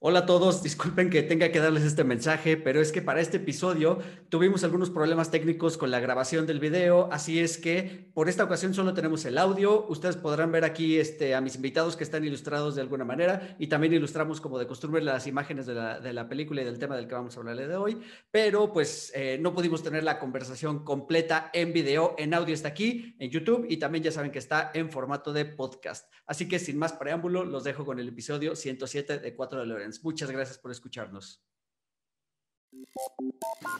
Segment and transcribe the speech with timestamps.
[0.00, 3.38] Hola a todos, disculpen que tenga que darles este mensaje, pero es que para este
[3.38, 8.44] episodio tuvimos algunos problemas técnicos con la grabación del video, así es que por esta
[8.44, 9.86] ocasión solo tenemos el audio.
[9.88, 13.68] Ustedes podrán ver aquí este, a mis invitados que están ilustrados de alguna manera y
[13.68, 17.14] también ilustramos como de costumbre las imágenes de la, película y del tema del que
[17.14, 17.98] vamos a hablar de hoy,
[18.30, 23.16] pero pues eh, no pudimos tener la conversación completa en video, en audio está aquí,
[23.18, 26.12] en YouTube y también ya saben que está en formato de podcast.
[26.26, 29.66] Así que sin más preámbulo, los dejo con el episodio 107 de 4 de
[30.02, 31.40] Muchas gracias por escucharnos.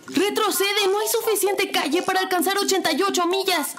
[0.06, 3.74] Retrocede, no hay suficiente calle para alcanzar 88 millas.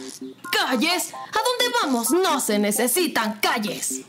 [0.52, 1.14] ¿Calles?
[1.14, 2.12] ¿A dónde vamos?
[2.12, 4.02] No se necesitan calles.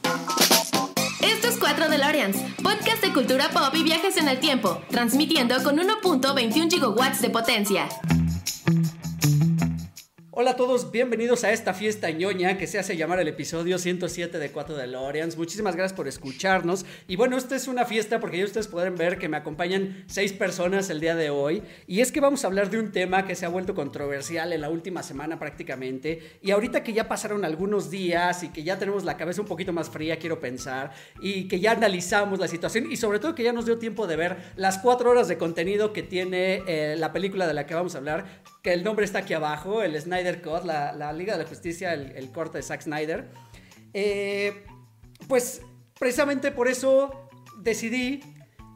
[1.21, 5.77] Esto es 4 DeLoreans, podcast de cultura pop y viajes en el tiempo, transmitiendo con
[5.77, 7.89] 1.21 gigawatts de potencia.
[10.39, 14.39] Hola a todos, bienvenidos a esta fiesta ñoña que se hace llamar el episodio 107
[14.39, 15.39] de 4 de Loreans.
[15.39, 16.85] Muchísimas gracias por escucharnos.
[17.09, 20.35] Y bueno, esta es una fiesta porque ya ustedes pueden ver que me acompañan seis
[20.35, 21.63] personas el día de hoy.
[21.87, 24.61] Y es que vamos a hablar de un tema que se ha vuelto controversial en
[24.61, 26.39] la última semana prácticamente.
[26.43, 29.73] Y ahorita que ya pasaron algunos días y que ya tenemos la cabeza un poquito
[29.73, 33.55] más fría, quiero pensar, y que ya analizamos la situación y sobre todo que ya
[33.55, 37.47] nos dio tiempo de ver las cuatro horas de contenido que tiene eh, la película
[37.47, 40.65] de la que vamos a hablar, que el nombre está aquí abajo, el Snyder Cut,
[40.65, 43.29] la, Liga de la Justicia, el, corte de Zack Snyder.
[43.95, 44.65] Eh,
[45.29, 45.63] pues
[45.97, 48.25] precisamente por eso decidí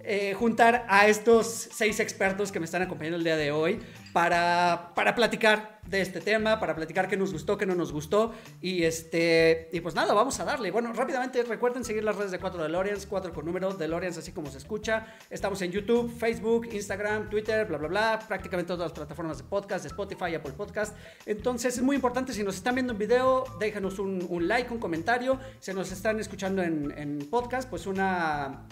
[0.04, 3.80] eh, juntar a estos seis expertos que me están acompañando el día de hoy
[4.12, 8.32] para, para platicar de este tema, para platicar qué nos gustó, qué no nos gustó.
[8.60, 10.70] Y, este, y pues nada, vamos a darle.
[10.70, 14.50] Bueno, rápidamente recuerden seguir las redes de 4 DeLoreans, 4 con número, DeLoreans así como
[14.50, 15.06] se escucha.
[15.28, 18.18] Estamos en YouTube, Facebook, Instagram, Twitter, bla, bla, bla.
[18.26, 20.96] Prácticamente todas las plataformas de podcast, de Spotify, Apple Podcast.
[21.26, 25.40] Entonces es muy importante, si nos están viendo en video, déjenos un, like, un comentario.
[25.58, 28.66] Si nos están escuchando en podcast, pues una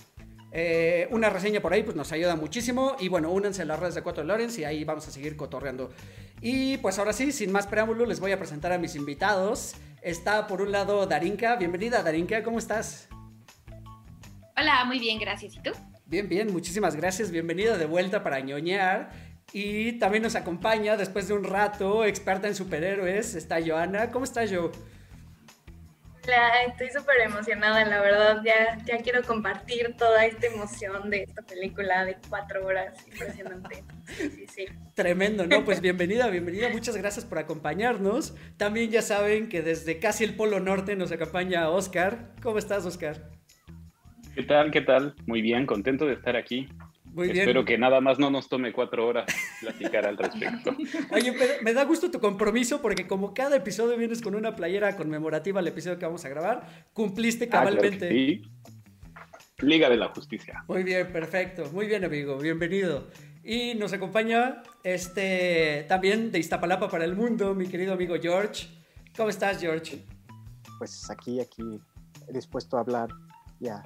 [0.60, 3.94] eh, una reseña por ahí pues nos ayuda muchísimo y bueno, únanse a las redes
[3.94, 5.92] de 4 de Lorenz y ahí vamos a seguir cotorreando.
[6.40, 9.74] Y pues ahora sí, sin más preámbulo, les voy a presentar a mis invitados.
[10.02, 13.08] Está por un lado Darinka, bienvenida Darinka, ¿cómo estás?
[14.56, 15.54] Hola, muy bien, gracias.
[15.54, 15.70] ¿Y tú?
[16.06, 17.30] Bien, bien, muchísimas gracias.
[17.30, 19.10] Bienvenida de vuelta para ñoñar.
[19.52, 24.10] Y también nos acompaña después de un rato, experta en superhéroes, está Joana.
[24.10, 24.72] ¿Cómo estás, Jo?
[26.66, 28.42] Estoy súper emocionada, la verdad.
[28.44, 32.94] Ya, ya quiero compartir toda esta emoción de esta película de cuatro horas.
[33.06, 33.84] Impresionante.
[34.06, 35.64] Sí, sí, Tremendo, ¿no?
[35.64, 36.68] Pues bienvenida, bienvenida.
[36.70, 38.34] Muchas gracias por acompañarnos.
[38.56, 42.32] También ya saben que desde casi el Polo Norte nos acompaña Oscar.
[42.42, 43.30] ¿Cómo estás, Oscar?
[44.34, 44.70] ¿Qué tal?
[44.70, 45.14] ¿Qué tal?
[45.26, 46.68] Muy bien, contento de estar aquí.
[47.12, 47.40] Muy bien.
[47.40, 49.26] Espero que nada más no nos tome cuatro horas
[49.60, 50.76] platicar al respecto.
[51.10, 55.60] Oye, me da gusto tu compromiso porque como cada episodio vienes con una playera conmemorativa
[55.60, 58.08] al episodio que vamos a grabar, cumpliste ah, cabalmente.
[58.08, 58.42] sí.
[59.60, 60.64] Liga de la Justicia.
[60.68, 61.68] Muy bien, perfecto.
[61.72, 62.38] Muy bien, amigo.
[62.38, 63.08] Bienvenido.
[63.42, 68.68] Y nos acompaña este también de Iztapalapa para el mundo, mi querido amigo George.
[69.16, 70.04] ¿Cómo estás, George?
[70.78, 71.80] Pues aquí, aquí,
[72.28, 73.08] dispuesto a hablar
[73.58, 73.82] ya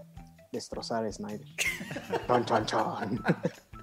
[0.52, 1.48] destrozar a Snyder.
[2.28, 3.24] chon, chon, chon.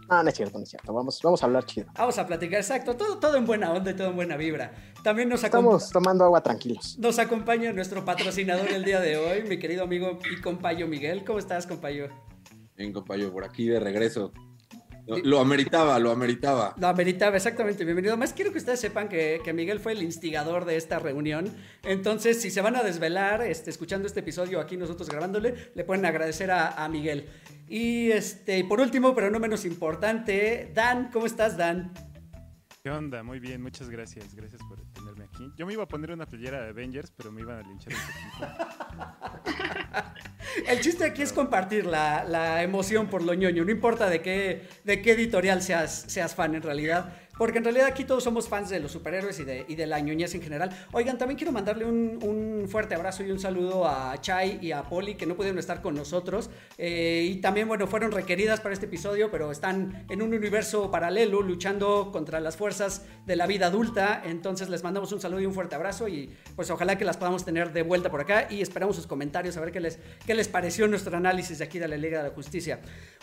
[0.10, 0.94] No, no es cierto, no es cierto.
[0.94, 1.88] Vamos, vamos a hablar chido.
[1.96, 2.96] Vamos a platicar, exacto.
[2.96, 4.72] Todo, todo en buena onda y todo en buena vibra.
[5.04, 6.98] También nos Estamos tomando agua tranquilos.
[6.98, 11.24] Nos acompaña nuestro patrocinador el día de hoy, mi querido amigo y compañero Miguel.
[11.26, 12.10] ¿Cómo estás, compañero?
[12.76, 14.32] Bien, compañero, por aquí de regreso.
[15.24, 16.76] Lo, ameritaba, lo ameritaba.
[16.78, 17.84] Lo ameritaba, exactamente.
[17.84, 18.16] Bienvenido.
[18.16, 21.52] Más quiero que ustedes sepan que, Miguel fue el instigador de esta reunión.
[21.84, 26.06] Entonces, si se van a desvelar este, escuchando este episodio aquí nosotros grabándole, le pueden
[26.06, 27.28] agradecer a, Miguel.
[27.68, 31.92] Y este, por último, pero no menos importante, Dan, ¿cómo estás, Dan?
[32.82, 33.24] ¿Qué onda?
[33.24, 34.34] Muy bien, muchas gracias.
[34.34, 35.52] Gracias por tenerme aquí.
[35.58, 38.00] Yo me iba a poner una playera de Avengers, pero me iban a linchar un
[38.00, 39.54] poquito.
[40.66, 43.66] El chiste aquí es compartir la, la, emoción por lo ñoño.
[43.66, 47.14] No importa de qué, de qué editorial seas, seas fan en realidad.
[47.40, 50.02] Porque en realidad aquí todos somos fans de los superhéroes y de, y de la
[50.02, 50.72] ñoñez en general.
[50.92, 54.84] Oigan, también quiero mandarle un, un, fuerte abrazo y un saludo a Chai y a
[54.84, 56.50] Poli que no pudieron estar con nosotros.
[56.78, 61.42] Eh, y también, bueno, fueron requeridas para este episodio, pero están en un universo paralelo
[61.42, 64.22] luchando contra las fuerzas de la vida adulta.
[64.26, 67.46] Entonces les mandamos un saludo y un fuerte abrazo y pues ojalá que las podamos
[67.46, 70.50] tener de vuelta por acá y esperamos sus comentarios a ver qué les, qué les
[70.50, 72.82] pareció nuestro análisis de aquí de la Liga de la Justicia.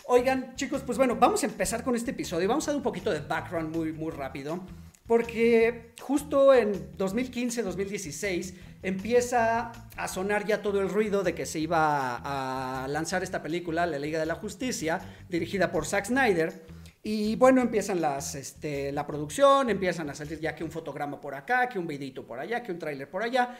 [0.09, 2.47] Oigan, chicos, pues bueno, vamos a empezar con este episodio.
[2.47, 4.61] Vamos a dar un poquito de background muy, muy rápido.
[5.07, 12.17] Porque justo en 2015-2016 empieza a sonar ya todo el ruido de que se iba
[12.17, 14.99] a lanzar esta película, La Liga de la Justicia,
[15.29, 16.65] dirigida por Zack Snyder.
[17.03, 21.35] Y bueno, empiezan las, este, la producción, empiezan a salir ya que un fotograma por
[21.35, 23.57] acá, que un videito por allá, que un tráiler por allá.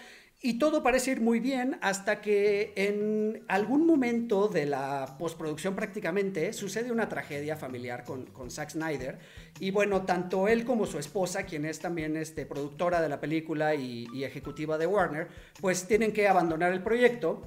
[0.48, 6.54] Y todo parece ir muy bien hasta que en algún momento de la postproducción prácticamente
[6.54, 9.20] sucede una tragedia familiar con, con Zack Snyder.
[9.60, 13.76] Y bueno, tanto él como su esposa, quien es también este, productora de la película
[13.76, 15.28] y, ejecutiva de Warner,
[15.60, 17.44] pues tienen que abandonar el proyecto.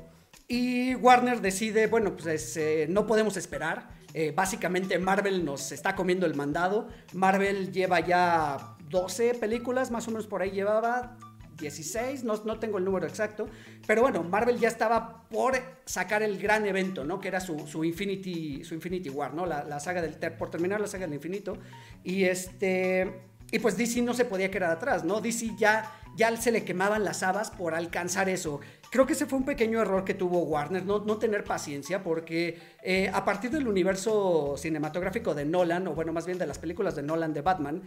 [0.47, 3.89] Y Warner decide, bueno, pues eh, no podemos esperar.
[4.13, 6.89] Eh, básicamente Marvel nos está comiendo el mandado.
[7.15, 11.17] Marvel lleva ya 12 películas, más o menos por ahí llevaba
[11.61, 13.49] 16, no, no, tengo el número exacto,
[13.87, 15.55] pero bueno, Marvel ya estaba por
[15.85, 17.21] sacar el gran evento, ¿no?
[17.21, 19.47] Que era su, su Infinity, su Infinity War, ¿no?
[19.47, 21.57] La, la, saga del, por terminar la saga del infinito.
[22.03, 25.21] Y este, y pues DC no se podía quedar atrás, ¿no?
[25.21, 28.61] DC ya, ya se le quemaban las habas por alcanzar eso.
[28.91, 32.59] Creo que ese fue un pequeño error que tuvo Warner, no, no tener paciencia, porque
[32.83, 36.95] eh, a partir del universo cinematográfico de Nolan, o bueno, más bien de las películas
[36.95, 37.83] de Nolan de Batman,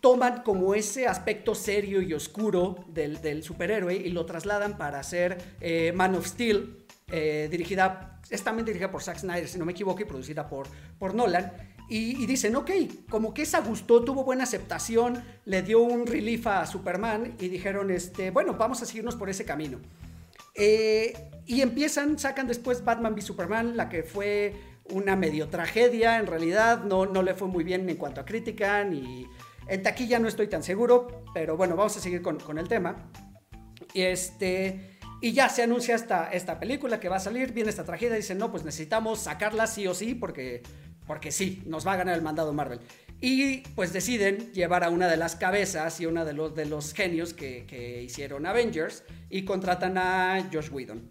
[0.00, 5.92] toman como ese aspecto serio y oscuro del, superhéroe y lo trasladan para hacer eh,
[5.94, 10.00] Man of Steel, eh, dirigida, es también dirigida por Zack Snyder, si no me equivoco,
[10.02, 10.66] y producida por,
[10.98, 11.52] por Nolan.
[11.88, 12.70] Y, dicen, ok,
[13.08, 17.92] como que esa gustó, tuvo buena aceptación, le dio un relief a Superman y dijeron,
[17.92, 19.78] este, bueno, vamos a seguirnos por ese camino.
[20.56, 21.14] Eh,
[21.46, 24.54] y empiezan, sacan después Batman v Superman, la que fue
[24.90, 28.82] una medio tragedia, en realidad no, no le fue muy bien en cuanto a crítica
[28.84, 29.28] ni
[29.68, 33.10] en taquilla no estoy tan seguro, pero bueno, vamos a seguir con, el tema.
[33.92, 38.16] Y este, y ya se anuncia esta, película que va a salir, viene esta tragedia,
[38.16, 40.62] dicen, no, pues necesitamos sacarla sí o sí, porque,
[41.06, 42.80] porque sí, nos va a ganar el mandado Marvel.
[43.20, 46.92] Y pues deciden llevar a una de las cabezas y una de los, de los
[46.92, 51.10] genios que, que hicieron Avengers y contratan a Josh Whedon.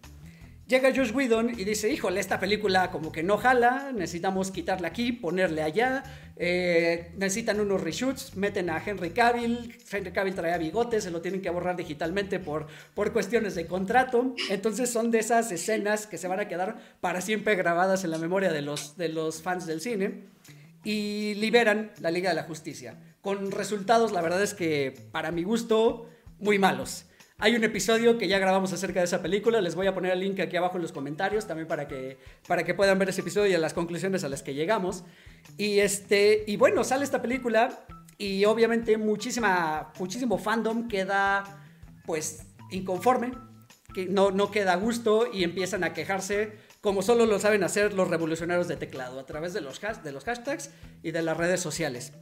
[0.68, 5.12] Llega Josh Whedon y dice, híjole, esta película como que no jala, necesitamos quitarla aquí,
[5.12, 6.04] ponerle allá,
[6.38, 11.42] eh, necesitan unos reshoots, meten a Henry Cavill, Henry Cavill traía bigotes, se lo tienen
[11.42, 16.28] que borrar digitalmente por, por cuestiones de contrato, entonces son de esas escenas que se
[16.28, 19.80] van a quedar para siempre grabadas en la memoria de los, de los fans del
[19.80, 20.26] cine
[20.84, 25.44] y liberan la Liga de la Justicia, con resultados, la verdad es que para mi
[25.44, 26.10] gusto,
[26.40, 27.06] muy malos.
[27.38, 30.22] Hay un episodio que ya grabamos acerca de esa película, les voy a poner el
[30.22, 32.18] link aquí abajo en los comentarios también para que,
[32.48, 35.04] para que puedan ver ese episodio y las conclusiones a las que llegamos.
[35.58, 37.86] Y, este, y bueno, sale esta película
[38.18, 41.44] y obviamente muchísima, muchísimo fandom queda
[42.06, 43.34] pues inconforme,
[43.94, 47.96] que no, no queda a gusto y empiezan a quejarse como solo lo saben hacer
[47.96, 50.70] los revolucionarios de teclado a través de los, de los hashtags
[51.04, 52.14] y de las redes sociales.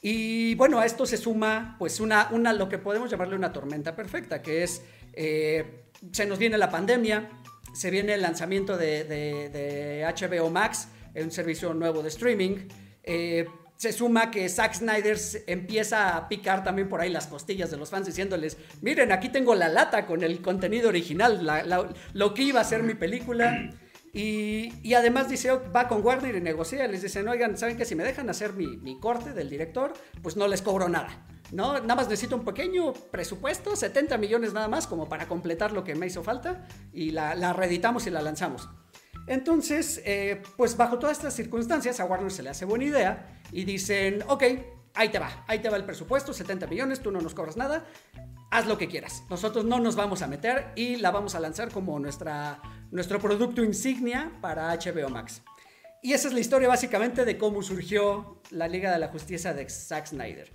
[0.00, 3.94] Y bueno, a esto se suma pues una, una lo que podemos llamarle una tormenta
[3.94, 4.82] perfecta, que es,
[5.12, 7.28] eh, se nos viene la pandemia,
[7.74, 12.68] se viene el lanzamiento de, de, HBO Max, un servicio nuevo de streaming,
[13.02, 17.78] eh, se suma que Zack Snyder empieza a picar también por ahí las costillas de
[17.78, 21.46] los fans diciéndoles, miren, aquí tengo la lata con el contenido original,
[22.12, 23.70] lo que iba a ser mi película.
[24.12, 27.94] Y, además dice, oh, va con Warner y negocia, les dicen, oigan, ¿saben que si
[27.94, 29.92] me dejan hacer mi, corte del director,
[30.22, 31.26] pues no les cobro nada?
[31.52, 31.74] ¿no?
[31.74, 35.94] Nada más necesito un pequeño presupuesto, 70 millones nada más, como para completar lo que
[35.94, 38.68] me hizo falta, y la, la reeditamos y la lanzamos.
[39.26, 43.64] Entonces, eh, pues bajo todas estas circunstancias, a Warner se le hace buena idea y
[43.64, 44.42] dicen, ok,
[44.94, 47.84] ahí te va, ahí te va el presupuesto, 70 millones, tú no nos cobras nada,
[48.50, 49.22] haz lo que quieras.
[49.30, 52.60] Nosotros no nos vamos a meter y la vamos a lanzar como nuestra,
[52.90, 55.42] nuestro producto insignia para HBO Max.
[56.02, 59.68] Y esa es la historia básicamente de cómo surgió la Liga de la Justicia de
[59.68, 60.50] Zack Snyder.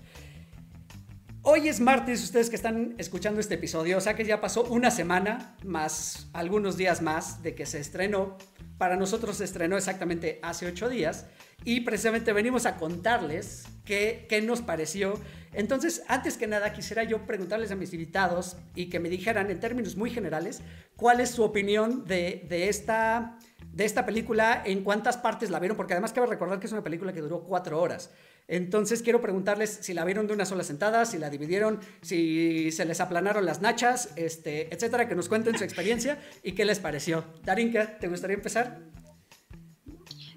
[1.43, 4.89] Hoy es martes, ustedes que están escuchando este episodio, o sea que ya pasó una
[4.89, 8.37] semana más algunos días más de que se estrenó.
[8.79, 11.27] Para nosotros se estrenó exactamente hace ocho días
[11.63, 15.19] y precisamente venimos a contarles qué, qué nos pareció.
[15.53, 19.59] Entonces, antes que nada, quisiera yo preguntarles a mis invitados y que me dijeran en
[19.59, 20.61] términos muy generales
[20.95, 23.37] cuál es su opinión de, de esta
[23.75, 26.81] de esta película, en cuántas partes la vieron, porque además quiero recordar que es una
[26.83, 28.09] película que duró cuatro horas.
[28.47, 32.85] Entonces quiero preguntarles si la vieron de una sola sentada, si la dividieron, si se
[32.85, 37.25] les aplanaron las nachas, este, etcétera, que nos cuenten su experiencia y qué les pareció.
[37.43, 38.79] Darinka, ¿te gustaría empezar?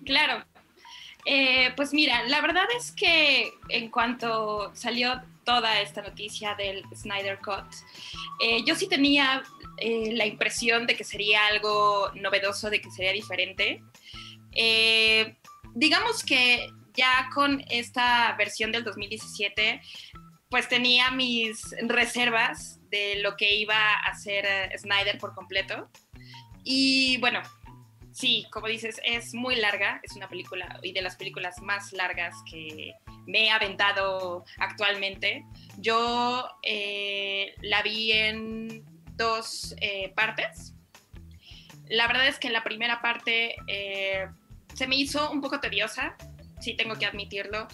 [0.05, 0.45] Claro.
[1.31, 7.39] Eh, pues mira, la verdad es que en cuanto salió toda esta noticia del Snyder
[7.41, 7.67] Cut,
[8.41, 9.43] eh, yo sí tenía
[9.77, 13.83] eh, la impresión de que sería algo novedoso, de que sería diferente.
[15.75, 19.83] Digamos que ya con esta versión del 2017,
[20.49, 24.47] pues tenía mis reservas de lo que iba a hacer
[24.79, 25.91] Snyder por completo.
[26.65, 27.43] Y bueno,
[28.19, 32.35] sí, como dices, es muy larga, es una película y de las películas más largas
[32.51, 32.95] que
[33.27, 35.45] me he aventado actualmente.
[35.79, 36.49] Yo
[37.63, 38.85] la vi en
[39.19, 40.75] dos eh, partes.
[41.89, 44.27] La verdad es que la primera parte eh,
[44.75, 46.17] se me hizo un poco tediosa,
[46.61, 47.69] sí tengo que admitirlo.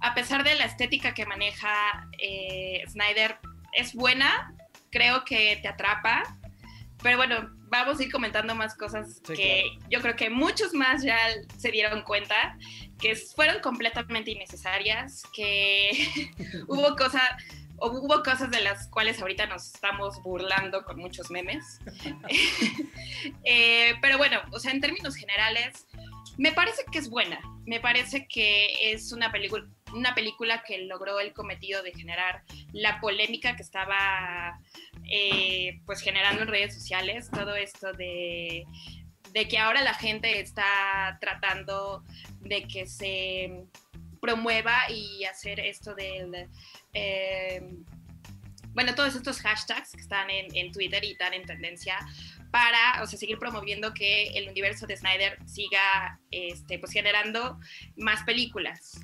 [0.00, 3.38] A pesar de la estética que maneja eh, Snyder,
[3.72, 4.54] es buena,
[4.90, 6.37] creo que te atrapa,
[7.02, 11.18] pero bueno, vamos a ir comentando más cosas que yo creo que muchos más ya
[11.56, 12.56] se dieron cuenta
[12.98, 15.90] que fueron completamente innecesarias, que
[16.68, 17.22] hubo cosas
[17.80, 21.80] hubo cosas de las cuales ahorita nos estamos burlando con muchos memes.
[23.42, 25.86] Eh, pero bueno, o sea, en términos generales,
[26.36, 27.40] me parece que es buena.
[27.66, 32.42] Me parece que es una película, una película que logró el cometido de generar
[32.72, 34.60] la polémica que estaba
[35.10, 37.30] eh, pues generando en redes sociales.
[37.30, 38.64] Todo esto de,
[39.32, 42.04] de que ahora la gente está tratando
[42.40, 43.64] de que se
[44.20, 46.48] promueva y hacer esto del...
[46.92, 47.62] Eh,
[48.72, 51.98] bueno, todos estos hashtags que están en, Twitter y están en tendencia
[52.52, 57.58] para, o sea, seguir promoviendo que el universo de Snyder siga, este, pues, generando
[57.96, 59.00] más películas.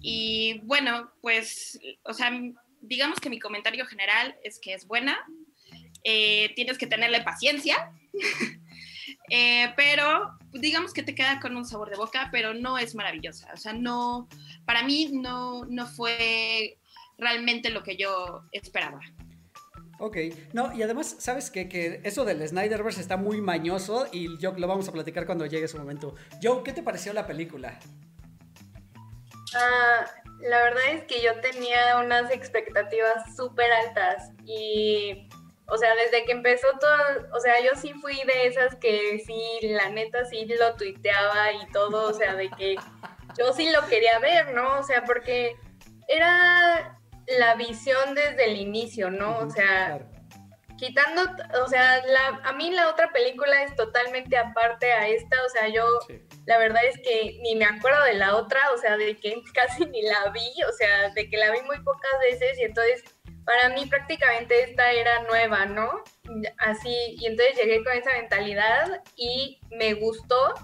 [0.00, 2.30] Y bueno, pues, o sea,
[2.80, 5.18] digamos que mi comentario general es que es buena,
[6.04, 7.92] eh, tienes que tenerle paciencia,
[9.30, 13.52] eh, pero digamos que te queda con un sabor de boca, pero no es maravillosa.
[13.52, 14.28] O sea, no,
[14.64, 16.78] para mí no, no fue
[17.18, 19.00] realmente lo que yo esperaba.
[20.00, 20.16] Ok,
[20.52, 21.68] no, y además, ¿sabes qué?
[21.68, 25.66] Que eso del Snyderverse está muy mañoso y yo lo vamos a platicar cuando llegue
[25.66, 26.14] su momento.
[26.40, 27.80] Joe, ¿qué te pareció la película?
[29.54, 30.04] Ah,
[30.40, 35.28] la verdad es que yo tenía unas expectativas súper altas y
[35.70, 39.58] o sea, desde que empezó todo, o sea, yo sí fui de esas que sí,
[39.62, 42.76] la neta sí lo tuiteaba y todo, o sea, de que
[43.38, 44.78] yo sí lo quería ver, ¿no?
[44.78, 45.56] O sea, porque
[46.08, 46.98] era
[47.38, 49.40] la visión desde el inicio, ¿no?
[49.40, 50.00] O sea,
[50.78, 51.22] quitando,
[51.62, 55.68] o sea, la, a mí la otra película es totalmente aparte a esta, o sea,
[55.68, 55.84] yo
[56.46, 59.84] la verdad es que ni me acuerdo de la otra, o sea, de que casi
[59.86, 63.04] ni la vi, o sea, de que la vi muy pocas veces y entonces
[63.44, 66.04] para mí prácticamente esta era nueva, ¿no?
[66.58, 70.54] Así, y entonces llegué con esa mentalidad y me gustó,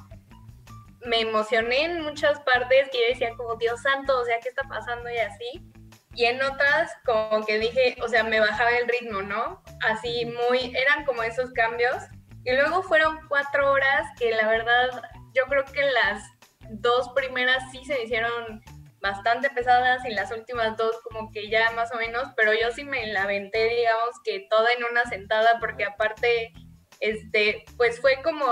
[1.04, 4.62] me emocioné en muchas partes que yo decía como, Dios santo, o sea, ¿qué está
[4.68, 5.10] pasando?
[5.10, 5.72] Y así.
[6.14, 9.62] Y en otras como que dije, o sea, me bajaba el ritmo, ¿no?
[9.80, 11.96] Así muy, eran como esos cambios.
[12.44, 15.02] Y luego fueron cuatro horas que la verdad,
[15.34, 16.22] yo creo que las
[16.70, 18.62] dos primeras sí se hicieron
[19.00, 22.84] bastante pesadas y las últimas dos como que ya más o menos, pero yo sí
[22.84, 26.54] me la aventé, digamos que toda en una sentada, porque aparte,
[27.00, 28.44] este, pues fue como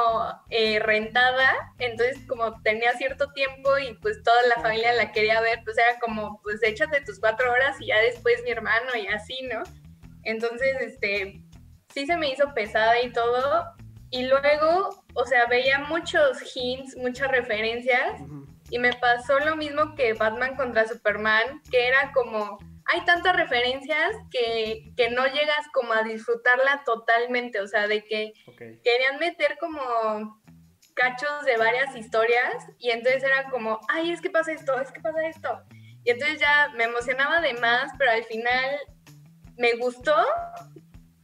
[0.51, 5.61] eh, rentada, entonces como tenía cierto tiempo y pues toda la familia la quería ver,
[5.65, 9.43] pues era como, pues échate tus cuatro horas y ya después mi hermano y así,
[9.53, 9.63] ¿no?
[10.25, 11.43] Entonces, este,
[11.93, 13.75] sí se me hizo pesada y todo,
[14.13, 18.21] y luego, o sea, veía muchos hints, muchas referencias.
[18.69, 24.15] Y me pasó lo mismo que Batman contra Superman, que era como, hay tantas referencias
[24.31, 30.43] que, que no llegas como a disfrutarla totalmente, o sea, de que querían meter como
[30.95, 35.01] cachos de varias historias y entonces era como, ay, es que pasa esto, es que
[35.01, 35.63] pasa esto.
[36.05, 38.79] Y entonces ya me emocionaba de más, pero al final
[39.57, 40.17] me gustó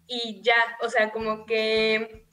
[0.06, 2.26] y ya, o sea, como que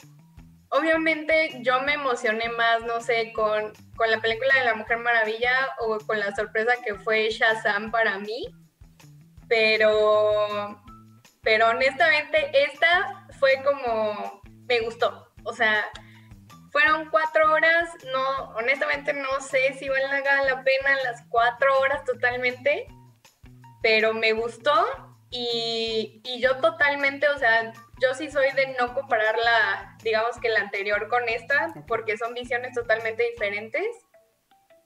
[0.69, 3.73] obviamente yo me emocioné más, no sé, con,
[4.07, 8.45] la película de la Mujer Maravilla o con la sorpresa que fue Shazam para mí,
[9.47, 10.81] pero,
[11.41, 15.85] pero honestamente esta fue como, me gustó, o sea,
[16.71, 22.87] fueron cuatro horas, no, honestamente no sé si valga la pena las cuatro horas totalmente,
[23.81, 24.73] pero me gustó
[25.29, 30.49] y, y yo totalmente, o sea, yo sí soy de no comparar la, digamos que
[30.49, 33.87] la anterior con esta, porque son visiones totalmente diferentes.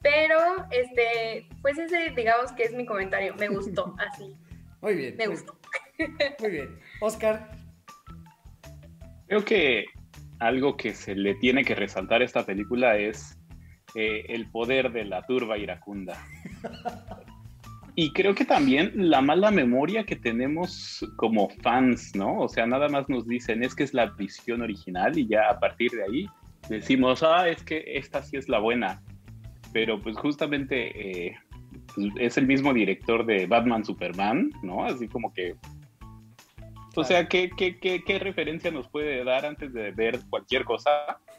[0.02, 0.38] Pero,
[0.72, 3.36] este, pues ese, digamos que es mi comentario.
[3.36, 4.36] Me gustó, así.
[4.82, 5.16] Muy bien.
[5.18, 5.58] Me gustó.
[6.40, 6.80] Muy bien.
[7.02, 7.52] Oscar.
[9.28, 9.86] Creo que
[10.40, 13.38] algo que se le tiene que resaltar a esta película es
[13.96, 16.18] eh, el poder de la turba iracunda.
[17.96, 22.40] Y creo que también la mala memoria que tenemos como fans, ¿no?
[22.40, 25.60] O sea, nada más nos dicen, es que es la visión original y ya a
[25.60, 26.30] partir de ahí
[26.70, 29.02] decimos, ah, es que esta sí es la buena.
[29.74, 31.38] Pero pues justamente eh,
[32.20, 34.86] es el mismo director de Batman Superman, ¿no?
[34.86, 35.56] Así como que...
[36.96, 40.90] O sea, ¿qué, qué, qué, qué referencia nos puede dar antes de ver cualquier cosa,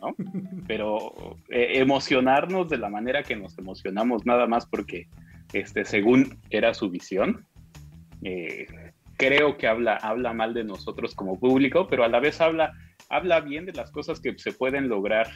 [0.00, 0.14] ¿no?
[0.66, 5.08] Pero eh, emocionarnos de la manera que nos emocionamos nada más porque
[5.52, 7.46] este, según era su visión,
[8.22, 8.66] eh,
[9.16, 12.72] creo que habla, habla mal de nosotros como público, pero a la vez habla,
[13.08, 15.28] habla bien de las cosas que se pueden lograr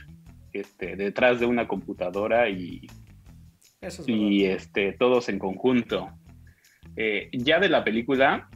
[0.52, 2.86] este, detrás de una computadora y,
[3.84, 6.10] Eso es y este, todos en conjunto.
[6.96, 8.48] Eh, ya de la película,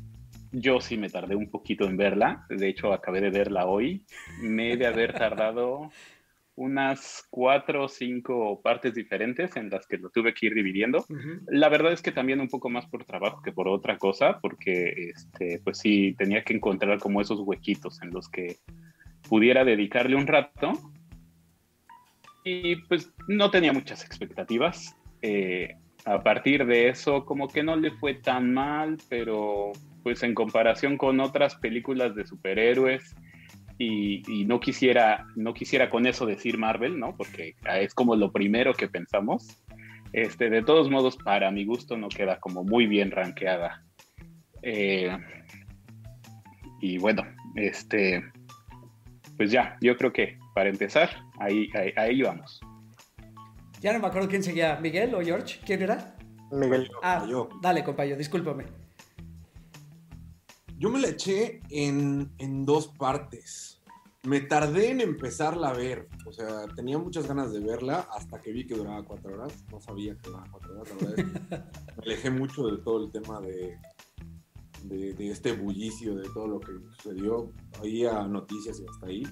[0.53, 2.47] yo sí me tardé un poquito en verla.
[2.49, 4.05] De hecho, acabé de verla hoy.
[4.41, 5.91] Me he de haber tardado
[6.59, 11.05] unas cuatro o cinco partes diferentes en las que lo tuve que ir dividiendo.
[11.47, 15.11] La verdad es que también un poco más por trabajo que por otra cosa, porque
[15.11, 18.57] este, pues sí, tenía que encontrar como esos huequitos en los que
[19.29, 20.73] pudiera dedicarle un rato.
[22.45, 24.98] Y pues no tenía muchas expectativas.
[25.23, 29.73] Eh, a partir de eso, como que no le fue tan mal, pero
[30.03, 33.15] pues en comparación con otras películas de superhéroes,
[33.79, 37.17] y, y no quisiera, no quisiera con eso decir Marvel, ¿no?
[37.17, 39.63] Porque es como lo primero que pensamos.
[40.13, 43.85] Este, de todos modos, para mi gusto no queda como muy bien rankeada.
[44.63, 45.17] Eh,
[46.81, 47.23] y bueno,
[47.55, 48.25] este,
[49.37, 52.61] pues ya, yo creo que para empezar, ahí, ahí, ahí vamos.
[53.81, 56.17] Ya no me acuerdo quién seguía, Miguel o George, ¿quién era?
[56.51, 56.91] Miguel.
[57.03, 57.49] Ah, yo.
[57.63, 58.67] dale, compañero, discúlpame.
[60.79, 63.81] Yo me la eché en, en dos partes.
[64.25, 66.09] Me tardé en empezarla a ver.
[66.27, 69.65] O sea, tenía muchas ganas de verla hasta que vi que duraba cuatro horas.
[69.71, 70.89] No sabía que duraba cuatro horas.
[70.89, 71.57] La verdad es que
[71.97, 73.79] me alejé mucho de todo el tema de,
[74.85, 77.53] de, de este bullicio, de todo lo que sucedió.
[77.81, 79.23] Oía noticias y hasta ahí.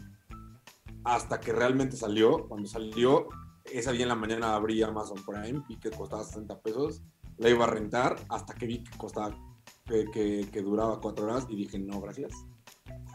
[1.04, 2.48] Hasta que realmente salió.
[2.48, 3.28] Cuando salió,
[3.72, 7.02] esa día en la mañana abrí Amazon Prime, vi que costaba 60 pesos.
[7.38, 9.36] La iba a rentar hasta que vi que costaba
[9.84, 12.32] que, que- que duraba cuatro horas y dije, no, gracias.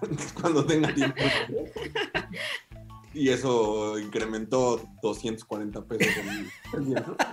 [0.41, 1.15] Cuando tenga tiempo.
[3.13, 7.15] y eso incrementó 240 pesos en el día, ¿no?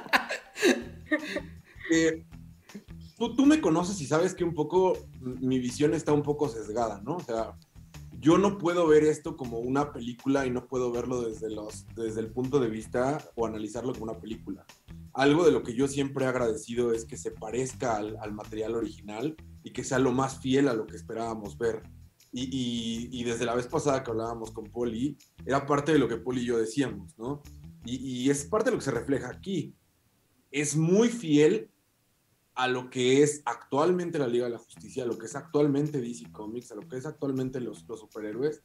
[1.91, 2.23] Eh,
[3.17, 7.01] tú, tú me conoces y sabes que un poco mi visión está un poco sesgada,
[7.03, 7.17] ¿no?
[7.17, 7.57] O sea,
[8.21, 12.21] yo no puedo ver esto como una película y no puedo verlo desde, los, desde
[12.21, 14.65] el punto de vista o analizarlo como una película.
[15.13, 18.75] Algo de lo que yo siempre he agradecido es que se parezca al, al material
[18.75, 21.83] original y que sea lo más fiel a lo que esperábamos ver.
[22.33, 26.09] Y, y- y desde la vez pasada que hablábamos con Poli, era parte de lo
[26.09, 27.43] que Poli y yo decíamos, ¿no?
[27.85, 29.75] Y, y es parte de lo que se refleja aquí.
[30.51, 31.71] Es muy fiel
[32.59, 36.01] a lo que es actualmente la Liga de la Justicia, a lo que es actualmente
[36.01, 38.63] DC Comics, a lo que es actualmente los, superhéroes.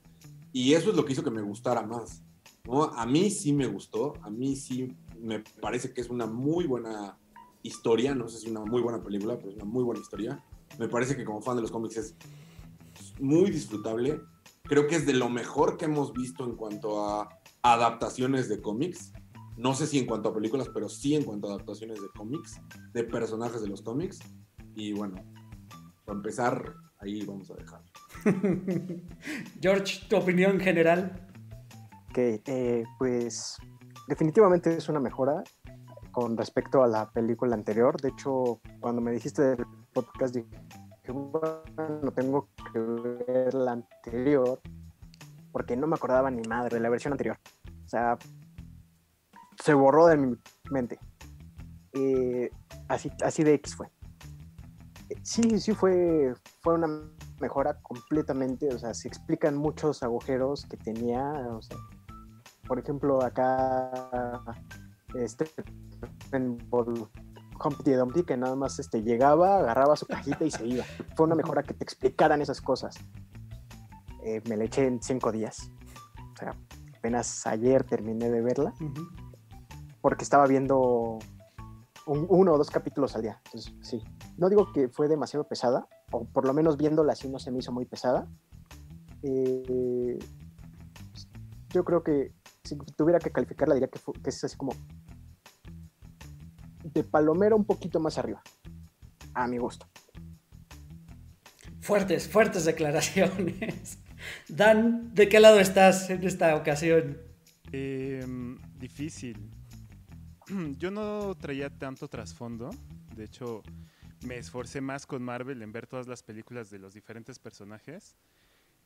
[0.52, 2.24] Y eso es lo que hizo que me gustara más.
[2.64, 2.86] ¿no?
[2.86, 7.20] A mí sí me gustó, a mí sí me parece que es una muy buena
[7.62, 10.44] historia, no sé si una muy buena película, pero es una muy buena historia.
[10.80, 12.16] Me parece que como fan de los cómics es
[13.20, 14.22] muy disfrutable.
[14.64, 17.30] Creo que es de lo mejor que hemos visto en cuanto a
[17.62, 19.14] adaptaciones de cómics.
[19.58, 22.60] No sé si en cuanto a películas, pero sí en cuanto a adaptaciones de cómics,
[22.94, 24.20] de personajes de los cómics.
[24.76, 25.16] Y bueno,
[26.06, 27.82] para empezar, ahí vamos a dejar.
[29.62, 31.30] George, tu opinión general.
[32.10, 33.58] Ok, eh, pues
[34.08, 35.44] definitivamente es una mejora
[36.12, 38.00] con respecto a la película anterior.
[38.00, 40.48] De hecho, cuando me dijiste del podcast, dije,
[41.12, 44.60] bueno, tengo que ver la anterior
[45.52, 47.38] porque no me acordaba ni madre de la versión anterior.
[47.86, 48.18] O sea,
[49.62, 50.38] se borró de mi
[50.72, 51.00] mente.
[51.94, 52.50] Eh,
[52.88, 53.88] así, así de X fue.
[55.10, 56.88] Eh, Sí, sí fue, fue una
[57.40, 61.78] mejora completamente, o sea, se explican muchos agujeros que tenía, o sea,
[62.68, 64.42] por ejemplo, acá
[65.16, 65.46] este
[66.32, 70.84] en Humpty Dumpty que nada más este, llegaba, agarraba su cajita y se iba.
[71.16, 72.96] Fue una mejora que te explicaran esas cosas.
[74.24, 75.70] Eh, me la eché en cinco días.
[76.34, 76.56] O sea,
[76.98, 79.08] apenas ayer terminé de verla Ujú.
[80.04, 81.18] Porque estaba viendo
[82.06, 83.42] un- uno o dos capítulos al día.
[83.46, 84.04] Entonces, sí.
[84.38, 87.60] No digo que fue demasiado pesada, o por lo menos viéndola así no se me
[87.60, 88.28] hizo muy pesada.
[89.22, 90.20] Eh,
[91.70, 92.34] yo creo que
[92.66, 94.74] si tuviera que calificarla, diría que, es así como
[96.84, 98.42] de palomero un poquito más arriba,
[99.34, 99.86] a mi gusto.
[101.80, 104.00] Fuertes, fuertes declaraciones.
[104.50, 107.20] Dan, ¿de qué lado estás en esta ocasión?
[107.72, 109.63] Em, difícil.
[110.78, 112.70] Yo no traía tanto trasfondo.
[113.16, 113.64] De hecho,
[114.26, 118.16] me esforcé más con Marvel en ver todas las películas de los diferentes personajes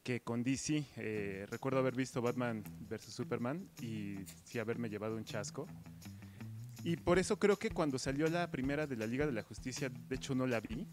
[0.03, 0.85] que con DC.
[0.97, 3.13] Eh, recuerdo haber visto Batman vs.
[3.13, 5.67] Superman y sí haberme llevado un chasco.
[6.83, 9.89] Y por eso creo que cuando salió la primera de la Liga de la Justicia,
[9.89, 10.87] de hecho no la vi.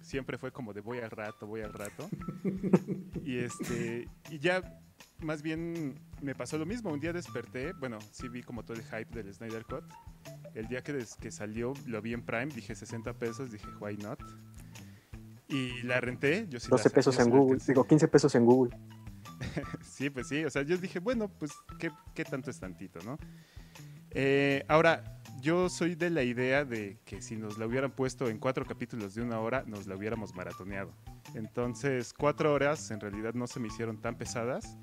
[0.00, 2.08] Siempre fue como de voy al rato, voy al rato.
[3.24, 4.80] y este y ya
[5.20, 6.90] más bien me pasó lo mismo.
[6.92, 9.84] Un día desperté, bueno, sí vi como todo el hype del Snyder Cut.
[10.54, 13.96] El día que, des- que salió, lo vi en Prime, dije 60 pesos, dije why
[13.96, 14.20] not.
[15.48, 17.72] Y la renté, yo sí 12 la- pesos en Google, alcancé.
[17.72, 18.76] digo 15 pesos en Google.
[19.82, 23.18] sí, pues sí, o sea, yo dije, bueno, pues, ¿qué, qué tanto es tantito, no?
[24.10, 28.38] Eh, ahora, yo soy de la idea de que si nos la hubieran puesto en
[28.38, 30.92] cuatro capítulos de una hora, nos la hubiéramos maratoneado.
[31.34, 34.76] Entonces, cuatro horas en realidad no se me hicieron tan pesadas.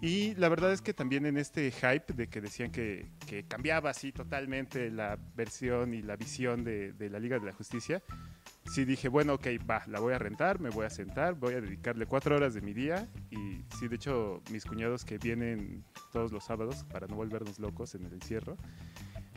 [0.00, 3.90] Y la verdad es que también en este hype de que decían que, que cambiaba
[3.90, 8.02] así totalmente la versión y la visión de, de la Liga de la Justicia,
[8.66, 11.60] sí dije, bueno, ok, va, la voy a rentar, me voy a sentar, voy a
[11.60, 13.08] dedicarle cuatro horas de mi día.
[13.30, 17.94] Y sí, de hecho, mis cuñados que vienen todos los sábados para no volvernos locos
[17.94, 18.56] en el encierro,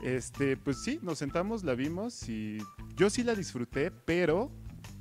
[0.03, 2.57] este, pues sí, nos sentamos, la vimos y
[2.95, 4.51] yo sí la disfruté, pero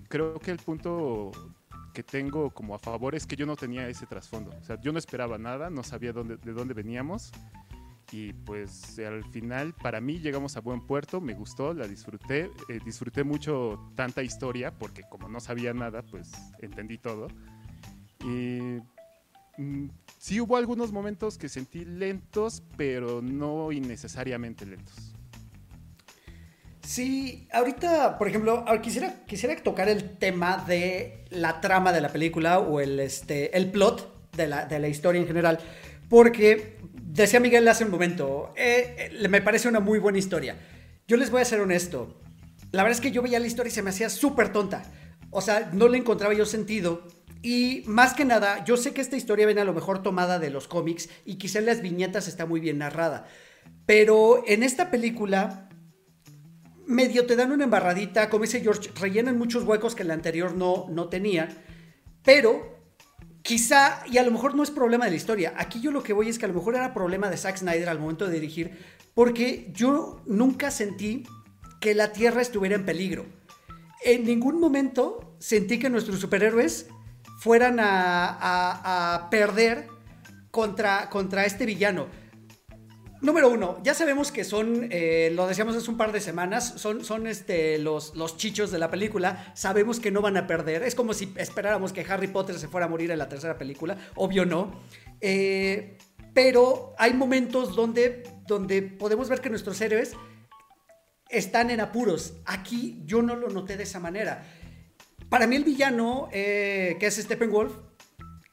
[0.09, 1.31] creo que el punto
[1.93, 4.51] que tengo como a favor es que yo no tenía ese trasfondo.
[4.61, 7.33] O sea, yo no esperaba nada, no sabía dónde, de dónde veníamos.
[8.13, 12.51] Y pues al final, para mí, llegamos a buen puerto, me gustó, la disfruté.
[12.69, 17.29] eh, disfruté mucho tanta historia, porque como no sabía nada, pues entendí todo.
[18.25, 18.79] Y
[19.59, 19.87] mm,
[20.19, 25.15] sí hubo algunos momentos que sentí lentos, pero no innecesariamente lentos.
[26.85, 32.59] Sí, ahorita, por ejemplo, quisiera, quisiera tocar el tema de la trama de la película
[32.59, 35.59] o el, este, el plot de la, de la historia en general,
[36.11, 40.57] porque decía Miguel hace un momento, eh, eh, me parece una muy buena historia.
[41.09, 42.21] Yo les voy a ser honesto,
[42.71, 44.83] la verdad es que yo veía la historia y se me hacía súper tonta,
[45.31, 47.07] o sea, no le encontraba yo sentido.
[47.45, 50.49] Y más que nada, yo sé que esta historia viene a lo mejor tomada de
[50.49, 53.27] los cómics y quizá en las viñetas está muy bien narrada.
[53.85, 55.69] Pero en esta película,
[56.87, 60.87] medio te dan una embarradita, como dice George, rellenan muchos huecos que el anterior no,
[60.89, 61.51] no tenía,
[62.25, 62.79] pero
[63.43, 66.15] quizá, y a lo mejor no es problema de la historia, aquí yo lo que
[66.15, 68.71] voy es que a lo mejor era problema de Zack Snyder al momento de dirigir,
[69.13, 71.25] porque yo nunca sentí
[71.79, 73.27] que la Tierra estuviera en peligro.
[74.03, 76.87] En ningún momento sentí que nuestros superhéroes
[77.45, 79.87] fueran a, perder
[80.51, 82.07] contra, contra este villano.
[83.21, 87.05] Número uno, ya sabemos que son, eh, lo decíamos hace un par de semanas, son,
[87.05, 90.95] son este, los, los chichos de la película, sabemos que no van a perder, es
[90.95, 94.47] como si esperáramos que Harry Potter se fuera a morir en la tercera película, obvio
[94.47, 94.81] no,
[95.21, 95.99] Eh,
[96.33, 100.15] pero hay momentos donde, donde podemos ver que nuestros héroes
[101.29, 104.43] están en apuros, aquí yo no lo noté de esa manera.
[105.29, 107.73] Para mí el villano, eh, que es Steppenwolf,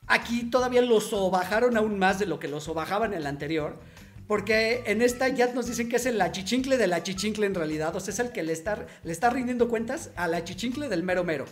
[0.08, 3.80] aquí todavía lo sobajaron aún más de lo que lo sobajaban en el anterior.
[4.28, 7.96] Porque en esta ya nos dicen que es el achichincle del achichincle en realidad.
[7.96, 11.24] O sea, es el que le está, le está rindiendo cuentas al achichincle del mero
[11.24, 11.46] mero.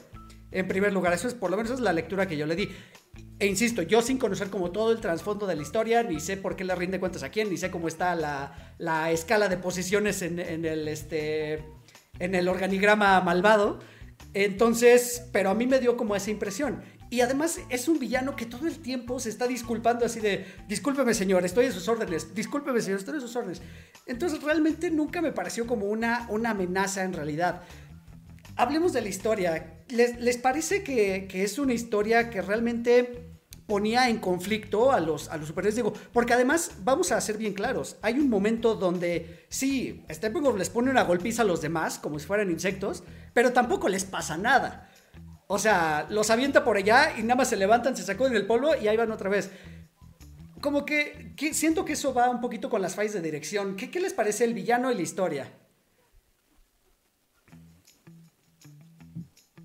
[0.52, 2.70] En primer lugar, eso es por lo menos la lectura que yo le di.
[3.38, 6.56] E insisto, yo sin conocer como todo el trasfondo de la historia, ni sé por
[6.56, 10.22] qué le rinde cuentas a quién, ni sé cómo está la, la escala de posiciones
[10.22, 11.64] en el, este,
[12.20, 13.80] en el organigrama malvado.
[14.34, 16.82] Entonces, pero a mí me dio como esa impresión.
[17.12, 21.16] Y además es un villano que todo el tiempo se está disculpando así de, discúlpeme
[21.16, 23.62] señor, estoy a sus órdenes, discúlpeme señor, estoy a sus órdenes.
[24.06, 27.64] Entonces realmente nunca me pareció como una, una amenaza en realidad.
[28.56, 29.82] Hablemos de la historia.
[29.88, 33.30] ¿Les, les parece que, que es una historia que realmente
[33.66, 35.76] ponía en conflicto a los, a los superhéroes?
[35.76, 40.70] Digo, porque además, vamos a ser bien claros, hay un momento donde sí, Steppenwolf les
[40.70, 43.04] pone una golpiza a los demás, como si fueran insectos,
[43.40, 44.90] pero tampoco les pasa nada.
[45.48, 48.76] O sea, los avienta por allá y nada más se levantan, se sacuden el polvo
[48.76, 49.50] y ahí van otra vez.
[50.60, 53.78] Como que, que siento que eso va un poquito con las fallas de dirección.
[53.78, 55.54] ¿Qué, qué les parece el villano y la historia?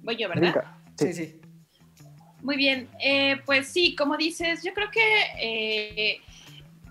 [0.02, 0.54] Voy yo, ¿verdad?
[0.96, 1.40] Sí, sí.
[2.42, 5.00] Muy bien, eh, pues sí, como dices, yo creo que
[5.40, 6.20] eh,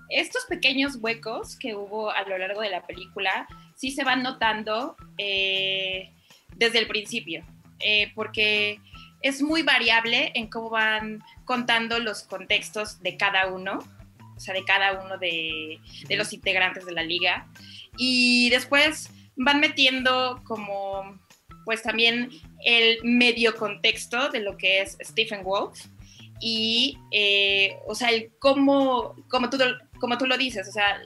[0.10, 4.98] estos pequeños huecos que hubo a lo largo de la película sí se van notando
[5.17, 6.12] eh,
[6.56, 7.44] desde el principio,
[7.80, 8.80] eh, porque
[9.22, 13.80] es muy variable en cómo van contando los contextos de cada uno,
[14.36, 17.48] o sea, de cada uno de, los integrantes de la liga,
[17.98, 21.20] y después van metiendo como
[21.66, 22.30] pues también
[22.66, 25.80] el medio contexto de lo que es Stephen Wolf
[26.42, 29.58] y, eh, o sea, el cómo, como tú,
[30.02, 31.02] como tú lo dices, o sea,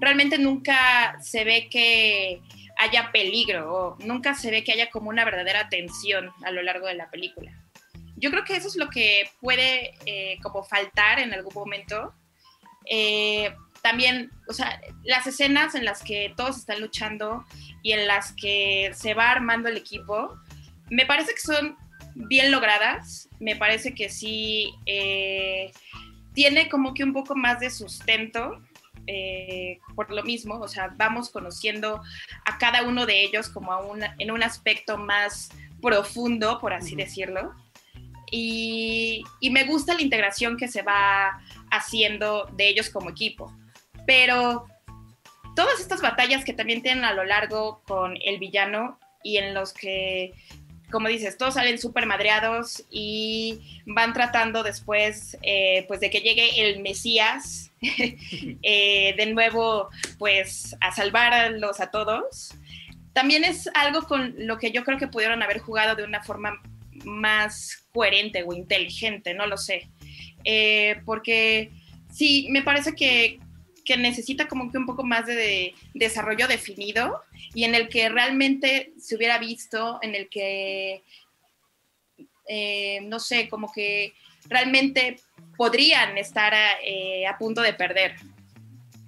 [0.00, 2.40] realmente nunca se ve que
[2.78, 6.86] haya peligro o nunca se ve que haya como una verdadera tensión a lo largo
[6.86, 7.52] de la película.
[8.16, 12.14] Yo creo que eso es lo que puede eh, como faltar en algún momento.
[12.88, 17.44] Eh, también, o sea, las escenas en las que todos están luchando
[17.82, 20.36] y en las que se va armando el equipo,
[20.90, 21.76] me parece que son
[22.14, 25.72] bien logradas, me parece que sí eh,
[26.34, 28.62] tiene como que un poco más de sustento
[29.10, 32.02] eh, por lo mismo, o sea, vamos conociendo
[32.44, 35.48] a cada uno de ellos como a una, en un aspecto más
[35.80, 37.54] profundo, por así decirlo.
[38.30, 41.40] Y, y me gusta la integración que se va
[41.70, 43.50] haciendo de ellos como equipo.
[44.06, 44.66] Pero
[45.56, 49.72] todas estas batallas que también tienen a lo largo con el villano y en los
[49.72, 50.34] que,
[50.90, 56.60] como dices, todos salen súper madreados y van tratando después, eh, pues, de que llegue
[56.60, 57.67] el Mesías
[58.62, 59.88] eh, de nuevo,
[60.18, 62.54] pues, a salvarlos a todos.
[63.12, 66.62] También es algo con lo que yo creo que pudieron haber jugado de una forma
[67.04, 69.88] más coherente o inteligente, no lo sé.
[70.44, 71.70] Eh, porque
[72.10, 73.40] sí, me parece que
[73.88, 77.22] que necesita como que un poco más de, desarrollo definido
[77.54, 81.02] y en el que realmente se hubiera visto, en el que,
[82.48, 84.14] eh, no sé, como que
[84.48, 85.20] realmente
[85.56, 88.16] podrían estar eh, a, punto de perder,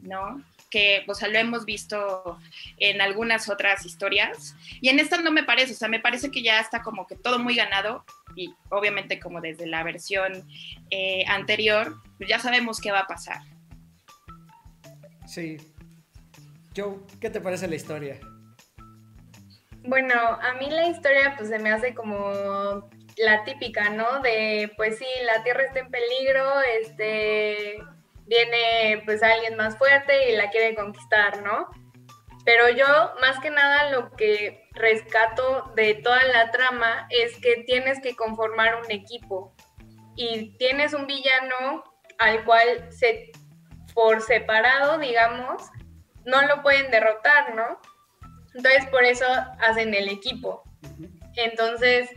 [0.03, 0.45] ¿no?
[0.71, 2.39] que pues lo hemos visto
[2.79, 6.43] en algunas otras historias y en esta no me parece, o sea, me parece que
[6.43, 8.05] ya está como que todo muy ganado
[8.37, 10.49] y obviamente como desde la versión
[10.91, 13.41] eh, anterior, pues ya sabemos qué va a pasar.
[15.27, 15.57] Sí.
[16.77, 18.21] Joe, ¿qué te parece la historia?
[19.83, 22.89] Bueno, a mí la historia pues se me hace como
[23.21, 24.21] la típica, ¿no?
[24.21, 27.79] De pues sí, la Tierra está en peligro, este
[28.27, 31.69] viene pues alguien más fuerte y la quiere conquistar, ¿no?
[32.45, 32.87] Pero yo
[33.21, 38.77] más que nada lo que rescato de toda la trama es que tienes que conformar
[38.77, 39.55] un equipo
[40.17, 41.85] y tienes un villano
[42.19, 43.33] al cual se
[43.95, 45.63] por separado, digamos,
[46.25, 47.81] no lo pueden derrotar, ¿no?
[48.55, 49.27] Entonces por eso
[49.61, 50.63] hacen el equipo.
[51.37, 52.11] Entonces,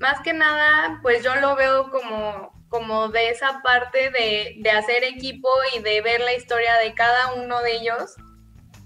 [0.00, 5.04] más que nada, pues yo lo veo como, como de esa parte de, de hacer
[5.04, 8.16] equipo y de ver la historia de cada uno de ellos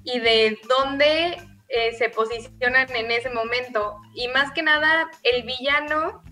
[0.03, 3.97] y de dónde eh, se posicionan en ese momento.
[4.15, 6.23] Y más que nada, el villano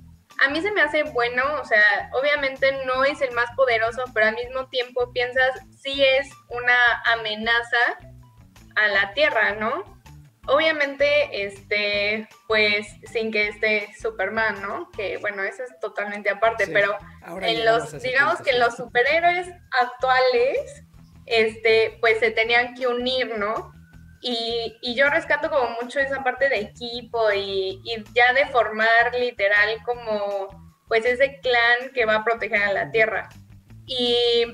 [0.44, 4.26] a mí se me hace bueno, o sea, obviamente no es el más poderoso, pero
[4.26, 7.98] al mismo tiempo piensas, sí es una amenaza
[8.76, 9.91] a la Tierra, ¿no?
[10.48, 14.90] Obviamente, este, pues sin que esté Superman, ¿no?
[14.90, 16.96] Que bueno, eso es totalmente aparte, pero
[17.40, 19.48] en los, digamos que los superhéroes
[19.80, 20.84] actuales,
[21.26, 23.72] este, pues se tenían que unir, ¿no?
[24.20, 27.80] Y, yo rescato como mucho esa parte de equipo y,
[28.12, 33.28] ya de formar literal como pues ese clan que va a proteger a la tierra.
[33.86, 34.44] Y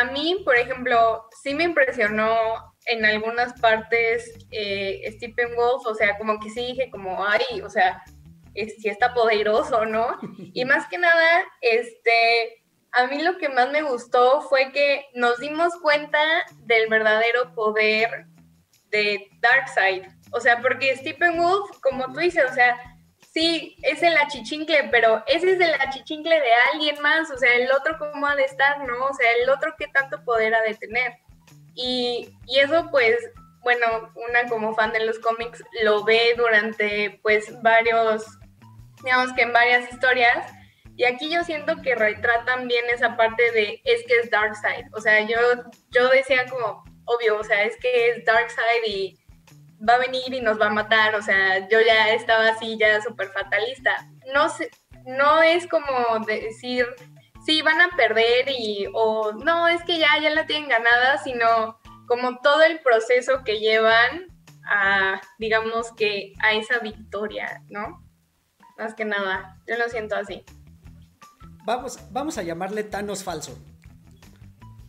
[0.00, 6.16] a mí, por ejemplo, sí me impresionó en algunas partes eh, Stephen Wolf, o sea,
[6.18, 8.02] como que sí dije como, ay, o sea,
[8.54, 10.18] si está poderoso, ¿no?
[10.54, 15.38] Y más que nada, este, a mí lo que más me gustó fue que nos
[15.38, 16.18] dimos cuenta
[16.64, 18.26] del verdadero poder
[18.90, 20.04] de Darkseid.
[20.30, 22.76] O sea, porque Stephen Wolf, como tú dices, o sea,
[23.32, 27.70] sí, es el achichincle, pero ese es el achichincle de alguien más, o sea, el
[27.72, 29.06] otro cómo ha de estar, ¿no?
[29.06, 31.12] O sea, el otro qué tanto poder ha de tener.
[31.74, 33.16] Y, y eso, pues,
[33.62, 38.24] bueno, una como fan de los cómics lo ve durante, pues, varios,
[39.04, 40.52] digamos que en varias historias.
[40.96, 44.86] Y aquí yo siento que retratan bien esa parte de, es que es Darkseid.
[44.92, 45.38] O sea, yo,
[45.90, 49.18] yo decía como, obvio, o sea, es que es Darkseid y
[49.88, 53.00] va a venir y nos va a matar, o sea, yo ya estaba así, ya
[53.00, 54.06] súper fatalista.
[54.32, 54.70] No, sé,
[55.04, 56.86] no es como decir,
[57.44, 61.78] sí, van a perder y, o no, es que ya, ya la tienen ganada, sino
[62.06, 64.26] como todo el proceso que llevan
[64.64, 68.02] a, digamos que, a esa victoria, ¿no?
[68.78, 70.44] Más que nada, yo lo siento así.
[71.64, 73.58] Vamos, vamos a llamarle Thanos falso.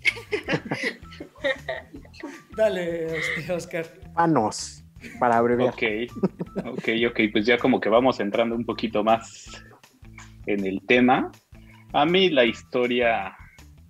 [2.56, 3.86] Dale, Oscar.
[4.14, 4.84] Panos,
[5.20, 5.74] para abreviar.
[5.74, 5.84] Ok,
[6.66, 9.64] ok, ok, pues ya como que vamos entrando un poquito más
[10.46, 11.32] en el tema.
[11.94, 13.36] A mí la historia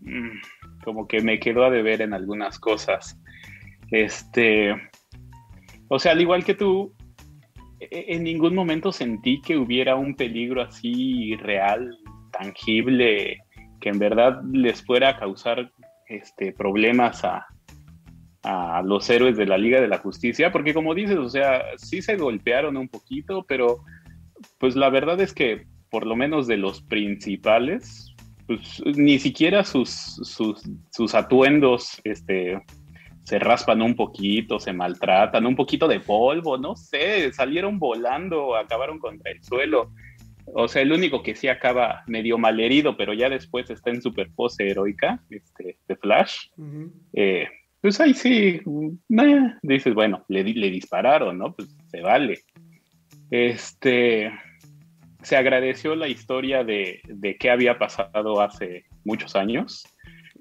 [0.01, 3.19] mm, como que me quedó a deber en algunas cosas.
[3.91, 4.73] Este,
[5.87, 6.93] o sea, al igual que tú,
[7.79, 11.97] e, en ningún momento sentí que hubiera un peligro así real,
[12.31, 13.39] tangible,
[13.79, 15.71] que en verdad les fuera a causar
[16.07, 17.47] este, problemas a,
[18.83, 22.17] los héroes de la Liga de la Justicia, porque como dices, o sea, sí se
[22.17, 23.77] golpearon un poquito, pero
[24.59, 28.15] pues la verdad es que por lo menos de los principales,
[28.47, 30.19] pues ni siquiera sus,
[30.89, 32.59] sus, atuendos este,
[33.21, 38.97] se raspan un poquito, se maltratan, un poquito de polvo, no sé, salieron volando, acabaron
[38.97, 39.91] contra el suelo.
[40.55, 44.31] O sea, el único que sí acaba medio malherido, pero ya después está en super
[44.33, 46.47] pose heroica, este, de Flash.
[47.13, 47.47] Eh,
[47.81, 48.61] pues ahí sí,
[49.61, 51.53] dices, bueno, le, le dispararon, ¿no?
[51.53, 52.39] Pues se vale.
[53.29, 54.31] Este,
[55.23, 59.83] se agradeció la historia de, de qué había pasado hace muchos años.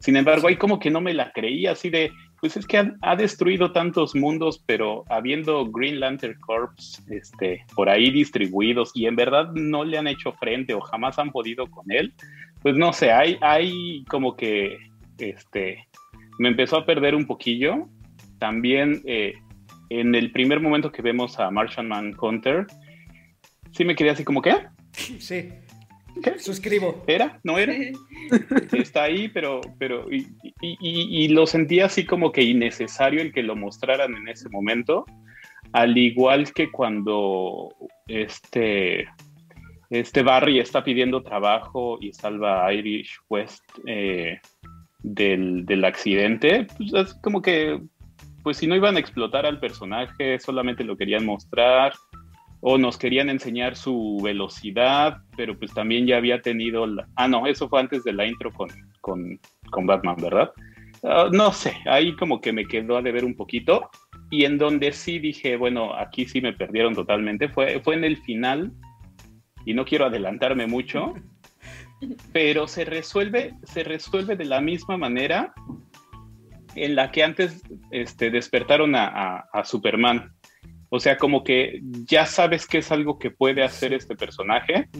[0.00, 3.16] Sin embargo, ahí como que no me la creía, así de, pues es que ha,
[3.16, 9.52] destruido tantos mundos, pero habiendo Green Lantern Corps este, por ahí distribuidos y en verdad
[9.54, 12.12] no le han hecho frente o jamás han podido con él,
[12.62, 14.76] pues no sé, hay, hay como que
[15.18, 15.86] este,
[16.40, 17.86] me empezó a perder un poquillo.
[18.40, 19.34] También eh,
[19.90, 22.66] en el primer momento que vemos a Martian Manhunter,
[23.72, 24.54] sí me quedé así como, ¿qué?
[24.92, 25.50] Sí.
[26.22, 26.38] ¿Qué?
[26.38, 27.02] Suscribo.
[27.06, 27.40] ¿Era?
[27.42, 27.74] ¿No era?
[28.72, 34.14] Está ahí, pero, pero, y, lo sentí así como que innecesario el que lo mostraran
[34.14, 35.06] en ese momento,
[35.72, 37.74] al igual que cuando
[38.06, 39.08] este,
[39.90, 44.38] este Barry está pidiendo trabajo y salva a Irish West eh,
[44.98, 47.80] del, del, accidente, pues es como que,
[48.42, 51.94] pues si no iban a explotar al personaje, solamente lo querían mostrar
[52.64, 57.09] o nos querían enseñar su velocidad, pero pues también ya había tenido, la...
[57.16, 58.68] ah, no, eso fue antes de la intro con,
[59.01, 60.53] con, con Batman, ¿verdad?
[61.03, 63.90] Ah, no sé, ahí como que me quedó a deber un poquito,
[64.31, 68.16] y en donde sí dije, bueno, aquí sí me perdieron totalmente, fue, fue en el
[68.18, 68.70] final,
[69.66, 71.14] y no quiero adelantarme mucho,
[72.33, 75.53] pero se resuelve, se resuelve de la misma manera
[76.77, 80.33] en la que antes este, despertaron a, a Superman
[80.94, 84.90] o sea, como que ya sabes que es algo que puede hacer este personaje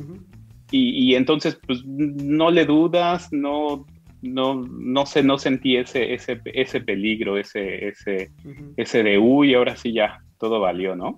[0.70, 3.85] y, entonces pues no le dudas, no,
[4.22, 8.31] no, no sé, no sentí ese, ese, ese peligro, ese, ese,
[8.78, 11.14] ese de uy, ahora sí ya, todo valió, ¿no?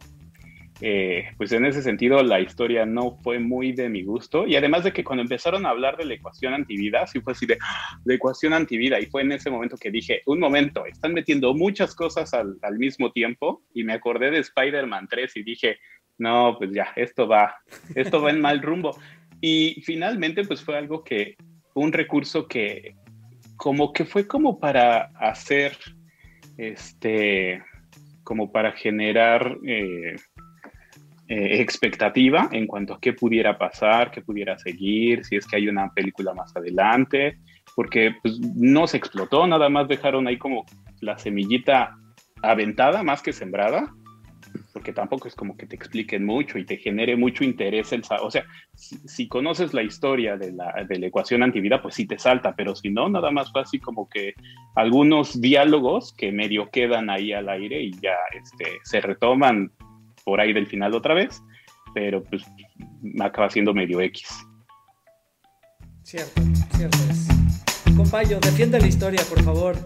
[0.87, 4.85] Eh, pues en ese sentido la historia no fue muy de mi gusto y además
[4.85, 7.99] de que cuando empezaron a hablar de la ecuación antivida, sí fue así de ¡Ah!
[8.05, 11.95] la ecuación antivida y fue en ese momento que dije, un momento, están metiendo muchas
[11.95, 15.79] cosas al, al mismo tiempo y me acordé de Spider-Man 3 y dije,
[16.19, 17.57] no, pues ya, esto va,
[17.95, 18.95] esto va en mal rumbo.
[19.41, 21.37] Y finalmente pues fue algo que,
[21.73, 22.95] un recurso que
[23.57, 25.79] como que fue como para hacer,
[26.59, 27.63] este,
[28.23, 29.57] como para generar...
[29.67, 30.17] Eh,
[31.27, 35.69] eh, expectativa en cuanto a qué pudiera pasar, qué pudiera seguir, si es que hay
[35.69, 37.39] una película más adelante,
[37.75, 40.67] porque pues, no se explotó, nada más dejaron ahí como
[41.01, 41.97] la semillita
[42.43, 43.91] aventada más que sembrada,
[44.75, 48.31] porque tampoco es como que te expliquen mucho y te genere mucho interés el o
[48.31, 52.55] sea, si, conoces la historia de la, de la, ecuación antivida, pues sí te salta,
[52.55, 54.35] pero si no, nada más fue así como que
[54.75, 59.71] algunos diálogos que medio quedan ahí al aire y ya este, se retoman
[60.25, 61.43] por ahí del final otra vez,
[61.95, 62.43] pero pues
[63.03, 64.29] me acaba siendo medio X.
[66.03, 66.43] Cierto,
[66.77, 67.29] cierto es.
[67.97, 69.77] Compaño, defiende la historia, por favor.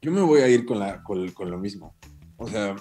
[0.00, 1.94] Yo me voy a ir con, la, con, lo mismo.
[2.36, 2.76] O sea,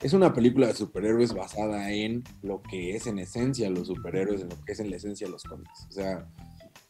[0.00, 4.48] es una película de superhéroes basada en lo que es en esencia los superhéroes, en
[4.48, 5.86] lo que es en la esencia los cómics.
[5.88, 6.26] O sea,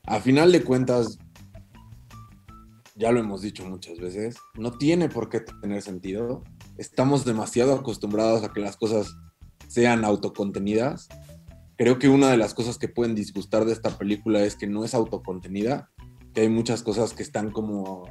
[0.06, 1.18] a final de cuentas,
[2.96, 6.42] ya lo hemos dicho muchas veces, no tiene por qué tener sentido
[6.78, 9.16] estamos demasiado acostumbrados a que las cosas
[9.68, 11.08] sean autocontenidas.
[11.76, 14.84] Creo que una de las cosas que pueden disgustar de esta película es que no
[14.84, 15.90] es autocontenida,
[16.34, 18.04] que hay muchas cosas que están como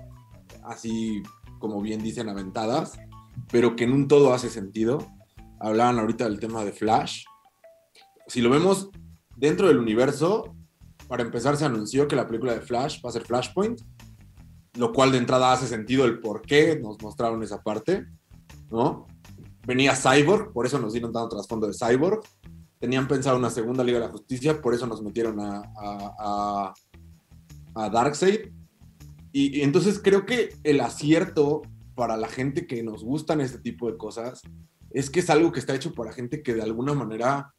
[0.64, 1.22] así,
[1.60, 2.98] como bien dicen, aventadas,
[3.52, 5.00] pero que en un todo hace sentido.
[5.60, 7.24] Hablaban ahorita del tema de Flash.
[8.28, 8.90] Si lo vemos
[9.38, 10.56] dentro del universo,
[11.08, 13.82] para empezar se anunció que la película de Flash va a ser Flashpoint,
[14.76, 18.06] lo cual de entrada hace sentido el por qué nos mostraron esa parte.
[18.70, 19.08] ¿no?
[19.66, 22.22] Venía Cyborg, por eso nos dieron tanto trasfondo de Cyborg.
[22.80, 26.74] Tenían pensado una segunda Liga de la Justicia, por eso nos metieron a,
[27.76, 28.52] a, Darkseid.
[29.32, 31.62] Y, entonces creo que el acierto
[31.96, 34.42] para la gente que nos gustan este tipo de cosas
[34.90, 37.54] es que es algo que está hecho para gente que de alguna manera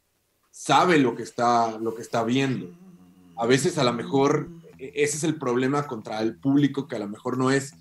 [0.51, 2.70] sabe lo que está, lo que está viendo.
[3.37, 4.51] A veces a lo mejor
[4.95, 7.75] ese es el problema contra el público que a lo mejor no es,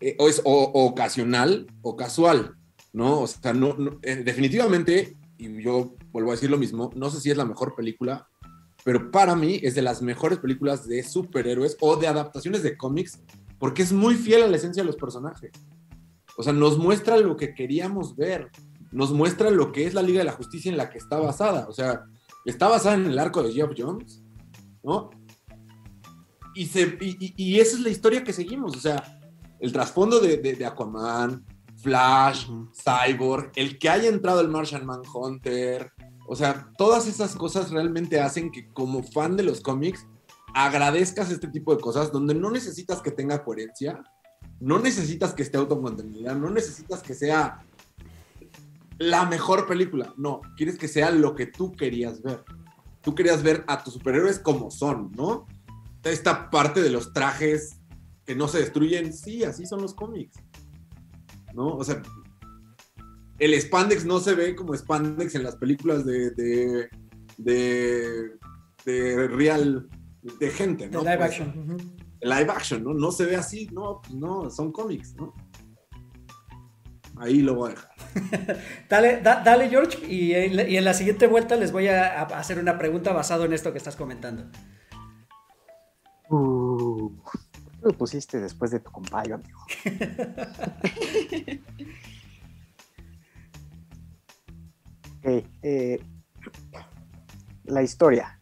[0.00, 2.56] eh, o es ocasional o casual.
[2.94, 3.22] ¿no?
[3.22, 7.30] O sea, no, eh, definitivamente, y yo vuelvo a decir lo mismo, no sé si
[7.30, 8.28] es la mejor película,
[8.84, 13.20] pero para mí es de las mejores películas de superhéroes o de adaptaciones de cómics,
[13.58, 15.50] porque es muy fiel a la esencia de los personajes.
[16.36, 18.50] O sea, nos muestra lo que queríamos ver,
[18.92, 21.66] nos muestra lo que es la Liga de la Justicia en la que está basada.
[21.68, 22.04] O sea,
[22.44, 24.22] está basada en el arco de Jeff Jones,
[24.84, 25.10] ¿no?
[26.54, 29.20] Y, se, y, esa es la historia que seguimos, o sea,
[29.60, 31.44] el trasfondo de, Aquaman,
[31.76, 35.92] Flash, Cyborg, el que haya entrado el Martian Manhunter,
[36.26, 40.06] o sea, todas esas cosas realmente hacen que como fan de los cómics
[40.54, 44.02] agradezcas este tipo de cosas donde no necesitas que tenga coherencia,
[44.60, 47.64] no necesitas que esté autocontenida, no necesitas que sea
[48.98, 52.44] la mejor película, no, quieres que sea lo que tú querías ver.
[53.02, 55.46] tú querías ver a tus superhéroes como son, ¿no?
[56.04, 57.80] Esta parte de los trajes
[58.26, 60.36] que no se destruyen, sí, así son los cómics.
[61.54, 61.76] ¿No?
[61.76, 62.02] O sea,
[63.38, 66.88] el spandex no se ve como spandex en las películas de, de,
[67.38, 68.30] de,
[68.84, 69.88] de real,
[70.40, 71.00] de gente, ¿no?
[71.00, 71.96] Live Pues, action.
[72.20, 72.94] live action, ¿no?
[72.94, 75.34] No se ve así, no, no, son cómics, ¿no?
[77.16, 78.58] Ahí lo voy a dejar.
[78.88, 82.20] Dale, da- dale George, y en, la- y en la siguiente vuelta les voy a,
[82.20, 84.50] a hacer una pregunta basado en esto que estás comentando.
[87.04, 89.58] Uh, ¿por qué lo pusiste después de tu compañero, amigo?
[95.26, 95.98] Eh,
[97.64, 98.38] la historia.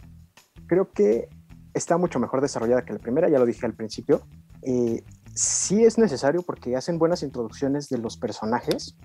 [0.67, 1.29] Creo que
[1.75, 4.23] está mucho mejor desarrollada que la primera, ya lo dije al principio.
[4.63, 5.05] Eh,
[5.35, 8.97] sí es necesario porque hacen buenas introducciones de los personajes,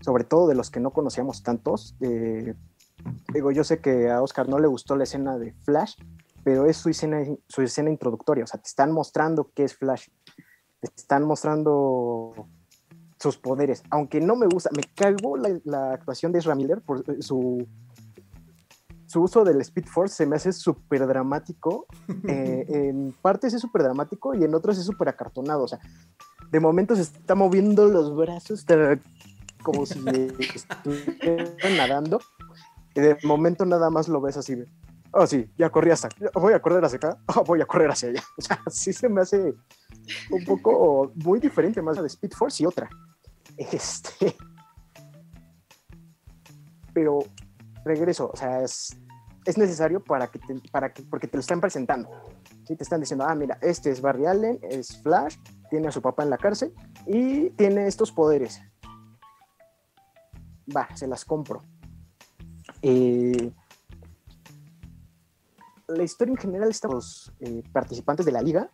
[0.00, 1.96] sobre todo de los que no conocíamos tantos.
[2.00, 2.54] Eh,
[3.32, 5.94] digo, yo sé que a Oscar no le gustó la escena de Flash,
[6.44, 10.08] pero es su escena, su escena introductoria, o sea, te están mostrando qué es Flash,
[10.80, 12.46] te están mostrando
[13.18, 17.02] sus poderes, aunque no me gusta, me cagó la, la actuación de Ezra Miller por
[17.22, 17.66] su,
[19.06, 21.86] su uso del Speed Force, se me hace súper dramático,
[22.28, 25.78] eh, en partes es súper dramático y en otros es súper acartonado, o sea,
[26.50, 28.66] de momento se está moviendo los brazos
[29.62, 29.98] como si
[30.54, 32.20] estuvieran nadando,
[32.94, 34.56] y de momento nada más lo ves así,
[35.14, 38.10] oh sí, ya corrí hasta, voy a correr hacia acá, oh, voy a correr hacia
[38.10, 39.54] allá, o sea, sí se me hace
[40.30, 42.88] un poco muy diferente más de Speed Force y otra.
[43.56, 44.36] Este.
[46.92, 47.20] Pero
[47.84, 48.96] regreso, o sea, es,
[49.44, 52.08] es necesario para que, te, para que, porque te lo están presentando.
[52.66, 52.76] ¿sí?
[52.76, 55.36] Te están diciendo, ah, mira, este es Barry Allen, es Flash,
[55.70, 56.72] tiene a su papá en la cárcel
[57.06, 58.60] y tiene estos poderes.
[60.74, 61.62] Va, se las compro.
[62.82, 63.52] Eh,
[65.88, 68.70] la historia en general, estos eh, participantes de la liga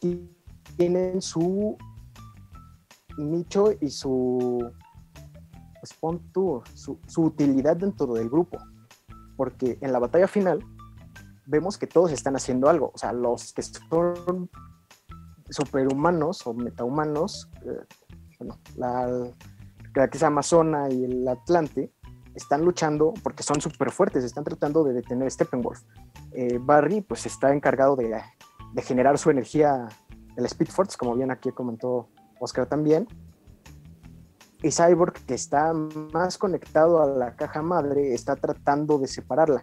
[0.00, 0.30] ti-
[0.76, 1.76] tienen su
[3.16, 4.72] nicho y su,
[5.80, 5.96] pues
[6.32, 8.58] tú, su, su utilidad dentro del grupo.
[9.36, 10.64] Porque en la batalla final
[11.46, 12.90] vemos que todos están haciendo algo.
[12.94, 14.50] O sea, los que son
[15.48, 17.86] superhumanos o metahumanos, eh,
[18.38, 19.06] bueno, la,
[19.94, 21.92] la que es Amazona y el Atlante,
[22.34, 25.82] están luchando porque son súper fuertes, están tratando de detener Steppenwolf.
[26.32, 28.20] Eh, Barry pues está encargado de,
[28.82, 29.88] generar su energía,
[30.36, 32.08] el Speed Force, como bien aquí comentó
[32.40, 33.06] Oscar también.
[34.62, 39.62] Y Cyborg, que está más conectado a la caja madre, está tratando de separarla,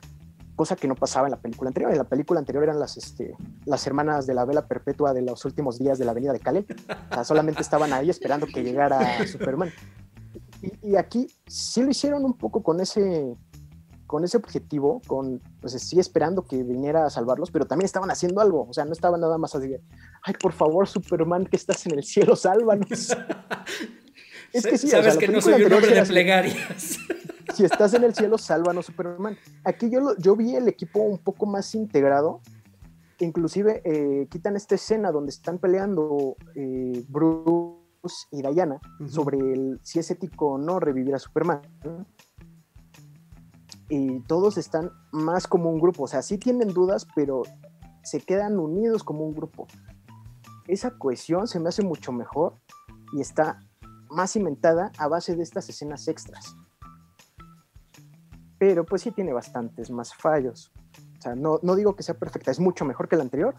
[0.55, 1.91] cosa que no pasaba en la película anterior.
[1.91, 5.43] En la película anterior eran las, este, las hermanas de la vela perpetua de los
[5.43, 6.67] últimos días de la avenida de Kalel.
[7.09, 9.71] O sea, solamente estaban ahí esperando que llegara Superman.
[10.61, 13.35] Y, y aquí sí lo hicieron un poco con ese,
[14.05, 18.41] con ese objetivo, con, pues sí esperando que viniera a salvarlos, pero también estaban haciendo
[18.41, 19.81] algo, o sea, no estaban nada más así de,
[20.23, 22.89] ay, por favor, Superman, que estás en el cielo, sálvanos.
[24.53, 26.97] es que sí, o sea, Sabes que no soy un hombre de plegarias.
[27.55, 29.37] si estás en el cielo, sálvanos, Superman.
[29.63, 32.41] Aquí yo, lo- yo vi el equipo un poco más integrado.
[33.19, 37.80] Inclusive eh, quitan esta escena donde están peleando eh, Bruce
[38.31, 41.61] y Diana sobre el, si es ético o no revivir a Superman.
[43.89, 46.03] Y todos están más como un grupo.
[46.03, 47.43] O sea, sí tienen dudas, pero
[48.03, 49.67] se quedan unidos como un grupo.
[50.67, 52.55] Esa cohesión se me hace mucho mejor
[53.13, 53.59] y está
[54.09, 56.55] más cimentada a base de estas escenas extras
[58.61, 60.71] pero pues sí tiene bastantes más fallos.
[61.17, 63.55] O sea, no, no digo que sea perfecta, es mucho mejor que la anterior,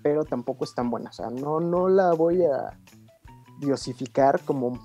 [0.00, 1.10] pero tampoco es tan buena.
[1.10, 2.78] O sea, no, no la voy a
[3.64, 4.78] diosificar como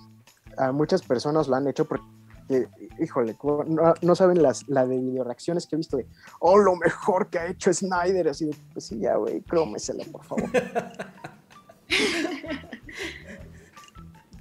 [0.57, 2.67] a muchas personas lo han hecho porque,
[2.99, 3.35] híjole,
[3.67, 6.07] no, no saben las, la de videoreacciones que he visto de,
[6.39, 10.23] oh, lo mejor que ha hecho Snyder, así de, pues sí, ya, güey, crómesela, por
[10.23, 10.49] favor.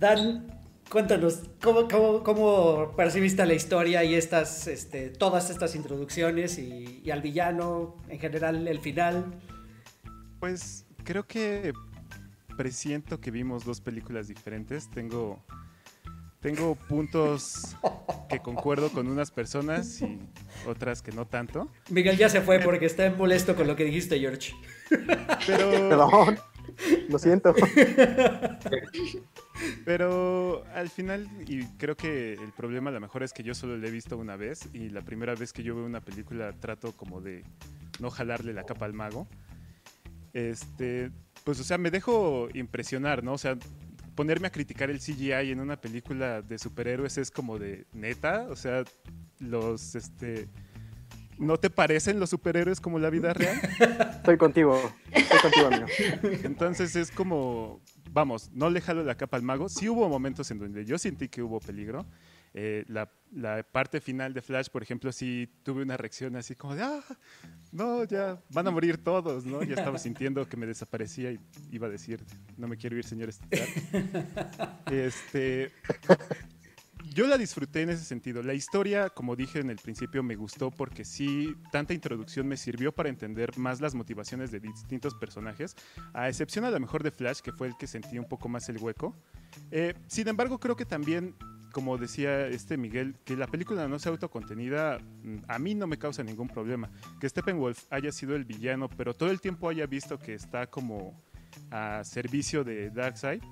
[0.01, 0.61] Dan,
[0.91, 7.11] cuéntanos, ¿cómo, cómo, cómo percibiste la historia y estas, este, todas estas introducciones y, y
[7.11, 9.41] al villano, en general, el final?
[10.41, 11.73] Pues creo que
[12.59, 14.91] presiento que vimos dos películas diferentes.
[14.91, 15.41] Tengo,
[16.41, 17.77] tengo puntos
[18.29, 20.19] que concuerdo con unas personas y
[20.67, 21.71] otras que no tanto.
[21.89, 24.53] Miguel ya se fue porque está molesto con lo que dijiste, George.
[25.47, 26.39] Pero, Perdón,
[27.09, 27.55] lo siento.
[29.85, 33.77] pero al final, y creo que el problema a lo mejor es que yo solo
[33.77, 36.91] la he visto una vez y la primera vez que yo veo una película trato
[36.91, 37.45] como de
[38.01, 39.29] no jalarle la capa al mago.
[40.33, 41.13] Este,
[41.49, 43.33] pues o sea, me dejo impresionar, ¿no?
[43.33, 43.57] O sea,
[44.15, 48.55] ponerme a criticar el CGI en una película de superhéroes es como de neta, o
[48.55, 48.85] sea,
[49.39, 50.47] los este
[51.39, 53.59] ¿No te parecen los superhéroes como la vida real?
[54.17, 54.79] Estoy contigo,
[55.11, 55.87] estoy contigo, amigo.
[56.45, 57.81] Entonces es como,
[58.11, 59.71] vamos, no le jalo la capa al mago.
[59.71, 62.05] Sí hubo momentos en donde yo sentí que hubo peligro.
[62.61, 66.75] Eh, la, la parte final de Flash, por ejemplo, sí tuve una reacción así como
[66.75, 67.05] de, ah,
[67.71, 69.63] no, ya van a morir todos, ¿no?
[69.63, 71.39] Ya estaba sintiendo que me desaparecía y
[71.71, 72.25] iba a decir,
[72.57, 73.69] no me quiero ir, señor Stark.
[74.91, 75.71] Este,
[77.15, 78.43] yo la disfruté en ese sentido.
[78.43, 82.93] La historia, como dije en el principio, me gustó porque sí, tanta introducción me sirvió
[82.93, 85.77] para entender más las motivaciones de distintos personajes,
[86.13, 88.69] a excepción a lo mejor de Flash, que fue el que sentí un poco más
[88.69, 89.17] el hueco.
[89.71, 91.35] Eh, sin embargo, creo que también,
[91.73, 95.99] como decía este Miguel, que la película no sea autocontenida, mm, a mí no me
[95.99, 96.91] causa ningún problema.
[97.21, 101.21] Que Steppenwolf haya sido el villano, pero todo el tiempo haya visto que está como
[101.71, 103.43] a servicio de Darkseid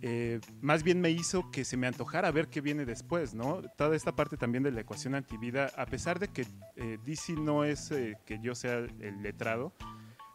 [0.00, 3.62] eh, más bien me hizo que se me antojara ver qué viene después, ¿no?
[3.76, 6.46] Toda esta parte también de la ecuación antivida, a pesar de que
[6.76, 9.72] eh, DC no es eh, que yo sea el letrado,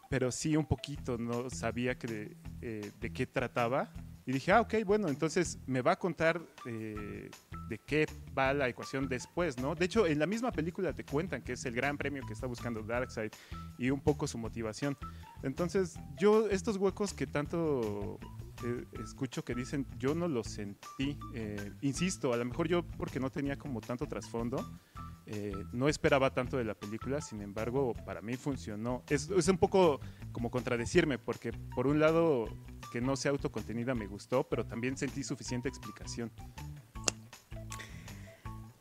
[0.10, 3.90] pero sí un poquito, no sabía que de, qué trataba.
[4.26, 8.08] Y dije, ah, ok, bueno, entonces me va a contar de qué
[8.38, 9.76] va la ecuación después, ¿no?
[9.76, 12.48] De hecho, en la misma película te cuentan que es el gran premio que está
[12.48, 13.32] buscando Darkseid
[13.78, 14.98] y un poco su motivación.
[15.42, 18.20] Entonces, yo, estos huecos que tanto
[18.64, 21.18] eh, escucho que dicen, yo no lo sentí.
[21.34, 24.80] Eh, insisto, a lo mejor yo porque no tenía como tanto trasfondo,
[25.26, 29.04] eh, no esperaba tanto de la película, sin embargo, para mí funcionó.
[29.10, 30.00] Es, es, un poco
[30.32, 32.46] como contradecirme, porque por un lado,
[32.94, 36.32] que no sea autocontenida me gustó, pero también sentí suficiente explicación.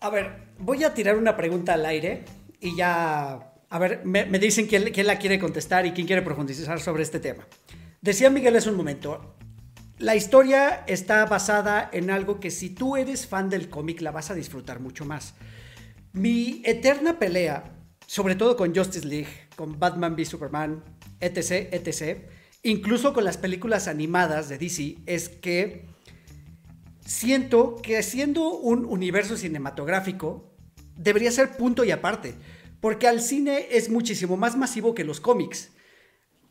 [0.00, 2.26] A ver, voy a tirar una pregunta al aire
[2.60, 3.54] y ya...
[3.70, 7.20] A ver, me, dicen quién, quién la quiere contestar y quién quiere profundizar sobre este
[7.20, 7.46] tema.
[8.02, 9.34] Decía Miguel hace un momento,
[9.96, 14.30] la historia está basada en algo que si tú eres fan del cómic la vas
[14.30, 15.36] a disfrutar mucho más.
[16.12, 17.72] Mi eterna pelea,
[18.06, 20.84] sobre todo con Justice League, con Batman v Superman,
[21.18, 25.86] etc., etc., incluso con las películas animadas de DC, es que
[27.04, 30.52] siento que siendo un universo cinematográfico,
[30.96, 32.34] debería ser punto y aparte,
[32.80, 35.70] porque al cine es muchísimo más masivo que los cómics.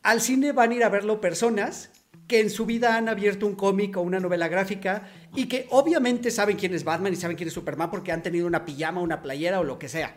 [0.02, 1.90] Al cine van a ir a verlo personas
[2.26, 6.30] que en su vida han abierto un cómic o una novela gráfica y que obviamente
[6.30, 9.22] saben quién es Batman y saben quién es Superman porque han tenido una pijama, una
[9.22, 10.14] playera o lo que sea.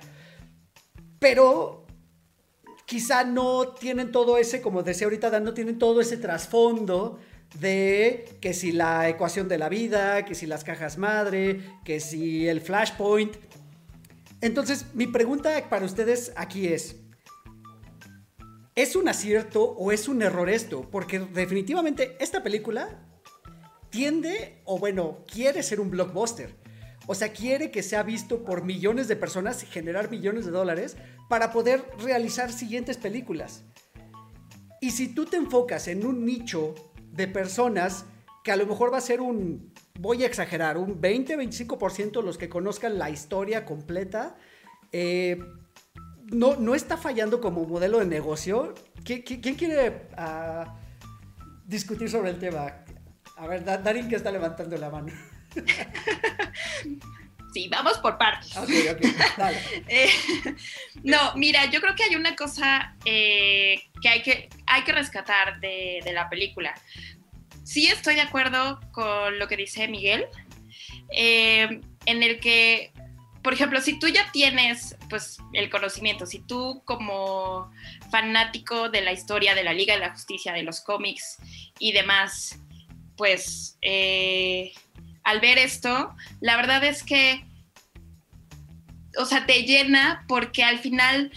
[1.20, 1.85] Pero
[2.86, 7.20] quizá no tienen todo ese, como decía ahorita Dan, no tienen todo ese trasfondo
[7.60, 12.48] de que si la ecuación de la vida, que si las cajas madre, que si
[12.48, 13.36] el flashpoint.
[14.42, 16.98] Entonces, mi pregunta para ustedes aquí es,
[18.76, 20.82] ¿Es un acierto o es un error esto?
[20.92, 23.08] Porque definitivamente esta película
[23.90, 26.54] tiende, o bueno, quiere ser un blockbuster.
[27.08, 30.97] O sea, quiere que sea visto por millones de personas y generar millones de dólares
[31.30, 33.64] para poder realizar siguientes películas.
[34.82, 36.76] Y si tú te enfocas en un nicho
[37.12, 38.06] de personas
[38.43, 42.49] que a lo mejor va a ser un, voy a exagerar, un 20-25% los que
[42.49, 44.36] conozcan la historia completa,
[44.91, 45.39] eh,
[46.32, 48.74] no, no está fallando como modelo de negocio.
[49.03, 50.80] ¿Quién, quiere ah,
[51.66, 52.84] discutir sobre el tema?
[53.38, 55.12] A ver, Darín que está levantando la mano.
[57.56, 58.51] Sí, vamos por partes.
[59.88, 60.10] Eh,
[61.03, 65.62] no, mira, yo creo que hay una cosa eh, que, hay que hay que rescatar
[65.62, 66.76] de, la película.
[67.64, 70.26] Sí estoy de acuerdo con lo que dice Miguel,
[71.16, 72.91] eh, en el que
[73.41, 77.72] por ejemplo, si tú ya tienes pues el conocimiento, si tú como
[78.12, 81.38] fanático de la historia de la Liga de la Justicia, de los cómics
[81.80, 82.60] y demás,
[83.16, 83.78] pues
[85.26, 87.43] al ver esto, la verdad es que,
[89.17, 91.32] o sea, te llena porque al final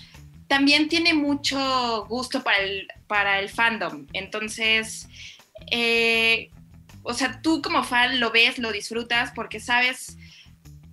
[0.47, 4.07] también tiene mucho gusto para el, para el fandom.
[4.13, 5.09] Entonces,
[5.71, 6.51] eh,
[7.03, 10.17] o sea, tú como fan lo ves, lo disfrutas porque sabes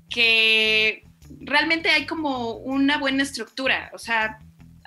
[0.09, 1.03] que
[1.41, 4.39] realmente hay como una buena estructura, o sea,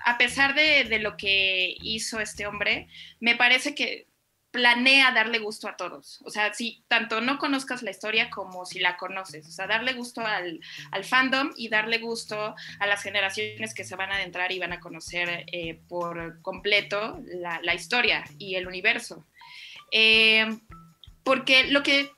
[0.05, 2.89] a pesar de, lo que hizo este hombre,
[3.21, 4.07] me parece que
[4.59, 6.21] planea darle gusto a todos.
[6.25, 9.47] O sea, si tanto no conozcas la historia como si la conoces.
[9.47, 10.61] O sea, darle gusto al,
[11.05, 14.81] fandom y darle gusto a las generaciones que se van a adentrar y van a
[14.81, 19.25] conocer eh, por completo la, historia y el universo.
[19.93, 20.59] Eh,
[21.23, 22.11] porque lo que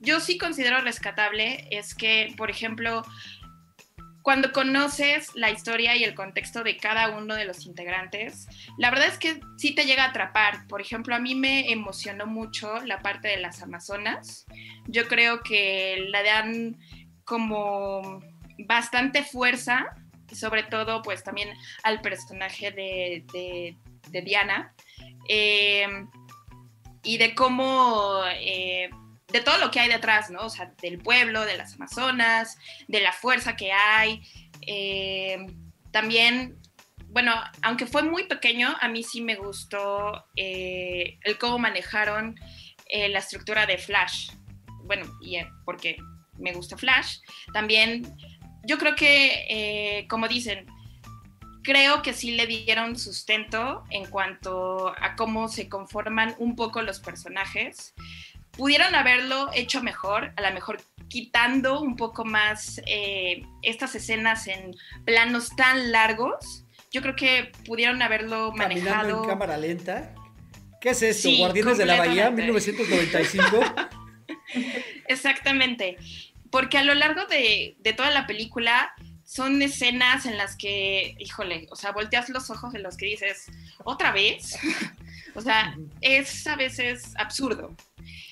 [0.00, 3.04] yo sí considero rescatable es que, por ejemplo,
[4.26, 9.06] cuando conoces la historia y el contexto de cada uno de los integrantes, la verdad
[9.06, 10.66] es que sí te llega a atrapar.
[10.66, 14.44] Por ejemplo, a mí me emocionó mucho la parte de las Amazonas.
[14.88, 16.76] Yo creo que la dan
[17.24, 18.20] como
[18.66, 19.94] bastante fuerza
[20.32, 21.50] sobre todo pues también
[21.84, 23.76] al personaje de,
[24.24, 24.74] Diana
[25.28, 25.86] eh,
[27.04, 28.90] y de cómo, eh,
[29.32, 30.42] de todo lo que hay detrás, ¿no?
[30.42, 32.58] O sea, del pueblo, de las Amazonas,
[32.88, 34.22] de la fuerza que hay.
[34.66, 35.46] Eh,
[35.90, 36.58] también,
[37.08, 42.38] bueno, aunque fue muy pequeño, a mí sí me gustó el cómo manejaron
[42.90, 44.30] la estructura de Flash.
[44.84, 45.96] Bueno, y porque
[46.38, 47.18] me gusta Flash.
[47.52, 48.16] También,
[48.64, 50.66] yo creo que, como dicen,
[51.66, 57.00] creo que sí le dieron sustento en cuanto a cómo se conforman un poco los
[57.00, 57.92] personajes.
[58.56, 64.74] Pudieron haberlo hecho mejor, a lo mejor quitando un poco más eh, estas escenas en
[65.04, 66.64] planos tan largos.
[66.90, 69.22] Yo creo que pudieron haberlo Caminando manejado.
[69.24, 70.14] en cámara lenta.
[70.80, 71.28] ¿Qué es esto?
[71.28, 72.72] Sí, ¿Guardianes de la Bahía completamente.
[72.72, 73.90] 1995?
[75.08, 75.96] Exactamente.
[76.50, 78.94] Porque a lo largo de, de toda la película
[79.24, 83.46] son escenas en las que, híjole, o sea, volteas los ojos en los que dices,
[83.84, 84.56] ¿otra vez?
[85.34, 87.74] o sea, es a veces absurdo.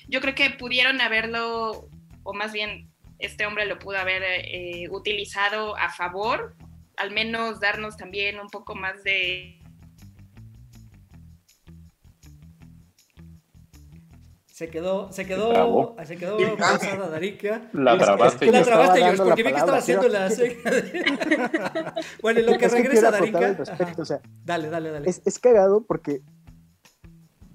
[0.07, 1.87] Yo creo que pudieron haberlo,
[2.23, 2.89] o más bien
[3.19, 6.55] este hombre lo pudo haber eh, utilizado a favor,
[6.97, 9.59] al menos darnos también un poco más de...
[14.47, 16.45] Se quedó, se Se quedó, se quedó Sí.
[16.57, 17.69] pausada Darica.
[17.73, 18.45] La que- trabaste.
[18.45, 20.29] es que La trabaste, George, porque vi que estaba haciendo la
[22.21, 23.53] Bueno, en lo que Es que regresa al Darica.
[23.53, 25.09] respecto, o sea, Dale, dale, dale.
[25.09, 26.21] es, es cagado porque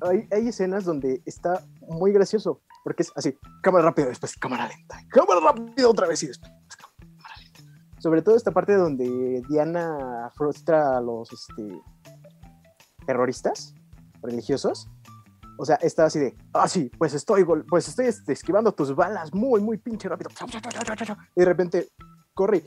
[0.03, 5.01] hay, hay escenas donde está muy gracioso, porque es así, cámara rápida, después cámara lenta,
[5.11, 7.61] cámara rápida otra vez y después cámara lenta.
[7.99, 11.82] Sobre todo esta parte donde Diana frustra a los este,
[13.07, 13.74] terroristas
[14.22, 14.88] religiosos.
[15.59, 19.34] O sea, está así de, ah, sí, pues estoy, pues estoy este, esquivando tus balas
[19.34, 20.30] muy, muy pinche rápido.
[21.36, 21.88] Y de repente,
[22.32, 22.64] corre.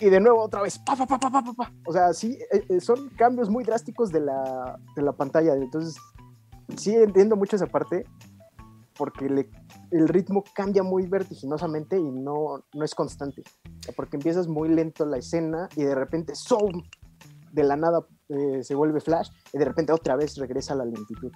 [0.00, 0.78] Y de nuevo otra vez.
[0.78, 1.72] pa, pa, pa, pa, pa, pa.
[1.86, 5.54] O sea, sí, eh, eh, son cambios muy drásticos de la, de la pantalla.
[5.54, 5.96] Entonces,
[6.76, 8.04] sí entiendo mucho esa parte,
[8.96, 9.50] porque le-
[9.90, 13.42] el ritmo cambia muy vertiginosamente y no, no es constante.
[13.96, 16.82] Porque empiezas muy lento la escena y de repente, ¡zoom!
[17.52, 20.84] de la nada eh, se vuelve flash y de repente otra vez regresa a la
[20.84, 21.32] lentitud.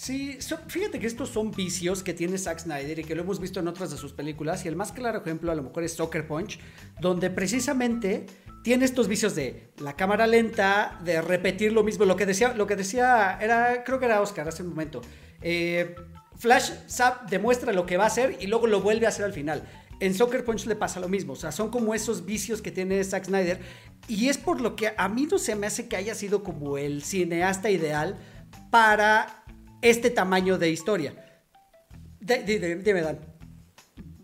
[0.00, 0.38] Sí,
[0.68, 3.66] fíjate que estos son vicios que tiene Zack Snyder y que lo hemos visto en
[3.66, 4.64] otras de sus películas.
[4.64, 6.60] Y el más claro ejemplo a lo mejor es Soccer Punch,
[7.00, 8.26] donde precisamente
[8.62, 12.04] tiene estos vicios de la cámara lenta, de repetir lo mismo.
[12.04, 15.00] Lo que decía, lo que decía era, creo que era Oscar hace un momento.
[15.42, 15.96] Eh,
[16.36, 19.32] Flash sab- demuestra lo que va a hacer y luego lo vuelve a hacer al
[19.32, 19.68] final.
[19.98, 23.02] En Soccer Punch le pasa lo mismo, o sea, son como esos vicios que tiene
[23.02, 23.58] Zack Snyder
[24.06, 26.78] y es por lo que a mí no se me hace que haya sido como
[26.78, 28.16] el cineasta ideal
[28.70, 29.37] para
[29.82, 31.14] este tamaño de historia.
[32.20, 33.18] De- de- de- dime, Dan.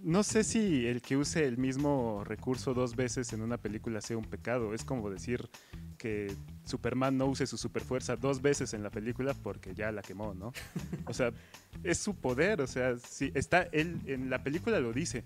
[0.02, 4.18] No sé si el que use el mismo recurso dos veces en una película sea
[4.18, 4.74] un pecado.
[4.74, 5.48] Es como decir
[5.96, 6.30] que
[6.66, 10.52] Superman no use su superfuerza dos veces en la película porque ya la quemó, ¿no?
[11.07, 11.32] O sea,
[11.82, 12.61] es su poder.
[12.61, 15.24] O sea, si está él en la película lo dice.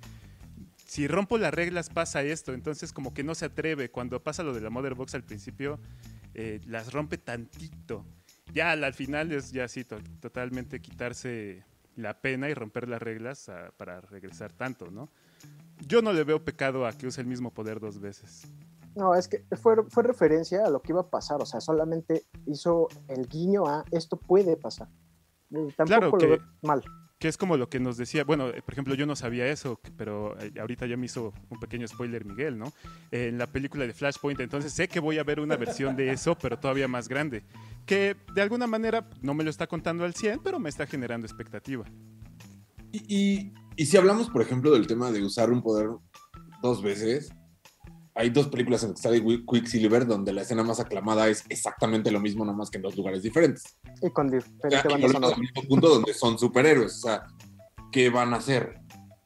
[0.87, 3.91] Si rompo las reglas pasa esto, entonces como que no se atreve.
[3.91, 5.81] Cuando pasa lo de la Mother Box al principio,
[6.35, 8.07] eh, las rompe tantito.
[8.55, 11.64] Ya al al final es ya así, to- totalmente quitarse
[11.96, 15.09] la pena y romper las reglas a- para regresar tanto, ¿no?
[15.86, 18.42] Yo no le veo pecado a que use el mismo poder dos veces.
[18.96, 22.24] No, es que fue, fue referencia a lo que iba a pasar, o sea, solamente
[22.46, 24.88] hizo el guiño a esto puede pasar.
[25.53, 26.82] Eh, Tampoco Claro lo que- veo mal.
[27.20, 29.80] Que es como lo que nos decía, bueno, eh, por ejemplo, yo no sabía eso,
[29.96, 32.72] pero eh, ahorita ya me hizo un pequeño spoiler Miguel, ¿no?
[33.11, 36.36] En la película de Flashpoint, entonces sé que voy a ver una versión de eso,
[36.40, 37.42] pero todavía más grande,
[37.89, 41.26] que de alguna manera no me lo está contando al 100, pero me está generando
[41.26, 41.84] expectativa.
[42.93, 45.89] Y, y, y si hablamos, por ejemplo, del tema de usar un poder
[46.62, 47.30] dos veces,
[48.14, 52.11] hay dos películas en que sale Quick- Quicksilver donde la escena más aclamada es exactamente
[52.11, 53.78] lo mismo, nomás que en dos lugares diferentes.
[54.03, 55.28] Y con O sea, diferente hablamos sonora.
[55.30, 56.97] del mismo punto donde son superhéroes.
[56.97, 57.22] O sea,
[57.93, 58.80] ¿qué van a hacer?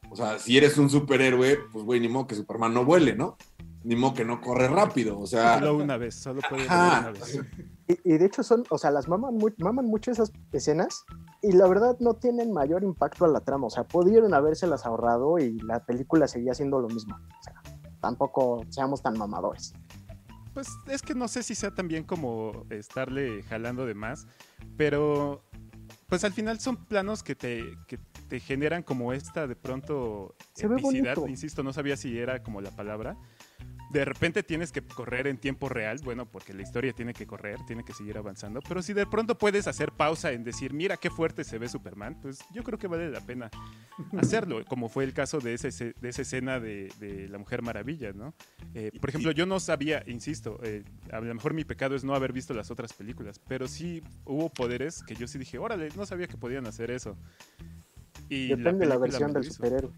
[0.09, 3.35] O sea, si eres un superhéroe, pues güey, ni modo que Superman no vuele, ¿no?
[3.83, 5.19] Ni modo que no corre rápido.
[5.19, 7.39] O sea, Solo una vez, solo puede ajá, una vez.
[7.87, 11.03] Y, y de hecho son, o sea, las maman, maman mucho esas escenas
[11.41, 13.67] y la verdad no tienen mayor impacto a la trama.
[13.67, 17.15] O sea, pudieron habérselas ahorrado y la película seguía siendo lo mismo.
[17.15, 17.61] O sea,
[17.99, 19.73] tampoco seamos tan mamadores.
[20.53, 24.27] Pues es que no sé si sea también como estarle jalando de más,
[24.77, 25.41] pero
[26.07, 27.97] pues al final son planos que te, que
[28.29, 31.27] te generan como esta de pronto Se ve epicidad, bonito.
[31.27, 33.17] insisto, no sabía si era como la palabra,
[33.93, 37.59] de repente tienes que correr en tiempo real, bueno, porque la historia tiene que correr,
[37.67, 41.11] tiene que seguir avanzando, pero si de pronto puedes hacer pausa en decir, mira qué
[41.11, 43.51] fuerte se ve Superman, pues yo creo que vale la pena
[44.17, 48.13] hacerlo, como fue el caso de, ese, de esa escena de, de La Mujer Maravilla,
[48.13, 48.33] ¿no?
[48.73, 52.15] Eh, por ejemplo, yo no sabía, insisto, eh, a lo mejor mi pecado es no
[52.15, 56.07] haber visto las otras películas, pero sí hubo poderes que yo sí dije, órale, no
[56.07, 57.15] sabía que podían hacer eso.
[58.27, 59.91] Y Depende de la versión del superhéroe.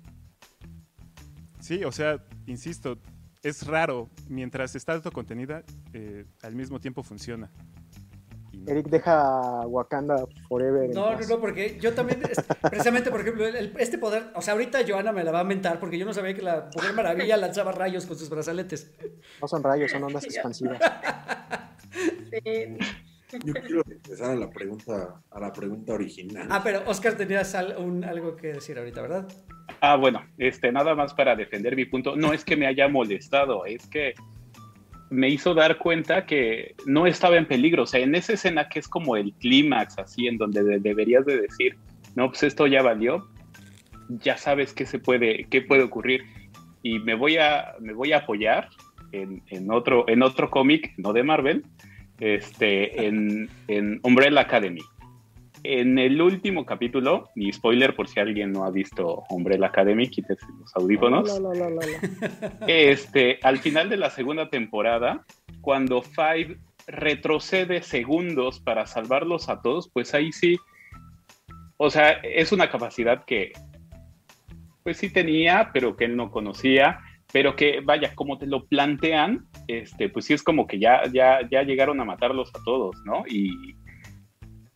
[1.62, 3.00] Sí, o sea, insisto,
[3.46, 4.10] es raro.
[4.28, 7.52] Mientras está autocontenida, eh, al mismo tiempo funciona.
[8.68, 10.89] Eric deja Wakanda Forever.
[10.96, 12.22] No, no, no, porque yo también,
[12.62, 16.00] precisamente, por ejemplo, este poder, o sea, ahorita Joana me la va a mentar porque
[16.00, 18.91] yo no sabía que la Mujer Maravilla lanzaba rayos con sus brazaletes.
[19.39, 20.80] No son rayos, son ondas expansivas.
[22.32, 22.78] Sí.
[23.44, 26.48] Yo quiero empezar a la pregunta, a la pregunta original.
[26.50, 29.28] Ah, pero Oscar tenías algo que decir ahorita, ¿verdad?
[29.82, 32.16] Ah, bueno, este, nada más para defender mi punto.
[32.16, 34.14] No es que me haya molestado, es que
[35.10, 37.84] me hizo dar cuenta que no estaba en peligro.
[37.84, 41.42] O sea, en esa escena que es como el clímax, así, en donde deberías de
[41.42, 41.78] decir,
[42.16, 43.28] no, pues esto ya valió,
[44.10, 46.24] ya sabes qué se puede, qué puede ocurrir.
[46.82, 48.70] Y me voy a, me voy a apoyar
[49.12, 51.66] en, en otro, en otro cómic, no de Marvel,
[52.20, 54.82] este, en, en Umbrella Academy.
[55.63, 60.45] En el último capítulo, ni spoiler por si alguien no ha visto Umbrella Academy, quítese
[60.59, 61.41] los audífonos.
[62.68, 65.26] este, al final de la segunda temporada,
[65.61, 66.57] cuando Five
[66.88, 70.57] retrocede segundos para salvarlos a todos, pues ahí sí,
[71.78, 73.51] o sea, es una capacidad que
[74.84, 76.99] pues sí tenía, pero que él no conocía,
[77.32, 81.39] pero que vaya, como te lo plantean, este, pues sí es como que ya, ya,
[81.49, 83.23] ya llegaron a matarlos a todos, ¿no?
[83.28, 83.76] Y,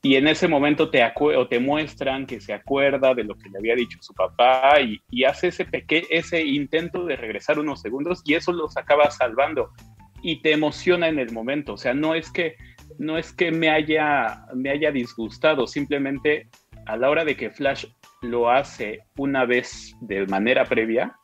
[0.02, 3.58] y en ese momento te, o te muestran que se acuerda de lo que le
[3.60, 5.68] había dicho su papá y, y hace ese,
[6.10, 9.72] ese intento de regresar unos segundos y eso los acaba salvando
[10.22, 11.74] y te emociona en el momento.
[11.74, 12.56] O sea, no es que,
[12.98, 16.48] no es que me, haya, me haya disgustado, simplemente
[16.86, 17.86] a la hora de que Flash
[18.22, 21.16] lo hace una vez de manera previa,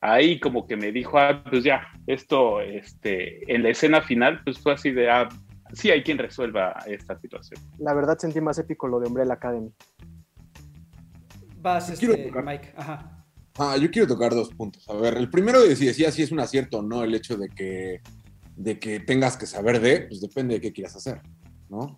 [0.00, 4.58] ahí como que me dijo, ah, pues ya, esto, este, en la escena final, pues
[4.58, 5.28] fue así de, ah,
[5.72, 7.60] sí hay quien resuelva esta situación.
[7.78, 9.72] La verdad sentí más épico lo de Umbrella Academy.
[11.60, 13.24] Vas, este, Mike, ajá.
[13.58, 14.88] Ah, yo quiero tocar dos puntos.
[14.88, 17.36] A ver, el primero de si decía si es un acierto o no el hecho
[17.36, 18.02] de que,
[18.54, 21.22] de que tengas que saber de, pues depende de qué quieras hacer,
[21.70, 21.96] ¿no?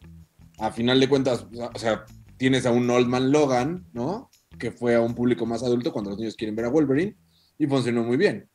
[0.58, 2.04] A final de cuentas, o sea,
[2.36, 4.30] tienes a un Old Man Logan, ¿no?
[4.58, 7.16] Que fue a un público más adulto cuando los niños quieren ver a Wolverine
[7.58, 8.48] y funcionó muy bien.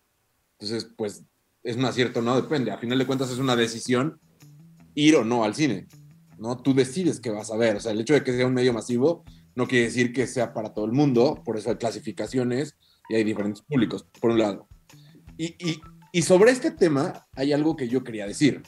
[0.54, 1.24] Entonces, pues,
[1.64, 2.72] es un acierto, no depende.
[2.72, 4.20] A final de cuentas es una decisión
[4.96, 5.88] ir o no al cine,
[6.38, 6.58] ¿no?
[6.58, 7.78] Tú decides qué vas a ver.
[7.78, 9.24] O sea, el hecho de que sea un medio masivo
[9.56, 12.78] no quiere decir que sea para todo el mundo, por eso hay clasificaciones
[13.10, 14.68] y hay diferentes públicos, por un lado.
[15.38, 15.82] Y, y,
[16.12, 18.62] y sobre este tema hay algo que yo quería decir.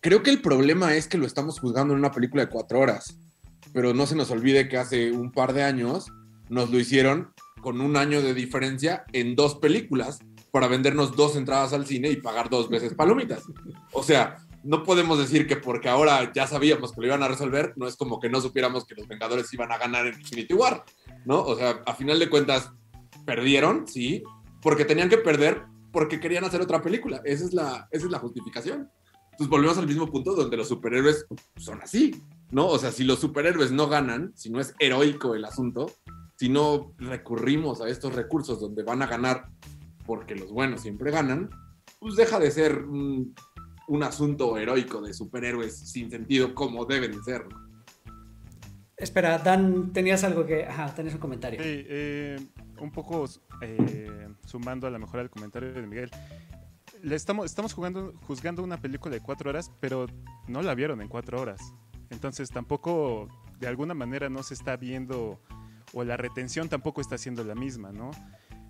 [0.00, 3.18] Creo que el problema es que lo estamos juzgando en una película de cuatro horas,
[3.72, 6.12] pero no se nos olvide que hace un par de años
[6.48, 7.32] nos lo hicieron
[7.66, 10.20] con un año de diferencia en dos películas
[10.52, 13.42] para vendernos dos entradas al cine y pagar dos veces palomitas.
[13.92, 17.72] O sea, no podemos decir que porque ahora ya sabíamos que lo iban a resolver,
[17.74, 20.84] no es como que no supiéramos que los Vengadores iban a ganar en Infinity War,
[21.24, 21.42] ¿no?
[21.42, 22.70] O sea, a final de cuentas,
[23.24, 24.22] perdieron, sí,
[24.62, 27.20] porque tenían que perder porque querían hacer otra película.
[27.24, 28.88] Esa es la, esa es la justificación.
[29.32, 32.68] Entonces volvemos al mismo punto donde los superhéroes son así, ¿no?
[32.68, 35.90] O sea, si los superhéroes no ganan, si no es heroico el asunto,
[36.36, 39.48] si no recurrimos a estos recursos donde van a ganar
[40.04, 41.50] porque los buenos siempre ganan,
[41.98, 43.34] pues deja de ser un,
[44.02, 47.44] asunto heroico de superhéroes sin sentido como deben de ser.
[48.96, 50.64] Espera, Dan, tenías algo que...
[50.64, 51.60] Ajá, tenías un comentario.
[51.60, 52.38] Sí, eh,
[52.80, 53.26] un poco
[53.60, 56.10] eh, sumando a lo mejor al comentario de Miguel.
[57.02, 60.06] Le estamos, estamos jugando, juzgando una película de cuatro horas, pero
[60.48, 61.74] no la vieron en cuatro horas.
[62.10, 63.28] Entonces tampoco,
[63.60, 65.40] de alguna manera, no se está viendo
[65.92, 68.10] o la retención tampoco está siendo la misma, ¿no?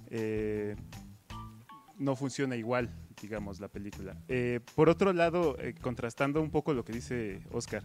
[0.09, 0.77] Eh,
[1.99, 2.91] no funciona igual,
[3.21, 4.17] digamos, la película.
[4.29, 7.83] Eh, por otro lado, eh, contrastando un poco lo que dice Oscar,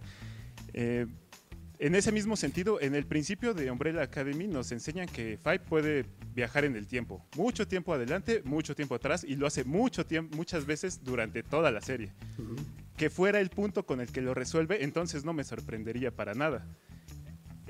[1.82, 6.06] en ese mismo sentido, en el principio de Umbrella Academy nos enseñan que Five puede
[6.36, 10.38] viajar en el tiempo, mucho tiempo adelante, mucho tiempo atrás, y lo hace mucho tiempo,
[10.38, 12.12] muchas veces durante toda la serie.
[12.98, 16.68] Que fuera el punto con el que lo resuelve, entonces no me sorprendería para nada.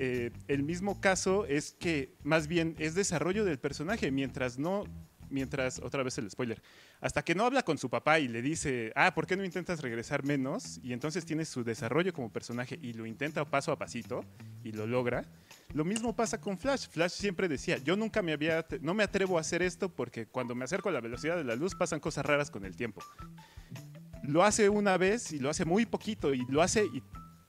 [0.04, 4.10] Eh, el mismo caso es que más bien es desarrollo del personaje.
[4.10, 4.82] Mientras no
[5.30, 6.60] mientras, otra vez el spoiler,
[7.00, 9.80] hasta que no habla con su papá y le dice, ah, ¿por qué no intentas
[9.80, 10.80] regresar menos?
[10.82, 14.24] Y entonces tiene su desarrollo como personaje y lo intenta paso a pasito
[14.64, 15.24] y lo logra.
[15.72, 16.88] Lo mismo pasa con Flash.
[16.88, 20.56] Flash siempre decía, yo nunca me había, no me atrevo a hacer esto porque cuando
[20.56, 23.04] me acerco a la velocidad de la luz pasan cosas raras con el tiempo.
[24.24, 27.02] Lo hace una vez y lo hace muy poquito y lo hace y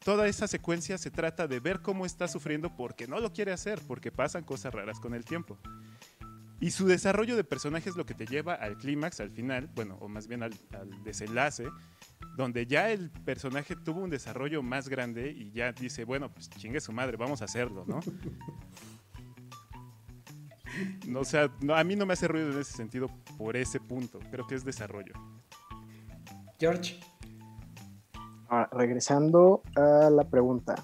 [0.04, 3.82] toda esa secuencia se trata de ver cómo está sufriendo porque no lo quiere hacer,
[3.88, 5.58] porque pasan cosas raras con el tiempo.
[6.60, 9.98] Y su desarrollo de personaje es lo que te lleva al clímax, al final, bueno,
[10.00, 10.54] o más bien al,
[11.04, 11.68] desenlace,
[12.38, 16.80] donde ya el personaje tuvo un desarrollo más grande y ya dice, bueno, pues chingue
[16.80, 18.00] su madre, vamos a hacerlo, ¿no?
[21.06, 24.20] no o sea, a mí no me hace ruido en ese sentido por ese punto,
[24.32, 25.14] creo que es desarrollo.
[26.60, 26.98] George
[28.72, 30.76] regresando a la pregunta.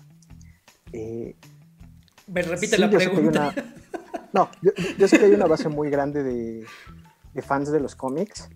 [0.92, 1.36] Eh,
[2.28, 3.54] Me repite la pregunta.
[4.34, 6.66] no, yo, sé que hay una base muy grande de,
[7.42, 8.50] fans de los cómics,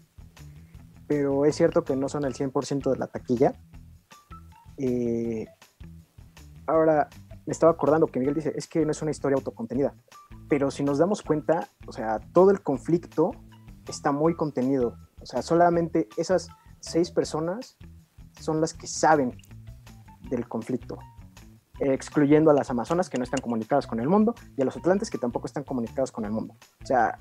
[1.08, 3.54] pero es cierto que no son el 100% de la taquilla.
[4.78, 5.46] Eh,
[6.66, 7.10] ahora,
[7.46, 9.94] me estaba acordando que Miguel dice, es que no es una historia autocontenida,
[10.50, 13.32] pero si nos damos cuenta, o sea, todo el conflicto
[13.88, 14.98] está muy contenido.
[15.22, 16.50] O sea, solamente esas
[16.80, 17.78] seis personas
[18.40, 19.38] son las que saben
[20.30, 20.98] del conflicto,
[21.80, 25.10] excluyendo a las Amazonas que no están comunicadas con el mundo y a los Atlantes
[25.10, 26.56] que tampoco están comunicados con el mundo.
[26.82, 27.18] O sea,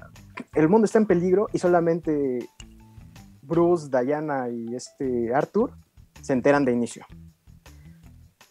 [0.55, 2.49] el mundo está en peligro y solamente
[3.43, 5.73] Bruce, Diana y este Arthur
[6.21, 7.05] se enteran de inicio.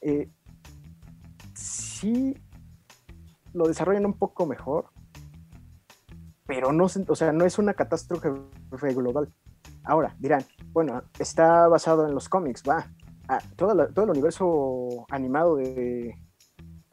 [0.02, 0.30] Eh,
[1.54, 2.36] sí
[3.54, 4.90] lo desarrollan un poco mejor,
[6.46, 8.30] pero no, o sea, no es una catástrofe
[8.94, 9.32] global.
[9.84, 12.92] Ahora, dirán, bueno, está basado en los cómics, va.
[13.28, 16.16] Ah, todo, el universo animado de,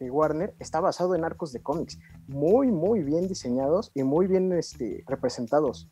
[0.00, 5.02] Warner está basado en arcos de cómics, muy, muy bien diseñados y muy bien este,
[5.08, 5.90] representados.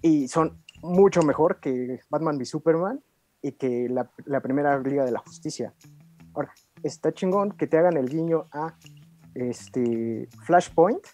[0.00, 3.02] Y son mucho mejor que Batman v Superman
[3.42, 5.74] y que la, la, primera Liga de la Justicia.
[6.32, 6.52] Ahora,
[6.82, 8.74] está chingón que te hagan el guiño a
[9.34, 11.06] este, Flashpoint,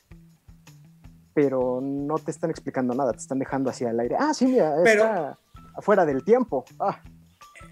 [1.36, 4.16] pero no te están explicando nada, te están dejando hacia el aire.
[4.18, 5.38] Ah, sí, mira, está
[5.76, 6.64] afuera del tiempo.
[6.80, 6.98] Ah,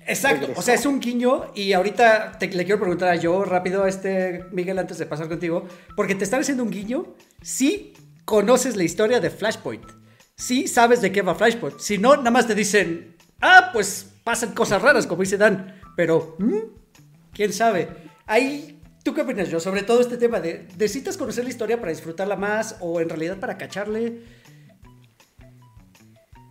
[0.07, 3.85] Exacto, o sea, es un guiño y ahorita te, le quiero preguntar a yo rápido
[3.85, 7.95] a este Miguel antes de pasar contigo, porque te están haciendo un guiño si
[8.27, 9.85] conoces la historia de Flashpoint,
[10.37, 14.53] si sabes de qué va Flashpoint, si no, nada más te dicen, ah, pues pasan
[14.53, 16.37] cosas raras, como dice Dan, pero,
[17.33, 17.89] ¿quién sabe?
[18.27, 19.61] Ahí ¿Tú qué opinas, yo?
[19.61, 23.39] Sobre todo este tema de, ¿necesitas conocer la historia para disfrutarla más o en realidad
[23.39, 24.23] para cacharle?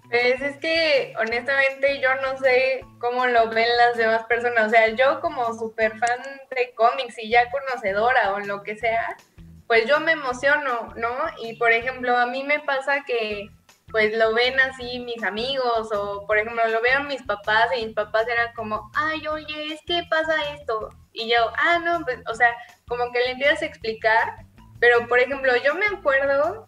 [0.07, 4.67] Pues es que honestamente yo no sé cómo lo ven las demás personas.
[4.67, 6.19] O sea, yo como súper fan
[6.55, 9.17] de cómics y ya conocedora o lo que sea,
[9.65, 11.15] pues yo me emociono, ¿no?
[11.41, 13.49] Y por ejemplo, a mí me pasa que
[13.93, 17.93] pues lo ven así mis amigos o por ejemplo lo veo mis papás y mis
[17.93, 22.33] papás eran como, ay, oye, es que pasa esto y yo, ah, no, pues, o
[22.33, 22.49] sea,
[22.87, 24.45] como que le empiezas a explicar,
[24.79, 26.67] pero por ejemplo, yo me acuerdo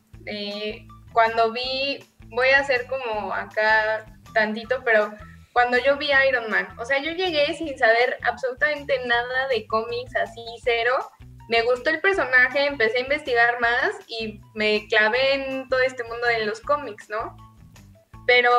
[1.14, 4.06] cuando vi, voy a hacer como acá
[4.36, 5.12] tantito, pero
[5.52, 10.16] cuando yo vi Iron Man, o sea, yo llegué sin saber absolutamente nada de cómics,
[10.16, 10.96] así cero.
[11.48, 16.26] Me gustó el personaje, empecé a investigar más y me clavé en todo este mundo
[16.28, 17.36] de los cómics, ¿no?
[18.26, 18.52] Pero,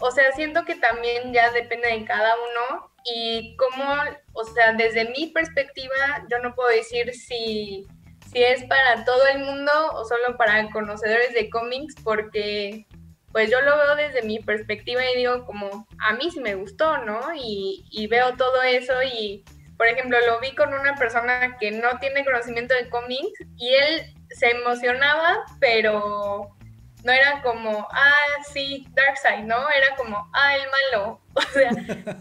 [0.00, 3.84] o sea, siento que también ya depende de cada uno y cómo,
[4.32, 7.86] o sea, desde mi perspectiva, yo no puedo decir si,
[8.32, 12.86] si es para todo el mundo o solo para conocedores de cómics, porque
[13.32, 16.96] pues yo lo veo desde mi perspectiva y digo como, a mí sí me gustó,
[16.98, 17.20] ¿no?
[17.34, 19.44] Y, y veo todo eso y,
[19.76, 24.14] por ejemplo, lo vi con una persona que no tiene conocimiento de cómics y él
[24.30, 26.56] se emocionaba, pero
[27.04, 29.56] no era como, ah, sí, Darkseid, ¿no?
[29.70, 31.20] Era como, ah, el malo.
[31.36, 31.70] O sea,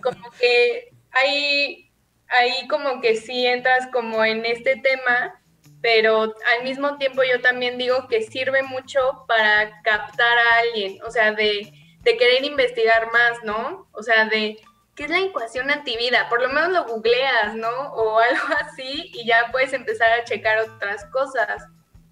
[0.01, 1.89] como que ahí,
[2.27, 5.41] ahí como que sí entras como en este tema,
[5.81, 11.11] pero al mismo tiempo yo también digo que sirve mucho para captar a alguien, o
[11.11, 13.87] sea, de, de querer investigar más, ¿no?
[13.93, 14.59] O sea, de
[14.95, 16.29] ¿qué es la ecuación antivida?
[16.29, 17.69] Por lo menos lo googleas, ¿no?
[17.69, 21.67] O algo así y ya puedes empezar a checar otras cosas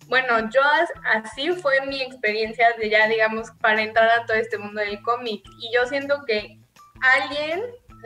[0.08, 0.62] bueno, yo
[1.14, 5.44] así fue mi experiencia de ya, digamos, para entrar a todo este mundo del cómic.
[5.60, 6.60] Y yo siento que
[7.02, 7.62] alguien,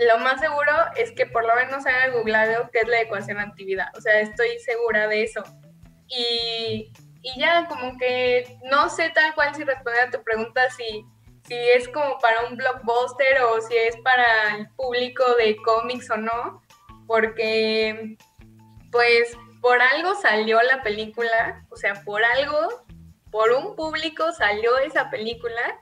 [0.08, 3.92] lo más seguro es que por lo menos haya googlado qué es la ecuación antivida.
[3.96, 5.44] O sea, estoy segura de eso.
[6.08, 6.92] Y,
[7.24, 11.06] y ya, como que no sé tal cual si responder a tu pregunta si,
[11.48, 16.18] si es como para un blockbuster o si es para el público de cómics o
[16.18, 16.62] no.
[17.08, 18.18] Porque,
[18.91, 22.86] pues, por algo salió la película, o sea, por algo
[23.32, 25.82] por un público salió esa película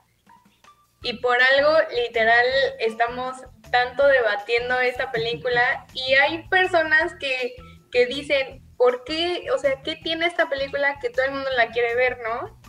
[1.02, 2.46] y por algo literal
[2.80, 3.36] estamos
[3.70, 7.54] tanto debatiendo esta película y hay personas que,
[7.92, 9.46] que dicen, ¿por qué?
[9.54, 12.60] O sea, ¿qué tiene esta película que todo el mundo la quiere ver, no?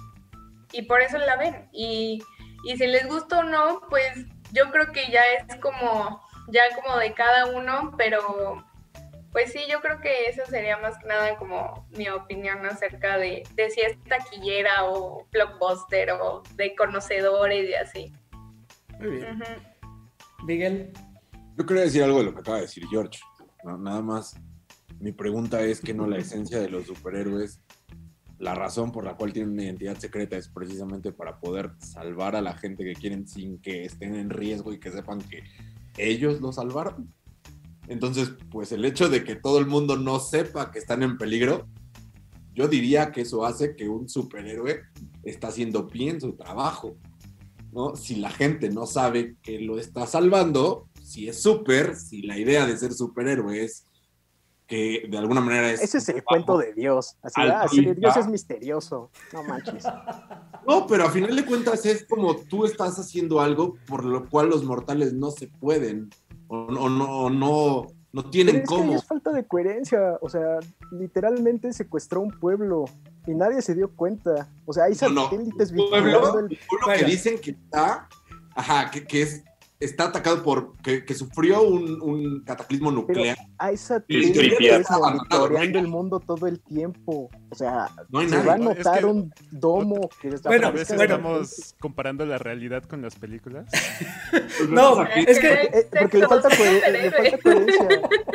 [0.72, 1.70] Y por eso la ven.
[1.72, 2.22] Y,
[2.64, 6.98] y si les gusta o no, pues yo creo que ya es como, ya como
[6.98, 8.64] de cada uno, pero
[9.32, 13.44] pues sí, yo creo que eso sería más que nada como mi opinión acerca de,
[13.56, 18.14] de si es taquillera o blockbuster o de conocedores y así.
[19.00, 19.44] Muy bien.
[20.44, 20.94] Miguel.
[21.58, 23.20] Yo quería decir algo de lo que acaba de decir George.
[23.64, 23.78] ¿no?
[23.78, 24.36] Nada más,
[25.00, 27.62] mi pregunta es que no la esencia de los superhéroes,
[28.40, 32.42] la razón por la cual tienen una identidad secreta es precisamente para poder salvar a
[32.42, 35.44] la gente que quieren sin que estén en riesgo y que sepan que
[35.98, 37.14] ellos lo salvaron.
[37.88, 41.68] Entonces, pues el hecho de que todo el mundo no sepa que están en peligro,
[42.54, 44.82] yo diría que eso hace que un superhéroe
[45.24, 46.98] está haciendo bien su trabajo.
[47.72, 47.96] ¿no?
[47.96, 52.66] Si la gente no sabe que lo está salvando, si es súper, si la idea
[52.66, 53.86] de ser superhéroe es
[54.68, 55.82] que de alguna manera es...
[55.82, 57.16] Ese es el cuento de Dios.
[57.24, 59.10] Así, ah, sí, Dios es misterioso.
[59.34, 59.86] No manches.
[60.68, 64.50] No, pero a final de cuentas es como tú estás haciendo algo por lo cual
[64.50, 66.10] los mortales no se pueden
[66.50, 68.90] o no, no, no, no tienen Pero es cómo.
[68.92, 70.18] Que es falta de coherencia.
[70.22, 70.60] O sea,
[70.92, 72.86] literalmente secuestró un pueblo
[73.26, 74.50] y nadie se dio cuenta.
[74.66, 77.52] O sea, hay No, no, satélites un pueblo, vigilando el- un pueblo que dicen que
[77.52, 78.10] está,
[78.56, 79.44] ajá, que, que es,
[79.80, 83.38] está atacado por, que, que sufrió un, un cataclismo nuclear.
[83.72, 84.84] Sí, satélites tripear.
[84.90, 87.30] monitoreando el mundo todo el tiempo.
[87.50, 88.46] O sea, No se nadie.
[88.48, 92.26] va a No, es notar que- un domo que Bueno, A veces de estamos comparando
[92.26, 93.66] la realidad con las películas.
[94.70, 97.88] No, es que Eh, porque le falta, le falta coherencia.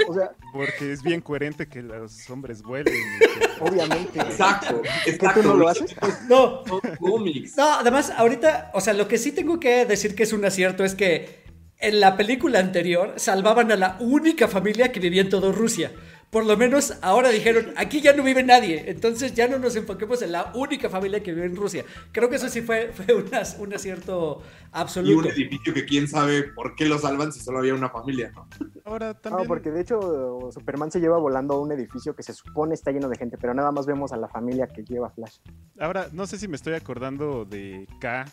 [0.09, 2.95] O sea, Porque es bien coherente que los hombres vuelen.
[2.95, 4.21] y que- obviamente.
[4.21, 5.41] Exacto, ¿Que exacto.
[5.41, 5.95] tú no lo haces?
[6.29, 7.57] no, Son cómics.
[7.57, 10.85] No, además, ahorita, o sea, lo que sí tengo que decir que es un acierto
[10.85, 11.43] es que
[11.79, 15.91] en la película anterior salvaban a la única familia que vivía en toda Rusia.
[16.33, 20.23] Por lo menos ahora dijeron, aquí ya no vive nadie, entonces ya no nos enfoquemos
[20.23, 21.85] en la única familia que vive en Rusia.
[22.11, 25.29] Creo que eso sí fue, fue un, ac- un acierto Y un absoluto.
[25.29, 28.49] edificio que quién sabe por qué lo salvan si solo había una familia, ¿no?
[28.87, 29.47] Ahora No, también.
[29.47, 33.11] porque de hecho Superman se lleva volando a un edificio que se supone está lleno
[33.11, 35.37] de gente, pero nada más vemos a la familia que lleva Flash.
[35.79, 38.25] Ahora, no sé si me estoy acordando de K,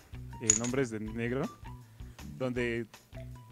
[0.41, 1.41] en Hombres de Negro,
[2.37, 2.85] donde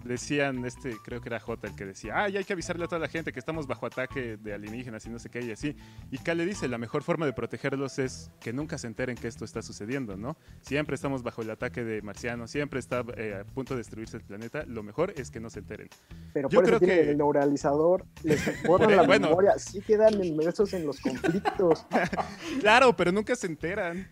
[0.04, 2.88] decían, este, creo que era J el que decía, ah, ya hay que avisarle a
[2.88, 5.76] toda la gente que estamos bajo ataque de alienígenas y no sé qué y así.
[6.12, 9.28] Y K le dice, la mejor forma de protegerlos es que nunca se enteren que
[9.28, 10.38] esto está sucediendo, ¿no?
[10.62, 14.24] Siempre estamos bajo el ataque de marcianos, siempre está eh, a punto de destruirse el
[14.24, 15.90] planeta, lo mejor es que no se enteren.
[16.34, 19.28] Pero Yo por eso creo tienen que- el neuralizador, les borran la Bueno.
[19.30, 21.86] memoria, sí quedan inmersos en los conflictos.
[22.62, 24.08] Claro, pero nunca se enteran.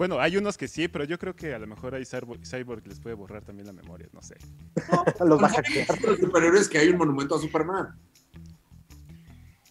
[0.00, 2.86] Bueno, hay unos que sí, pero yo creo que a lo mejor hay Cyborg, Cyborg
[2.86, 4.34] les puede borrar también la memoria, no sé.
[5.22, 5.86] los va a hackear.
[6.02, 7.88] Los superhéroes que hay un monumento a Superman.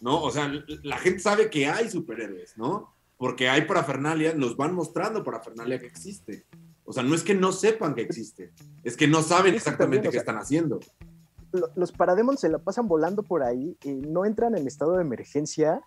[0.00, 0.22] ¿No?
[0.22, 0.48] O sea,
[0.84, 2.94] la gente sabe que hay superhéroes, ¿no?
[3.18, 6.46] Porque hay parafernalia, nos van mostrando parafernalia que existe.
[6.84, 8.52] O sea, no es que no sepan que existe,
[8.84, 10.78] es que no saben exactamente también, qué sea, están haciendo.
[11.50, 15.02] Lo- Los parademons se la pasan volando por ahí y no entran en estado de
[15.02, 15.80] emergencia.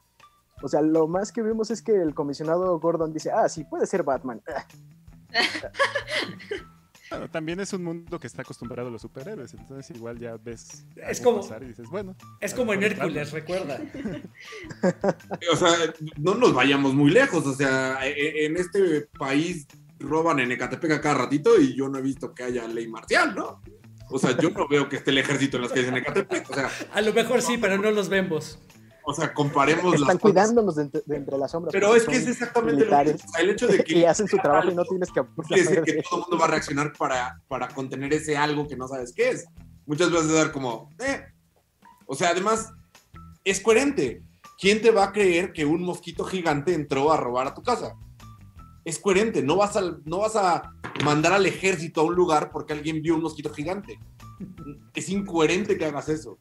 [0.64, 3.86] O sea, lo más que vimos es que el comisionado Gordon dice, ah, sí, puede
[3.86, 4.42] ser Batman.
[7.10, 10.84] Bueno, también es un mundo que está acostumbrado a los superhéroes, entonces igual ya ves
[10.96, 12.16] Es como- pasar y dices, bueno.
[12.40, 13.80] Es como en Hércules, recuerda.
[15.52, 15.70] O sea,
[16.18, 17.46] no nos vayamos muy lejos.
[17.46, 19.68] O sea, e- en este país
[20.00, 23.36] roban en Ecatepec a cada ratito y yo no he visto que haya ley marcial,
[23.36, 23.62] ¿no?
[24.10, 26.50] O sea, yo no veo que esté el ejército en las calles en Ecatepec.
[26.50, 28.58] O sea, A lo mejor sí, pero no los vemos.
[29.06, 30.22] O sea comparemos las Están cosas.
[30.22, 31.72] cuidándonos de, entre- de entre las sombras.
[31.74, 33.02] Pero es que es exactamente lo sea,
[33.42, 35.22] el hecho de que y hacen su trabajo y no tienes que
[35.56, 38.88] decir que todo el mundo va a reaccionar para, para contener ese algo que no
[38.88, 39.46] sabes qué es.
[39.86, 41.24] Muchas veces dar como, eh.
[42.06, 42.72] O sea, además,
[43.44, 44.24] es coherente.
[44.60, 47.96] ¿Quién te va a creer que un mosquito gigante entró a robar a tu casa?
[48.86, 49.42] Es coherente.
[49.44, 50.72] No vas a, no vas a
[51.04, 54.00] mandar al ejército a un lugar porque alguien vio un mosquito gigante.
[54.94, 56.40] Es incoherente que hagas eso.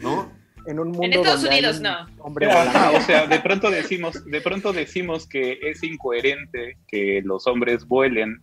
[0.00, 0.32] ¿No?
[0.66, 2.24] En un mundo En Estados donde hay Unidos un no.
[2.24, 2.98] Hombre Ajá, volando.
[2.98, 8.40] o sea, de pronto decimos, de pronto decimos que es incoherente que los hombres vuelen,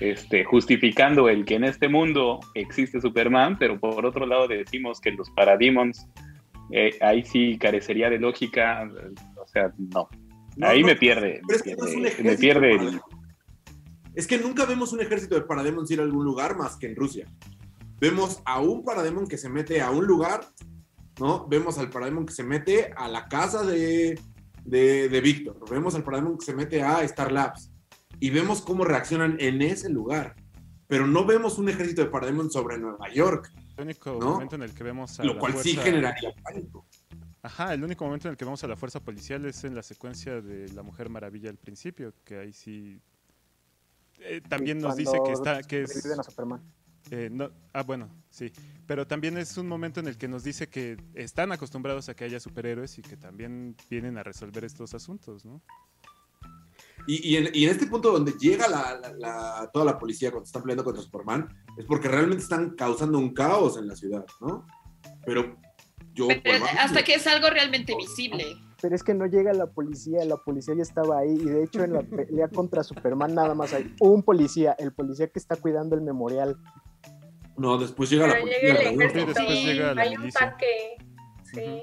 [0.00, 5.12] este, justificando el que en este mundo existe Superman, pero por otro lado decimos que
[5.12, 6.06] los Parademons
[6.72, 8.88] eh, ahí sí carecería de lógica,
[9.36, 10.08] o sea, no.
[10.56, 12.74] No, ahí no, me pierde, pero es que no es un me ejército pierde de
[12.74, 13.00] el-.
[14.14, 16.96] Es que nunca vemos un ejército de Parademons ir a algún lugar más que en
[16.96, 17.26] Rusia.
[18.00, 20.40] Vemos a un Parademon que se mete a un lugar,
[21.20, 21.46] ¿no?
[21.46, 24.18] Vemos al Parademon que se mete a la casa de,
[24.64, 27.70] de, de Víctor, vemos al Parademon que se mete a Star Labs
[28.18, 30.34] y vemos cómo reaccionan en ese lugar,
[30.86, 34.32] pero no vemos un ejército de Parademon sobre Nueva York, El único ¿No?
[34.32, 36.86] momento en el que vemos a lo la cual sí fuerza- generaría pánico.
[37.42, 39.82] Ajá, el único momento en el que vemos a la fuerza policial es en la
[39.82, 43.00] secuencia de la Mujer Maravilla al principio, que ahí sí...
[44.18, 46.60] eh, también nos dice que está que es a Superman.
[47.10, 48.52] Eh, no, ah bueno sí
[48.86, 52.24] pero también es un momento en el que nos dice que están acostumbrados a que
[52.24, 55.60] haya superhéroes y que también vienen a resolver estos asuntos no
[57.06, 60.30] Y, y en, y en este punto donde llega la, la- la- toda la policía
[60.30, 61.48] cuando están peleando contra Superman,
[61.78, 64.66] es porque realmente están causando un caos en la ciudad, ¿no?
[65.24, 65.56] Pero
[66.12, 66.28] yo...
[66.28, 68.44] Pero hasta que es algo realmente visible.
[68.82, 71.82] Pero es que no llega la policía, la policía ya estaba ahí y de hecho
[71.82, 75.96] en la pelea contra Superman nada más hay un policía, el policía que está cuidando
[75.96, 76.56] el memorial.
[77.60, 78.58] No, después llega la policía.
[78.62, 79.02] llega el ¿no?
[79.02, 79.26] ejército.
[79.26, 80.96] después sí, llega la hay un tanque.
[81.52, 81.82] Sí.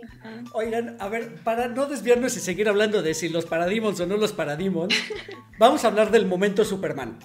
[0.53, 4.17] Oigan, a ver, para no desviarnos y seguir hablando de si los Parademons o no
[4.17, 4.95] los Parademons,
[5.59, 7.19] vamos a hablar del momento Superman.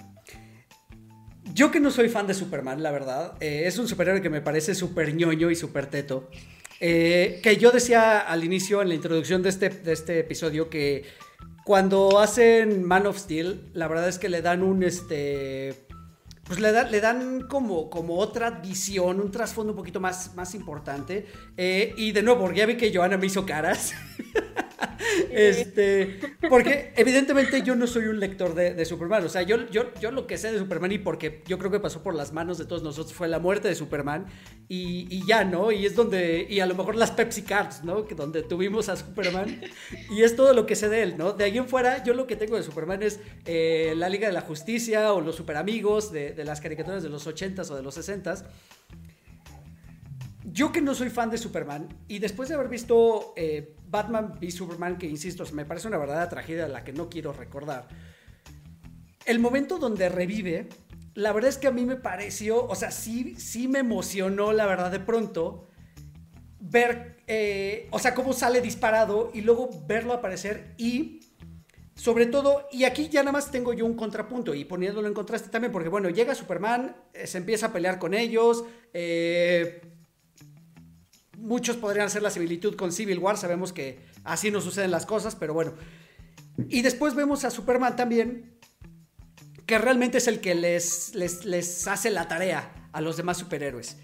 [1.55, 4.43] Yo que no soy fan de Superman, la verdad, eh, es un superhéroe que me
[4.43, 6.29] parece súper ñoño y súper teto.
[6.79, 11.05] Eh, que yo decía al inicio, en la introducción de este, de este episodio, que
[11.65, 15.87] cuando hacen Man of Steel, la verdad es que le dan un, este,
[16.53, 20.55] pues le, da- le dan como, como otra visión, un trasfondo un poquito más, más
[20.55, 21.27] importante.
[21.57, 23.95] Eh, y de nuevo, ya vi que Joana me hizo caras.
[25.31, 29.25] este, porque evidentemente yo no soy un lector de, de Superman.
[29.25, 31.81] O sea, yo, yo, yo lo que sé de Superman y porque yo creo que
[31.81, 34.27] pasó por las manos de todos nosotros fue la muerte de Superman.
[34.75, 35.71] Y, ya, ¿no?
[35.71, 38.07] Y es donde, y a lo mejor las Pepsi Cards, ¿no?
[38.07, 39.61] Que donde tuvimos a Superman.
[40.11, 41.35] Y es todo lo que sé de él, ¿no?
[41.35, 44.33] De ahí en fuera, yo lo que tengo de Superman es eh, la Liga de
[44.33, 47.83] la Justicia o los Super Amigos de, de las caricaturas de los 80s o de
[47.83, 48.45] los 60s.
[50.51, 54.51] Yo que no soy fan de Superman y después de haber visto eh, Batman v
[54.51, 57.89] Superman, que insisto, me parece una verdadera tragedia la que no quiero recordar,
[59.27, 60.69] el momento donde revive,
[61.15, 64.67] la verdad es que a mí me pareció, o sea, sí, sí me emocionó, la
[64.67, 65.69] verdad, de pronto,
[66.61, 71.21] ver, eh, o sea, cómo sale disparado y luego verlo aparecer y
[71.95, 75.51] sobre todo, y aquí ya nada más tengo yo un contrapunto y poniéndolo en contraste
[75.51, 79.83] también, porque bueno, llega Superman, eh, se empieza a pelear con ellos, eh,
[81.37, 85.37] muchos podrían hacer la similitud con Civil War, sabemos que así no suceden las cosas,
[85.37, 85.75] pero bueno.
[86.69, 88.52] Y después vemos a Superman también,
[89.67, 93.97] que realmente es el que les, les, les hace la tarea a los demás superhéroes.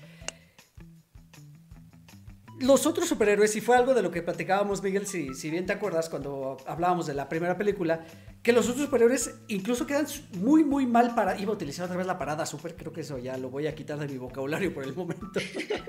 [2.60, 5.72] Los otros superhéroes, y fue algo de lo que platicábamos, Miguel, si, si bien te
[5.72, 8.04] acuerdas, cuando hablábamos de la primera película,
[8.42, 10.06] que los otros superhéroes incluso quedan
[10.38, 11.38] muy, muy mal para...
[11.38, 13.74] Iba a utilizar otra vez la parada super, creo que eso ya lo voy a
[13.76, 15.40] quitar de mi vocabulario por el momento.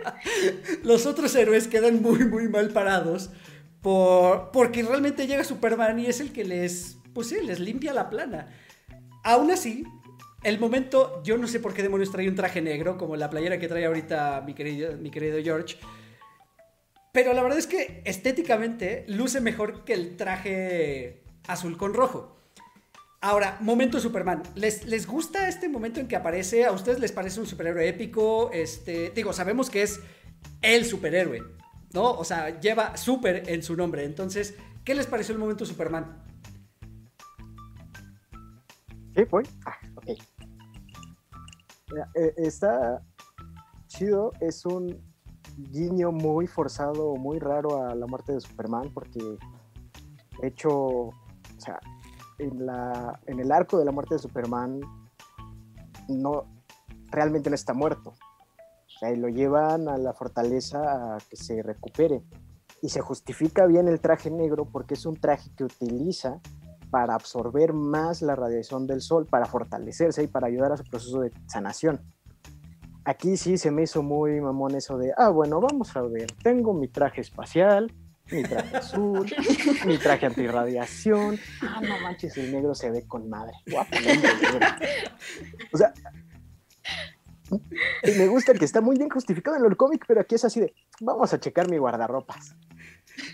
[0.83, 3.31] los otros héroes quedan muy, muy mal parados
[3.81, 8.11] por, porque realmente llega Superman y es el que les, pues sí, les limpia la
[8.11, 8.47] plana.
[9.23, 9.85] Aún así,
[10.43, 13.59] el momento, yo no sé por qué demonios trae un traje negro, como la playera
[13.59, 15.77] que trae ahorita mi querido, mi querido George.
[17.11, 22.37] Pero la verdad es que estéticamente luce mejor que el traje azul con rojo.
[23.21, 24.43] Ahora, momento Superman.
[24.55, 26.65] ¿Les, ¿Les gusta este momento en que aparece?
[26.65, 28.49] ¿A ustedes les parece un superhéroe épico?
[28.53, 29.99] Este, digo, sabemos que es
[30.61, 31.43] el superhéroe,
[31.91, 32.11] ¿no?
[32.11, 34.05] O sea, lleva super en su nombre.
[34.05, 34.55] Entonces,
[34.85, 36.28] ¿qué les pareció el momento Superman?
[39.19, 39.43] ¿Qué fue?
[39.65, 40.05] Ah, ok.
[41.91, 42.49] Mira, eh,
[43.87, 44.97] chido, es un
[45.57, 51.13] guiño muy forzado, muy raro a la muerte de Superman, porque de hecho, o
[51.57, 51.81] sea,
[52.37, 54.79] en, la, en el arco de la muerte de Superman,
[56.07, 56.45] no,
[57.07, 58.11] realmente no está muerto.
[58.11, 62.23] O sea, y lo llevan a la fortaleza a que se recupere.
[62.81, 66.39] Y se justifica bien el traje negro porque es un traje que utiliza
[66.89, 71.21] para absorber más la radiación del sol, para fortalecerse y para ayudar a su proceso
[71.21, 72.01] de sanación.
[73.05, 76.73] Aquí sí se me hizo muy mamón eso de, ah, bueno, vamos a ver, tengo
[76.73, 77.91] mi traje espacial,
[78.31, 79.31] mi traje azul,
[79.85, 81.39] mi traje antirradiación.
[81.61, 83.53] Ah, no manches, el negro se ve con madre.
[83.67, 83.97] Guapo.
[85.73, 85.93] O sea,
[88.17, 90.73] me gusta que está muy bien justificado en el cómic, pero aquí es así de,
[91.01, 92.55] vamos a checar mi guardarropas.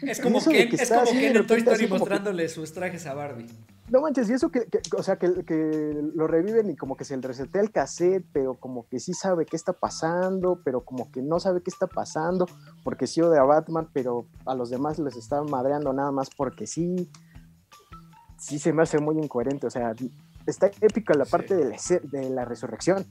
[0.01, 3.13] Es como Ken, que es está como en Toy Story que- mostrándole sus trajes a
[3.13, 3.47] Barbie.
[3.89, 7.05] No manches, y eso que, que- o sea, que, que lo reviven y como que
[7.05, 11.11] se le resetea el cassette, pero como que sí sabe qué está pasando, pero como
[11.11, 12.47] que no sabe qué está pasando,
[12.83, 16.65] porque sí odia a Batman, pero a los demás les está madreando nada más porque
[16.65, 17.09] sí.
[18.37, 19.93] Sí se me hace muy incoherente, o sea,
[20.45, 23.05] está épica la parte de, la, de la resurrección,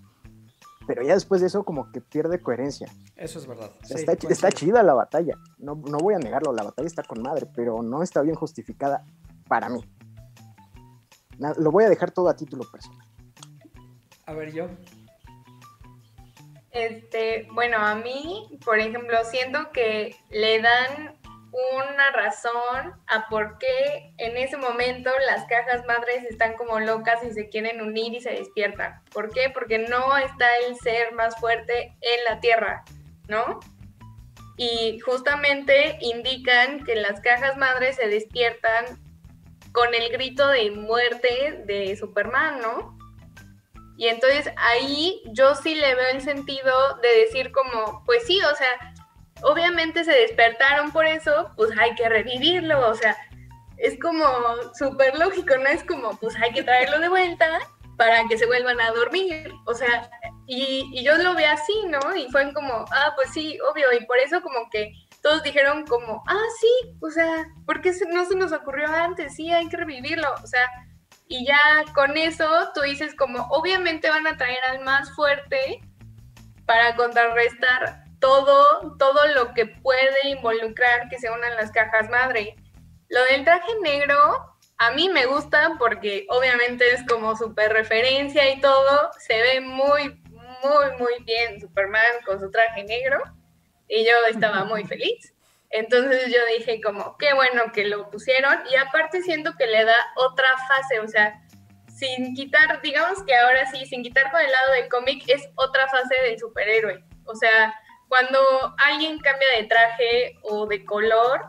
[0.87, 2.89] pero ya después de eso como que pierde coherencia.
[3.17, 3.71] Eso es verdad.
[3.89, 7.47] está, está, chida la batalla, no, no voy a negarlo, la batalla está con madre,
[7.55, 9.05] pero no está bien justificada
[9.49, 9.85] para mí.
[11.59, 13.07] Lo voy a dejar todo a título personal.
[14.27, 14.69] A ver, yo.
[16.71, 21.15] Este, bueno, a mí, por ejemplo, siento que le dan
[21.55, 27.31] una razón a por qué en ese momento las cajas madres están como locas y
[27.31, 29.01] se quieren unir y se despiertan.
[29.13, 29.51] ¿Por qué?
[29.51, 32.85] Porque no está el ser más fuerte en la Tierra,
[33.29, 33.61] ¿no?
[34.57, 38.87] Y justamente indican que las cajas madres se despiertan
[39.73, 42.99] con el grito de muerte de Superman, ¿no?
[43.97, 48.57] Y entonces ahí yo sí le veo el sentido de decir como, pues sí, o
[48.57, 48.94] sea,
[49.43, 53.17] obviamente se despertaron por eso, pues hay que revivirlo, o sea,
[53.77, 54.25] es como
[54.79, 55.67] súper lógico, ¿no?
[55.69, 57.59] Es como, pues hay que traerlo de vuelta
[57.97, 60.11] para que se vuelvan a dormir, o sea,
[60.47, 62.17] y, yo lo veo así, ¿no?
[62.17, 64.93] Y fue como, ah, pues sí, obvio, y por eso como que
[65.23, 69.37] todos dijeron como, ah, sí, o sea, ¿por qué no se nos ocurrió antes?
[69.37, 70.69] Sí, hay que revivirlo, o sea,
[71.29, 71.59] y ya
[71.95, 75.81] con eso tú dices como, obviamente van a traer al más fuerte
[76.67, 82.57] para contrarrestar todo, todo lo que puede involucrar que se unan las cajas madre.
[83.09, 84.17] Lo del traje negro,
[84.79, 90.23] a mí me gusta porque obviamente es como super referencia y todo, se ve muy,
[90.29, 93.23] muy, muy bien Superman con su traje negro
[93.89, 95.35] y yo estaba muy feliz.
[95.71, 99.97] Entonces yo dije como, qué bueno que lo pusieron y aparte siento que le da
[100.17, 101.41] otra fase, o sea,
[101.89, 105.89] sin quitar, digamos que ahora sí, sin quitar con el lado del cómic, es otra
[105.89, 107.03] fase del superhéroe.
[107.25, 107.75] O sea,
[108.09, 108.39] cuando
[108.79, 111.41] alguien cambia de traje o de color,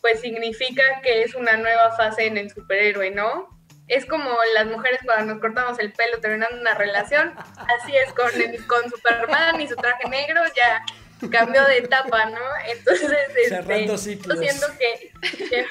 [0.00, 3.48] pues significa que es una nueva fase en el superhéroe, ¿no?
[3.86, 7.34] Es como las mujeres cuando nos cortamos el pelo terminando una relación,
[7.78, 8.30] así es con,
[8.66, 10.84] con Superman y su traje negro, ya
[11.28, 12.40] cambió de etapa, ¿no?
[12.66, 13.10] Entonces,
[13.48, 14.38] Cerrando este, ciclos.
[14.38, 15.66] siento que,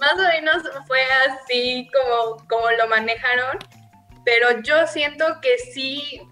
[0.00, 3.58] más o menos fue así como, como lo manejaron,
[4.24, 6.22] pero yo siento que sí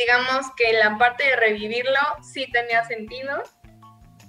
[0.00, 3.42] digamos que la parte de revivirlo sí tenía sentido.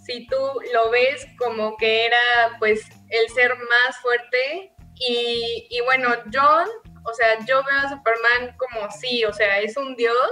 [0.06, 0.38] Si tú
[0.73, 4.73] lo ves como que era pues el ser más fuerte
[5.03, 6.68] y, bueno, John,
[7.03, 10.31] o sea, yo veo a Superman como sí, o sea, es un dios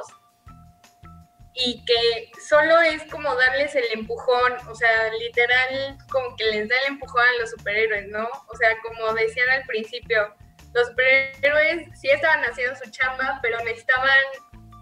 [1.53, 6.76] y que solo es como darles el empujón, o sea, literal como que les da
[6.86, 8.30] el empujón a los superhéroes, ¿no?
[8.48, 10.36] O sea, como decían al principio,
[10.74, 14.20] los superhéroes sí estaban haciendo su chamba, pero necesitaban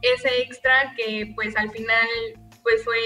[0.02, 2.08] ese extra que pues al final
[2.64, 2.98] pues fue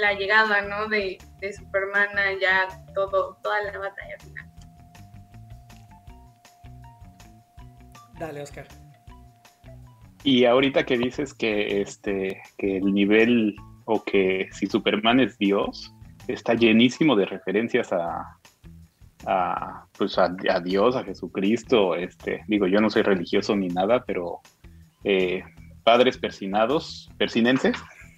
[0.00, 0.88] la llegada, ¿no?
[0.88, 2.10] De, de Superman
[2.40, 4.50] ya todo, toda la batalla final.
[8.18, 8.66] Dale, Oscar.
[10.22, 13.56] Y ahorita que dices que este que el nivel
[13.86, 15.92] o que si Superman es Dios,
[16.28, 18.38] está llenísimo de referencias a,
[19.26, 20.28] a pues a,
[20.62, 24.40] Dios, a Jesucristo, este, digo, yo no soy religioso ni nada, pero
[25.04, 25.42] eh,
[25.82, 27.76] padres persinados, persinenses,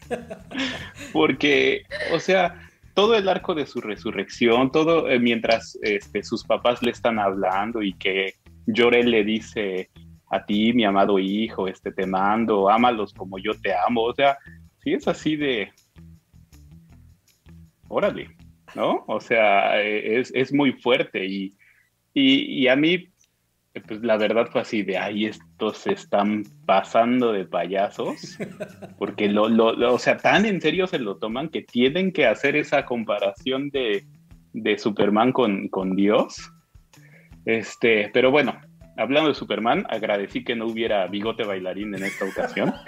[1.13, 1.83] porque,
[2.13, 6.91] o sea, todo el arco de su resurrección, todo eh, mientras este, sus papás le
[6.91, 8.35] están hablando y que
[8.67, 9.91] Llorel le dice
[10.31, 14.39] a ti, mi amado hijo, este, te mando, ámalos como yo te amo, o sea,
[14.83, 15.71] si es así de,
[17.89, 18.31] órale,
[18.75, 19.05] ¿no?
[19.07, 21.55] O sea, eh, es, es muy fuerte y,
[22.15, 23.12] y, y a mí
[23.81, 28.39] pues la verdad fue así de, ahí estos se están pasando de payasos,
[28.99, 32.55] porque lo, lo, o sea, tan en serio se lo toman que tienen que hacer
[32.55, 34.05] esa comparación de,
[34.53, 36.53] de Superman con, con, Dios.
[37.47, 38.61] Este, pero bueno,
[38.99, 42.75] hablando de Superman, agradecí que no hubiera bigote bailarín en esta ocasión.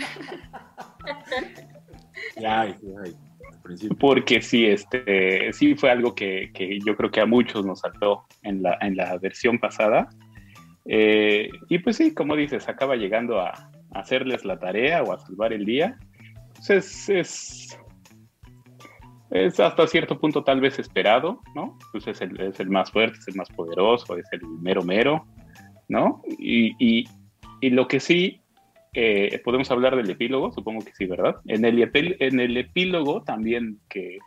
[3.98, 8.26] Porque sí, este, sí fue algo que, que, yo creo que a muchos nos saltó
[8.42, 10.10] en la, en la versión pasada.
[10.86, 15.52] Eh, y pues sí, como dices, acaba llegando a, hacerles la tarea o a salvar
[15.52, 15.98] el día.
[16.54, 16.70] Pues
[17.08, 17.78] es,
[19.30, 21.78] es, hasta cierto punto tal vez esperado, ¿no?
[21.92, 25.26] Pues es el, es el, más fuerte, es el más poderoso, es el mero mero,
[25.88, 26.22] ¿no?
[26.38, 27.06] Y, y,
[27.70, 28.40] lo que sí,
[28.92, 31.36] eh, podemos hablar del epílogo, supongo que sí, ¿verdad?
[31.46, 34.18] En el, en el epílogo también que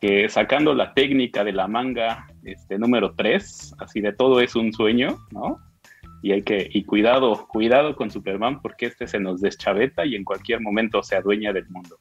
[0.00, 4.72] que sacando la técnica de la manga este, número 3, así de todo es un
[4.72, 5.58] sueño, ¿no?
[6.22, 10.24] Y hay que, y cuidado, cuidado con Superman porque este se nos deschaveta y en
[10.24, 11.98] cualquier momento se adueña del mundo.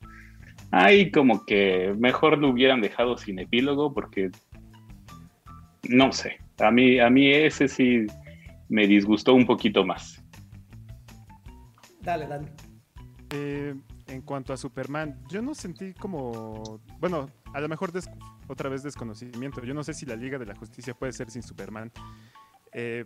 [0.72, 4.32] Ay, como que mejor lo hubieran dejado sin epílogo porque
[5.88, 8.06] no sé, a mí, a mí ese sí
[8.70, 10.24] me disgustó un poquito más.
[12.02, 12.48] Dale, dale.
[13.32, 13.76] Eh,
[14.08, 17.92] en cuanto a Superman, yo no sentí como, bueno, a lo mejor
[18.48, 19.64] otra vez desconocimiento.
[19.64, 21.92] Yo no sé si la Liga de la Justicia puede ser sin Superman.
[22.72, 23.06] Eh,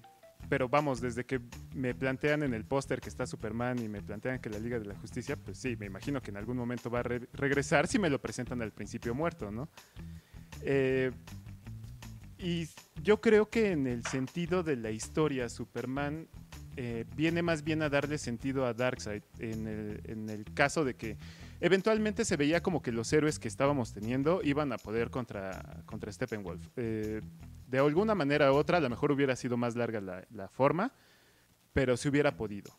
[0.49, 1.39] pero vamos, desde que
[1.75, 4.85] me plantean en el póster que está Superman y me plantean que la Liga de
[4.85, 8.09] la Justicia, pues sí, me imagino que en algún momento va a regresar si me
[8.09, 9.69] lo presentan al principio muerto, ¿no?
[10.63, 11.11] Eh,
[12.37, 12.67] y
[13.03, 16.27] yo creo que en el sentido de la historia, Superman
[16.75, 20.95] eh, viene más bien a darle sentido a Darkseid, en el, en el caso de
[20.95, 21.17] que
[21.61, 26.11] eventualmente se veía como que los héroes que estábamos teniendo iban a poder contra, contra
[26.11, 26.67] Steppenwolf.
[26.75, 27.21] Eh,
[27.67, 30.91] de alguna manera u otra, a lo mejor hubiera sido más larga la, forma,
[31.71, 32.75] pero se hubiera podido.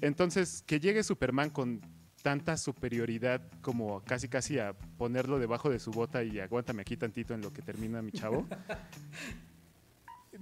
[0.00, 1.80] Entonces, que llegue Superman con
[2.22, 7.34] tanta superioridad como casi casi a ponerlo debajo de su bota y aguántame aquí tantito
[7.34, 8.46] en lo que termina mi chavo.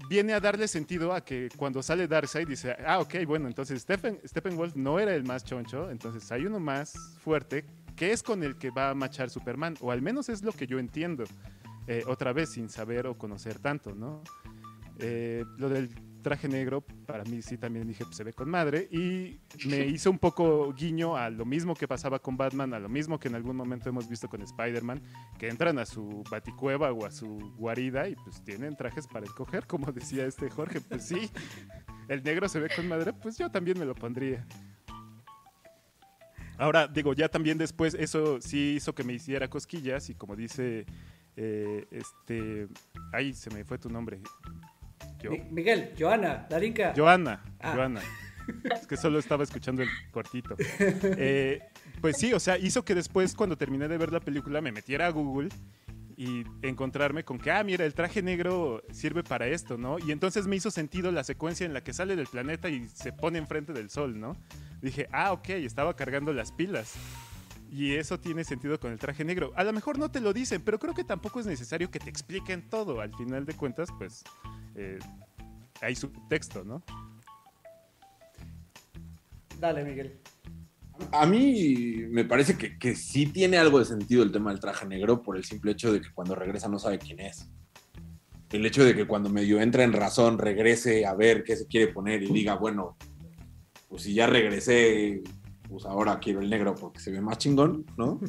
[0.09, 4.21] viene a darle sentido a que cuando sale Darkseid dice, ah, ok, bueno, entonces Stephen,
[4.27, 7.65] Steppenwolf no era el más choncho, entonces hay uno más fuerte
[7.97, 10.67] que es con el que va a machar Superman, o al menos es lo que
[10.67, 11.25] yo entiendo.
[11.89, 14.23] Eh, otra vez sin saber o conocer tanto, ¿no?
[14.99, 15.91] Eh, lo del
[16.23, 20.11] traje negro, para mí sí también dije, pues se ve con madre, y me hizo
[20.11, 23.35] un poco guiño a lo mismo que pasaba con Batman, a lo mismo que en
[23.35, 25.03] algún momento hemos visto con Spider-Man,
[25.39, 29.67] que entran a su baticueva o a su guarida y pues tienen trajes para escoger,
[29.67, 31.31] como decía este Jorge, pues sí,
[32.09, 34.47] el negro se ve con madre, pues yo también me lo pondría.
[36.59, 40.87] Ahora, digo, ya también después eso sí hizo que me hiciera cosquillas y como dice
[41.37, 42.69] eh, este,
[43.13, 44.21] ahí se me fue tu nombre.
[45.51, 46.95] Miguel, Joana, Darinka.
[46.97, 47.73] Joana, ah.
[47.75, 48.01] Joana.
[48.75, 50.57] Es que solo estaba escuchando el cortito.
[51.17, 51.61] Eh,
[52.01, 55.07] pues sí, o sea, hizo que después, cuando terminé de ver la película, me metiera
[55.07, 55.51] a Google
[56.17, 59.99] y encontrarme con que, ah, mira, el traje negro sirve para esto, ¿no?
[59.99, 63.13] Y entonces me hizo sentido la secuencia en la que sale del planeta y se
[63.13, 64.37] pone enfrente del sol, ¿no?
[64.81, 66.95] Dije, ah, ok, estaba cargando las pilas.
[67.73, 69.51] Y eso tiene sentido con el traje negro.
[69.57, 72.11] A lo mejor no te lo dicen, pero creo que tampoco es necesario que te
[72.11, 73.01] expliquen todo.
[73.01, 74.23] Al final de cuentas, pues
[74.75, 74.99] eh,
[75.81, 76.83] hay su texto, ¿no?
[79.59, 80.21] Dale, Miguel.
[81.13, 84.85] A mí me parece que, que, sí tiene algo de sentido el tema del traje
[84.85, 87.49] negro por el simple hecho de que cuando regresa no sabe quién es.
[88.51, 91.91] El hecho de que cuando medio entra en razón regrese a ver qué se quiere
[91.91, 92.99] poner y diga, bueno,
[93.89, 95.23] pues si ya regresé,
[95.73, 98.21] pues ahora quiero el negro porque se ve más chingón, ¿no?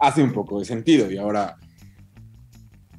[0.00, 1.10] Hace un poco de sentido.
[1.10, 1.58] Y ahora,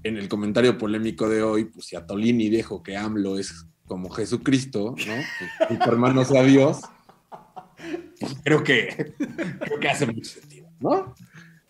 [0.04, 4.12] en el comentario polémico de hoy, pues si a Tolini dijo que AMLO es como
[4.12, 5.68] Jesucristo, ¿no?
[5.68, 6.82] Superman no sea Dios,
[8.20, 9.16] pues creo que,
[9.60, 11.16] creo que hace mucho sentido, ¿no?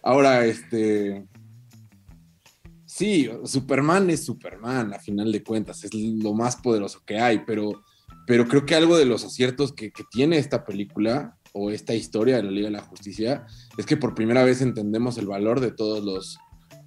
[0.03, 1.25] Ahora, este...
[2.85, 7.81] Sí, Superman es Superman, a final de cuentas, es lo más poderoso que hay, pero,
[8.25, 12.43] pero creo que algo de los aciertos que tiene esta película o esta historia de
[12.43, 13.45] la Liga de la Justicia
[13.77, 16.37] es que por primera vez entendemos el valor de todos los,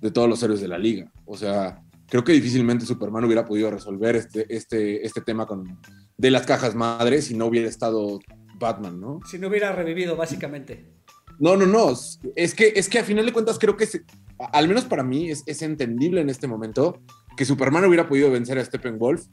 [0.03, 1.11] de todos los héroes de la liga.
[1.25, 5.81] O sea, creo que difícilmente Superman hubiera podido resolver este, este, este tema con,
[6.19, 8.21] de las cajas madres si no hubiera estado
[8.59, 9.21] Batman, ¿no?
[9.27, 10.85] Si no hubiera revivido, básicamente.
[11.39, 11.91] No, no, no.
[12.37, 13.89] Es que, es que a final de cuentas creo que,
[14.53, 17.01] al menos para mí, es, es, entendible en este momento
[17.39, 19.25] que Superman hubiera podido vencer a Steppenwolf,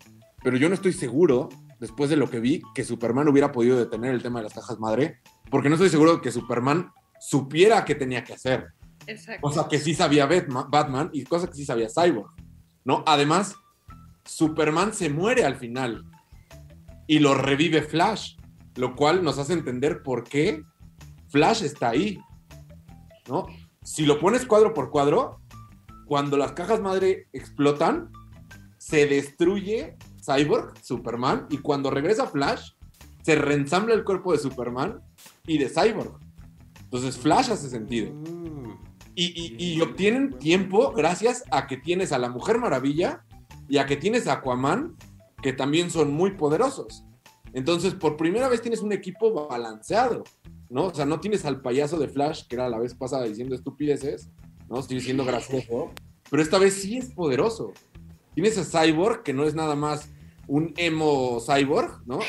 [0.41, 1.49] pero yo no estoy seguro
[1.79, 4.79] después de lo que vi, que Superman hubiera podido detener el tema de las cajas
[4.79, 5.19] madre,
[5.49, 8.67] porque no estoy seguro de que Superman supiera qué tenía que hacer.
[9.07, 9.41] Exacto.
[9.41, 12.31] Cosa que sí sabía Batman y cosa que sí sabía Cyborg,
[12.83, 13.03] ¿no?
[13.05, 13.55] Además,
[14.23, 16.05] Superman se muere al final
[17.07, 18.35] y lo revive Flash,
[18.75, 20.63] lo cual nos hace entender por qué
[21.27, 22.19] Flash está ahí,
[23.27, 23.45] ¿no?
[23.83, 25.41] Si lo pones cuadro por cuadro,
[26.07, 28.11] cuando las cajas madre explotan,
[28.77, 32.71] se destruye Cyborg, Superman, y cuando regresa Flash,
[33.23, 35.01] se reensambla el cuerpo de Superman
[35.45, 36.19] y de Cyborg.
[36.83, 38.11] Entonces Flash hace sentido.
[38.13, 38.45] Mm.
[39.17, 43.23] Y, obtienen tiempo gracias a que tienes a la Mujer Maravilla
[43.69, 44.95] y a que tienes a Aquaman,
[45.41, 47.05] que también son muy poderosos.
[47.53, 50.25] Entonces, por primera vez tienes un equipo balanceado,
[50.69, 50.87] ¿no?
[50.87, 54.29] O sea, no tienes al payaso de Flash, que era la vez pasada diciendo estupideces,
[54.67, 54.79] ¿no?
[54.79, 55.91] Estoy diciendo gracioso,
[56.29, 57.71] pero esta vez sí es poderoso.
[58.33, 60.09] Tienes a Cyborg, que no es nada más
[60.47, 62.19] un emo cyborg, ¿no?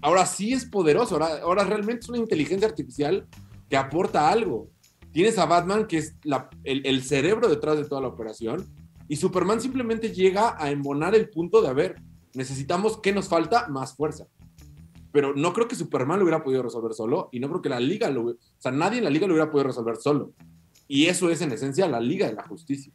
[0.00, 3.26] Ahora sí es poderoso, ahora, ahora realmente es una inteligencia artificial
[3.68, 4.68] que aporta algo.
[5.12, 6.16] Tienes a Batman, que es
[6.64, 8.66] el, cerebro detrás de toda la operación,
[9.08, 11.96] y Superman simplemente llega a embonar el punto de, a ver,
[12.34, 13.68] necesitamos, ¿qué nos falta?
[13.68, 14.26] Más fuerza.
[15.12, 17.80] Pero no creo que Superman lo hubiera podido resolver solo, y no creo que la
[17.80, 20.32] liga lo, o sea, nadie en la liga lo hubiera podido resolver solo.
[20.88, 22.92] Y eso es en esencia la liga de la justicia.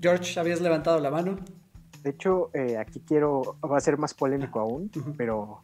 [0.00, 1.36] George, habías levantado la mano.
[2.02, 5.62] De hecho, eh, aquí quiero, va a ser más polémico aún, pero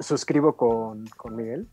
[0.00, 1.68] suscribo con, con Miguel.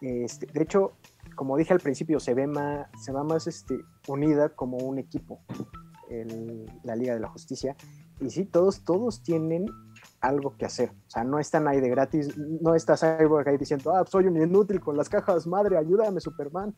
[0.00, 0.92] Este, de hecho,
[1.34, 3.78] como dije al principio, se ve más, se va más este,
[4.08, 5.40] unida como un equipo
[6.10, 7.76] el, la Liga de la Justicia.
[8.20, 9.66] Y sí, todos, todos tienen
[10.20, 10.90] algo que hacer.
[10.90, 14.40] O sea, no están ahí de gratis, no está Cyborg ahí diciendo, ah, soy un
[14.40, 16.74] inútil con las cajas, madre, ayúdame, Superman.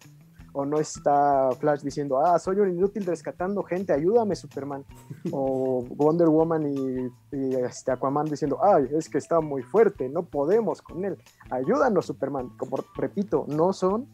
[0.57, 4.85] O no está Flash diciendo, ah, soy un inútil rescatando gente, ayúdame, Superman.
[5.33, 7.11] O Wonder Woman y,
[7.57, 11.19] este Aquaman diciendo, ay, es que está muy fuerte, no podemos con él.
[11.51, 12.51] Ayúdanos, Superman.
[12.57, 14.09] Como repito, no son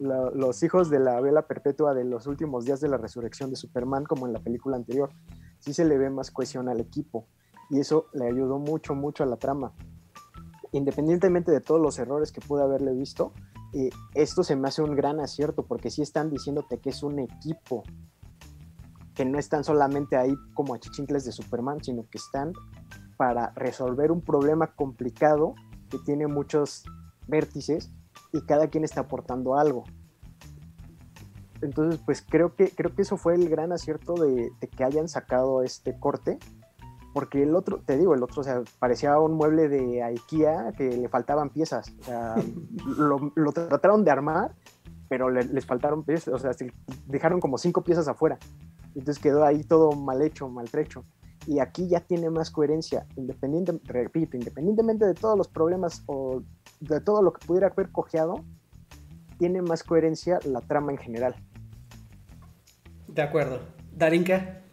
[0.00, 4.04] los hijos de la vela perpetua de los últimos días de la resurrección de Superman
[4.04, 5.10] como en la película anterior.
[5.60, 7.26] Sí se le ve más cohesión al equipo
[7.70, 9.72] y eso le ayudó mucho, mucho a la trama.
[10.74, 13.32] Independientemente de todos los errores que pude haberle visto,
[13.74, 17.20] eh, esto se me hace un gran acierto porque sí están diciéndote que es un
[17.20, 17.84] equipo,
[19.14, 22.54] que no están solamente ahí como achichincles de Superman, sino que están
[23.16, 25.54] para resolver un problema complicado
[25.90, 26.82] que tiene muchos
[27.28, 27.92] vértices
[28.32, 29.84] y cada quien está aportando algo.
[31.62, 35.08] Entonces, pues creo que, creo que eso fue el gran acierto de, de que hayan
[35.08, 36.40] sacado este corte,
[37.14, 40.88] porque el otro, te digo, el otro, o sea, parecía un mueble de IKEA que
[40.96, 41.94] le faltaban piezas.
[42.00, 42.34] O sea,
[42.98, 44.54] lo, lo trataron de armar,
[45.08, 46.72] pero le- les faltaron piezas, o sea, se-
[47.06, 48.36] dejaron como cinco piezas afuera.
[48.96, 51.04] Entonces quedó ahí todo mal hecho, maltrecho.
[51.46, 56.42] Y aquí ya tiene más coherencia, independiente, repito, independientemente de todos los problemas o
[56.80, 58.44] de todo lo que pudiera haber cojeado,
[59.38, 61.36] tiene más coherencia la trama en general.
[63.06, 63.60] De acuerdo.
[63.92, 64.63] Darinka.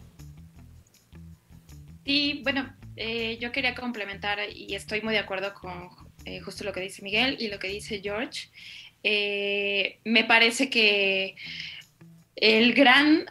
[2.06, 5.90] Sí, bueno, eh, yo quería complementar y estoy muy de acuerdo con
[6.26, 8.49] eh, justo lo que dice Miguel y lo que dice George.
[9.03, 11.36] Eh, me parece que
[12.36, 13.26] el gran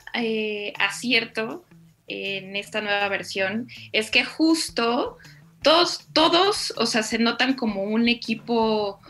[0.78, 1.64] acierto
[2.06, 5.18] en esta nueva versión es que justo
[5.62, 9.01] todos, todos, o sea, se notan como un equipo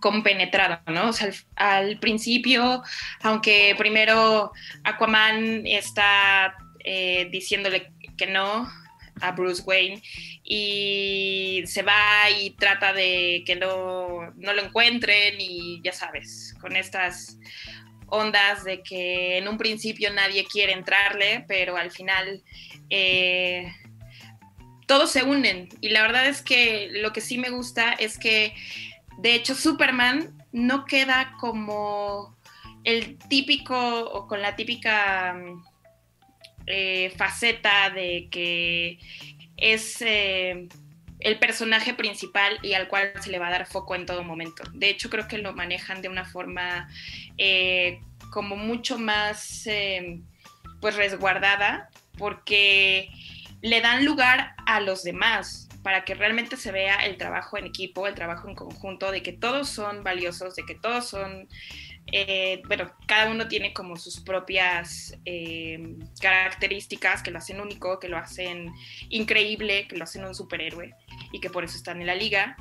[0.00, 1.08] compenetrado, ¿no?
[1.08, 2.82] O sea, al, principio,
[3.22, 4.52] aunque primero
[4.84, 6.56] Aquaman está
[7.30, 8.68] diciéndole que no
[9.20, 10.02] a Bruce Wayne
[10.44, 16.76] y se va y trata de que no, no lo encuentren y ya sabes, con
[16.76, 17.38] estas
[18.08, 22.42] ondas de que en un principio nadie quiere entrarle, pero al final
[22.90, 23.72] eh,
[24.86, 25.68] todos se unen.
[25.80, 28.54] Y la verdad es que lo que sí me gusta es que,
[29.18, 32.36] de hecho, Superman no queda como
[32.84, 35.64] el típico o con la típica mm,
[36.66, 38.98] eh, faceta de que
[39.56, 40.68] es eh,
[41.20, 44.64] el personaje principal y al cual se le va a dar foco en todo momento.
[44.72, 46.88] De hecho, creo que lo manejan de una forma
[47.38, 49.68] eh, como mucho más
[50.80, 51.88] pues resguardada
[52.18, 53.08] porque
[53.62, 58.08] le dan lugar a los demás para que realmente se vea el trabajo en equipo,
[58.08, 61.48] el trabajo en conjunto, de que todos son valiosos, de que todos son,
[62.12, 68.08] eh, bueno, cada uno tiene como sus propias eh, características que lo hacen único, que
[68.08, 68.72] lo hacen
[69.08, 70.94] increíble, que lo hacen un superhéroe
[71.32, 72.56] y que por eso están en la liga.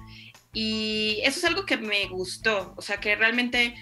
[0.53, 3.75] Y eso es algo que me gustó, o sea, que realmente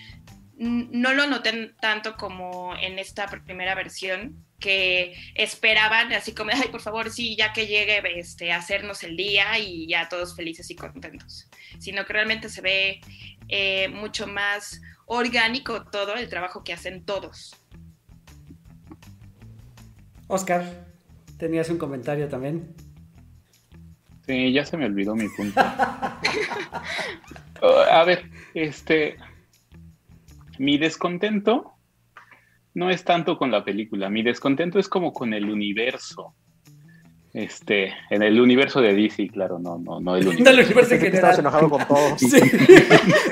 [0.55, 6.81] no lo noté tanto como en esta primera versión, que esperaban así como, ay, por
[6.81, 11.49] favor, sí, ya que llegue este, hacernos el día y ya todos felices y contentos,
[11.79, 13.01] sino que realmente se ve
[13.49, 17.55] eh, mucho más orgánico todo el trabajo que hacen todos.
[20.27, 20.85] Oscar,
[21.37, 22.73] tenías un comentario también.
[24.25, 25.61] Sí, ya se me olvidó mi punto.
[27.61, 29.17] Uh, a ver, este.
[30.59, 31.73] Mi descontento
[32.73, 36.33] no es tanto con la película, mi descontento es como con el universo.
[37.33, 40.51] Este, en el universo de DC, claro, no, no, no el universo.
[40.51, 42.13] Del universo en Pensé que estabas enojado con todos.
[42.21, 42.39] Sí.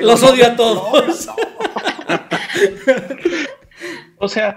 [0.01, 1.29] Los odio a todos.
[4.17, 4.55] O sea,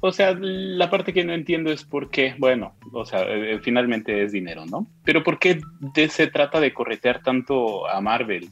[0.00, 4.22] o sea, la parte que no entiendo es por qué, bueno, o sea, eh, finalmente
[4.24, 4.88] es dinero, ¿no?
[5.04, 5.60] Pero ¿por qué
[5.94, 8.48] de- se trata de corretear tanto a Marvel?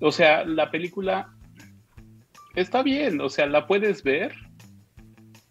[0.00, 1.28] O sea, la película
[2.54, 4.32] está bien, o sea, la puedes ver.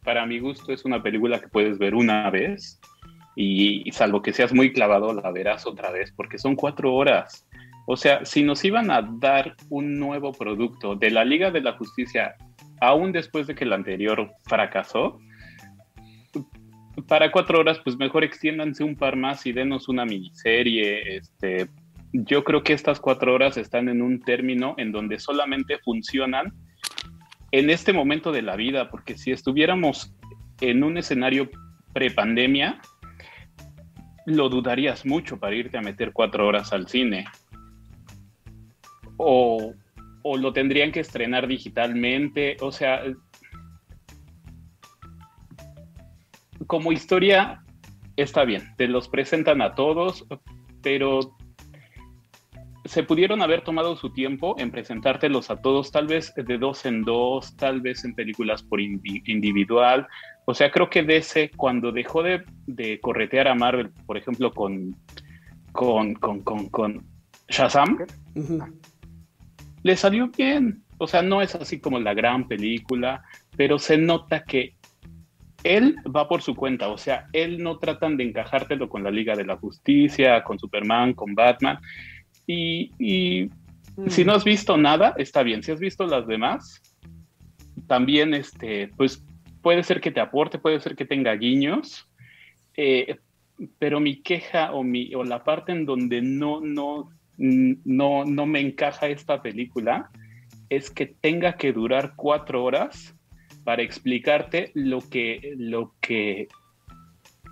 [0.03, 2.79] Para mi gusto es una película que puedes ver una vez
[3.35, 7.45] y salvo que seas muy clavado, la verás otra vez porque son cuatro horas.
[7.85, 11.73] O sea, si nos iban a dar un nuevo producto de la Liga de la
[11.73, 12.35] Justicia
[12.79, 15.19] aún después de que el anterior fracasó,
[17.07, 21.17] para cuatro horas, pues mejor extiéndanse un par más y denos una miniserie.
[21.17, 21.69] Este,
[22.11, 26.53] yo creo que estas cuatro horas están en un término en donde solamente funcionan
[27.51, 30.13] en este momento de la vida, porque si estuviéramos
[30.59, 31.49] en un escenario
[31.93, 32.81] prepandemia,
[34.25, 37.25] lo dudarías mucho para irte a meter cuatro horas al cine.
[39.17, 39.73] o,
[40.29, 43.01] o lo tendrían que estrenar digitalmente, o sea,
[46.67, 47.63] como historia
[48.17, 50.25] está bien, te los presentan a todos,
[50.81, 51.37] pero
[52.83, 57.03] se pudieron haber tomado su tiempo en presentártelos a todos, tal vez de dos en
[57.03, 60.07] dos, tal vez en películas por individual.
[60.45, 64.95] O sea, creo que DC cuando dejó de, corretear a Marvel, por ejemplo, con,
[65.71, 67.05] con, con, con,
[67.49, 67.97] Shazam,
[69.87, 70.83] le salió bien.
[70.97, 73.23] O sea, no es así como la gran película,
[73.55, 74.75] pero se nota que
[75.63, 79.35] él va por su cuenta, o sea, él no tratan de encajártelo con la Liga
[79.35, 81.79] de la Justicia, con Superman, con Batman.
[82.45, 83.49] Y,
[83.95, 84.09] mm.
[84.09, 85.63] si no has visto nada, está bien.
[85.63, 86.81] Si has visto las demás,
[87.87, 89.23] también, este, pues
[89.61, 92.09] puede ser que te aporte, puede ser que tenga guiños.
[92.75, 93.17] Eh,
[93.79, 98.59] pero mi queja o, mi, o la parte en donde no, no, no, no me
[98.59, 100.09] encaja esta película
[100.69, 103.15] es que tenga que durar cuatro horas
[103.63, 106.47] para explicarte lo que, lo que,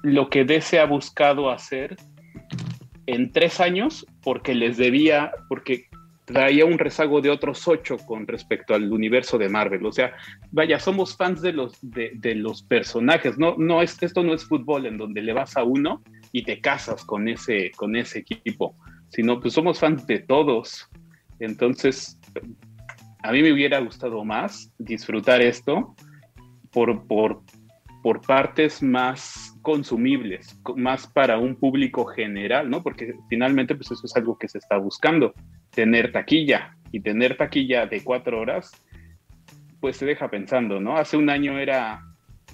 [0.01, 1.97] lo que DC ha buscado hacer
[3.05, 5.85] en tres años porque les debía, porque
[6.25, 9.85] traía un rezago de otros ocho con respecto al universo de Marvel.
[9.85, 10.13] O sea,
[10.51, 13.37] vaya, somos fans de los, de, los personajes.
[13.37, 16.01] No, no es, esto no es fútbol en donde le vas a uno
[16.31, 18.75] y te casas con ese, con ese equipo,
[19.15, 20.89] sino pues somos fans de todos.
[21.39, 22.19] Entonces,
[23.23, 25.95] a mí me hubiera gustado más disfrutar esto
[26.71, 27.41] por, por,
[28.03, 32.83] por partes más consumibles, más para un público general, ¿no?
[32.83, 35.33] Porque finalmente, pues eso es algo que se está buscando,
[35.69, 38.71] tener taquilla y tener taquilla de cuatro horas,
[39.79, 40.97] pues se deja pensando, ¿no?
[40.97, 42.03] Hace un año era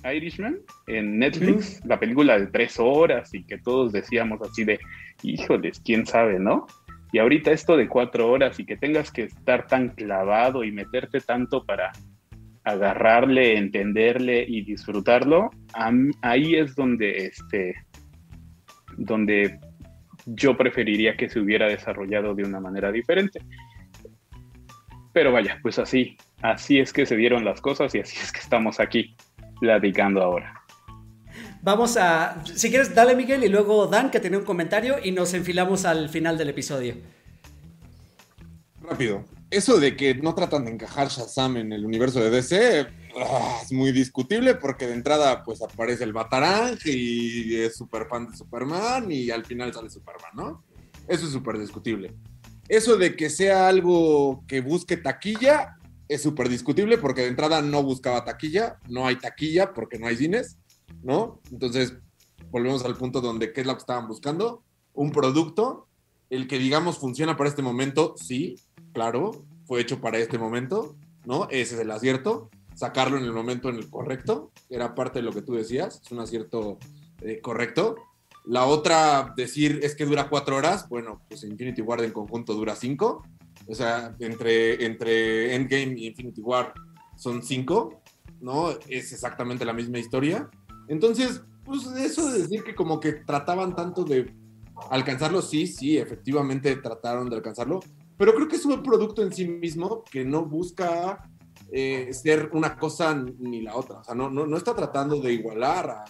[0.03, 4.79] Irishman en Netflix, la película de tres horas y que todos decíamos así de,
[5.23, 6.67] híjoles, quién sabe, ¿no?
[7.11, 11.19] Y ahorita esto de cuatro horas y que tengas que estar tan clavado y meterte
[11.19, 11.91] tanto para
[12.63, 15.49] agarrarle, entenderle y disfrutarlo,
[16.21, 17.75] ahí es donde, este,
[18.97, 19.59] donde
[20.25, 23.41] yo preferiría que se hubiera desarrollado de una manera diferente.
[25.13, 28.39] Pero vaya, pues así, así es que se dieron las cosas y así es que
[28.39, 29.15] estamos aquí
[29.61, 30.61] platicando ahora.
[31.61, 35.33] Vamos a, si quieres, dale Miguel y luego Dan, que tiene un comentario, y nos
[35.35, 36.95] enfilamos al final del episodio.
[38.81, 39.23] Rápido.
[39.51, 43.71] Eso de que no tratan de encajar Shazam en el universo de DC ah, es
[43.73, 49.11] muy discutible porque de entrada pues aparece el Batarang y es súper fan de Superman
[49.11, 50.63] y al final sale Superman, ¿no?
[51.05, 52.13] Eso es súper discutible.
[52.69, 55.75] Eso de que sea algo que busque taquilla
[56.13, 60.17] es súper discutible porque de entrada no buscaba taquilla, no hay taquilla porque no hay
[60.17, 60.57] cines.
[61.03, 61.41] ¿no?
[61.51, 61.95] Entonces,
[62.49, 64.63] volvemos al punto donde, ¿qué es lo que estaban buscando?
[64.93, 65.87] Un producto,
[66.29, 68.55] el que digamos funciona para este momento, sí,
[68.93, 71.47] claro, fue hecho para este momento, ¿no?
[71.49, 72.49] Ese es el acierto.
[72.75, 76.11] Sacarlo en el momento en el correcto, era parte de lo que tú decías, es
[76.11, 76.79] un acierto
[77.21, 77.95] eh, correcto.
[78.45, 82.75] La otra, decir es que dura cuatro horas, bueno, pues Infinity War en conjunto dura
[82.75, 83.23] cinco,
[83.71, 86.73] o sea, entre, entre Endgame y Infinity War
[87.15, 88.01] son cinco,
[88.41, 88.71] ¿no?
[88.89, 90.49] Es exactamente la misma historia.
[90.89, 94.33] Entonces, pues eso de decir que como que trataban tanto de
[94.89, 97.79] alcanzarlo, sí, sí, efectivamente trataron de alcanzarlo,
[98.17, 101.29] pero creo que es un producto en sí mismo que no busca
[101.71, 103.99] eh, ser una cosa ni la otra.
[103.99, 106.03] O sea, no, no, está tratando de igualar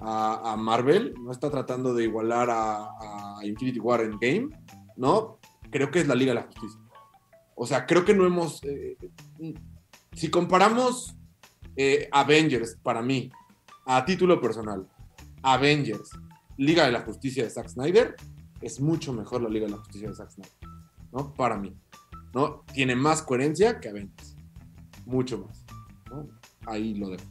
[0.00, 4.48] a, Marvel, no está tratando de igualar a, Infinity War en Game,
[4.96, 5.38] ¿no?
[5.70, 6.87] Creo que es la Liga de la Justicia.
[7.60, 8.62] O sea, creo que no hemos...
[8.62, 8.96] Eh,
[10.12, 11.16] si comparamos
[11.74, 13.32] eh, Avengers, para mí,
[13.84, 14.88] a título personal,
[15.42, 16.10] Avengers,
[16.56, 18.14] Liga de la Justicia de Zack Snyder,
[18.60, 20.52] es mucho mejor la Liga de la Justicia de Zack Snyder,
[21.12, 21.34] ¿no?
[21.34, 21.76] Para mí,
[22.32, 22.64] ¿no?
[22.72, 24.36] Tiene más coherencia que Avengers,
[25.04, 25.64] mucho más,
[26.10, 26.28] ¿no?
[26.64, 27.24] Ahí lo dejo.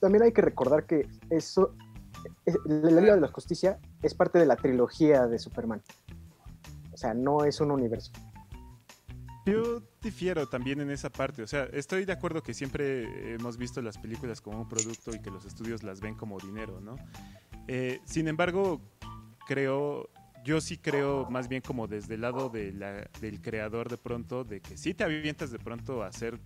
[0.00, 1.74] también hay que recordar que eso,
[2.66, 5.82] la Liga de la Justicia es parte de la trilogía de Superman.
[6.94, 8.12] O sea, no es un universo.
[9.46, 11.42] Yo difiero también en esa parte.
[11.42, 15.20] O sea, estoy de acuerdo que siempre hemos visto las películas como un producto y
[15.20, 16.96] que los estudios las ven como dinero, ¿no?
[17.68, 18.80] Eh, sin embargo,
[19.46, 20.08] creo,
[20.44, 22.72] yo sí creo más bien como desde el lado de
[23.20, 26.40] del creador de pronto, de que sí te avientas de pronto a hacer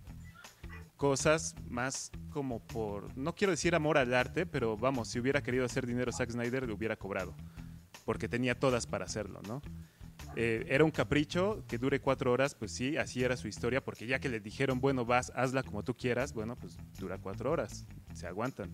[0.97, 5.63] cosas más como por, no quiero decir amor al arte, pero vamos, si hubiera querido
[5.63, 7.33] hacer dinero Zack Snyder, lo hubiera cobrado,
[8.03, 9.61] porque tenía todas para hacerlo, ¿no?
[10.35, 14.07] Eh, era un capricho que dure cuatro horas, pues sí, así era su historia, porque
[14.07, 17.85] ya que le dijeron, bueno, vas, hazla como tú quieras, bueno, pues dura cuatro horas,
[18.13, 18.69] se aguantan.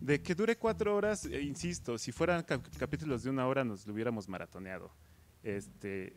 [0.00, 2.44] De que dure cuatro horas, eh, insisto, si fueran
[2.78, 4.90] capítulos de una hora nos lo hubiéramos maratoneado.
[5.42, 6.14] Este,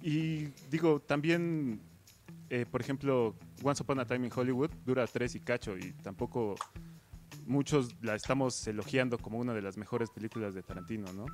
[0.00, 1.80] y digo, también,
[2.50, 6.56] eh, por ejemplo, Once Upon a Time in Hollywood dura tres y cacho y tampoco
[7.46, 11.26] muchos la estamos elogiando como una de las mejores películas de Tarantino, ¿no?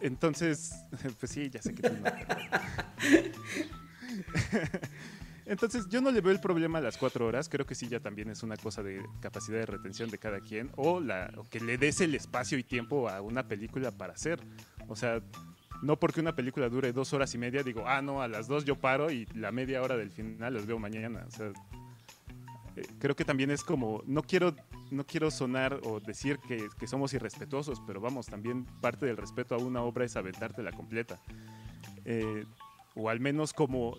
[0.00, 0.72] Entonces,
[1.20, 1.94] pues sí, ya sé que tú.
[5.46, 7.48] Entonces, yo no le veo el problema a las cuatro horas.
[7.48, 10.70] Creo que sí, ya también es una cosa de capacidad de retención de cada quien.
[10.76, 14.40] O, o que le des el espacio y tiempo a una película para hacer.
[14.88, 15.22] O sea,
[15.82, 18.64] no porque una película dure dos horas y media, digo, ah, no, a las dos
[18.64, 21.24] yo paro y la media hora del final las veo mañana.
[21.28, 21.52] O sea,
[22.98, 24.54] creo que también es como, no quiero,
[24.90, 29.54] no quiero sonar o decir que, que somos irrespetuosos, pero vamos, también parte del respeto
[29.54, 31.20] a una obra es aventártela completa.
[32.04, 32.44] Eh,
[32.94, 33.98] o al menos como,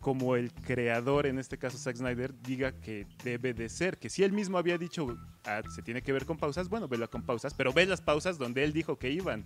[0.00, 3.98] como el creador, en este caso Zack Snyder, diga que debe de ser.
[3.98, 7.08] Que si él mismo había dicho, ah, se tiene que ver con pausas, bueno, vela
[7.08, 9.44] con pausas, pero ve las pausas donde él dijo que iban.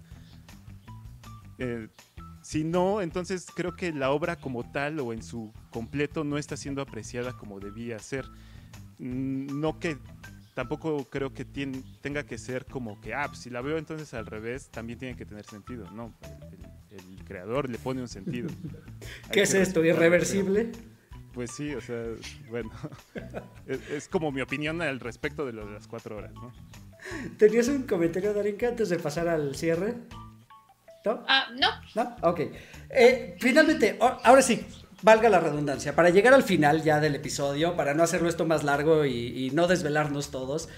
[1.59, 1.89] Eh,
[2.43, 6.57] si no, entonces creo que la obra como tal o en su completo no está
[6.57, 8.25] siendo apreciada como debía ser.
[8.99, 9.99] Mm, No que
[10.55, 14.15] tampoco creo que tien- tenga que ser como que, ah, pues, si la veo entonces
[14.15, 15.91] al revés, también tiene que tener sentido.
[15.91, 18.49] No, el, el- el creador le pone un sentido.
[19.25, 19.85] Hay ¿Qué es esto?
[19.85, 20.73] ¿Irreversible?
[21.35, 22.03] Pues sí, o sea,
[22.49, 22.71] bueno,
[23.67, 26.51] es, es como mi opinión al respecto de lo de las cuatro horas, ¿no?
[27.37, 29.95] ¿Tenías un comentario, Darinka, antes de pasar al cierre?
[31.05, 31.23] ¿No?
[31.29, 32.17] Ah, no, ¿No?
[32.29, 32.41] Ok.
[32.91, 34.67] Eh, finalmente, ahora sí,
[35.03, 38.65] valga la redundancia, para llegar al final ya del episodio, para no hacerlo esto más
[38.65, 40.69] largo y, y no desvelarnos todos,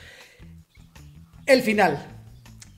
[1.46, 2.14] el final.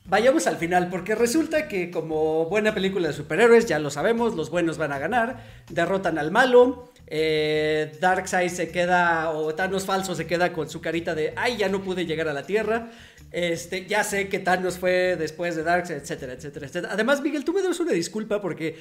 [0.06, 4.50] Vayamos al final, porque resulta que como buena película de superhéroes, ya lo sabemos, los
[4.50, 10.26] buenos van a ganar, derrotan al malo, eh, Darkseid se queda, o Thanos falso se
[10.26, 12.90] queda con su carita de, ay, ya no pude llegar a la Tierra,
[13.32, 16.92] este, ya sé que Thanos fue después de Darkseid, etcétera, etcétera, etcétera.
[16.94, 18.78] Además, Miguel, tú me debes una disculpa porque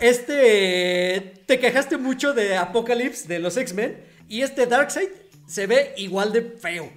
[0.00, 3.98] este, te quejaste mucho de Apocalypse, de los X-Men,
[4.28, 5.08] y este Darkseid
[5.46, 6.90] se ve igual de feo.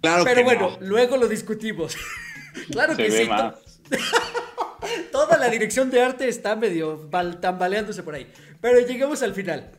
[0.00, 0.86] Claro Pero que bueno, no.
[0.86, 1.96] luego lo discutimos.
[2.70, 3.28] claro Se que ve sí.
[3.28, 3.54] más.
[5.10, 8.30] Toda la dirección de arte está medio bal- tambaleándose por ahí.
[8.60, 9.70] Pero llegamos al final.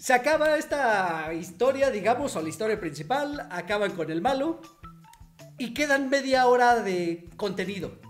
[0.00, 3.46] Se acaba esta historia, digamos, o la historia principal.
[3.50, 4.62] Acaban con el malo.
[5.58, 8.00] Y quedan media hora de contenido.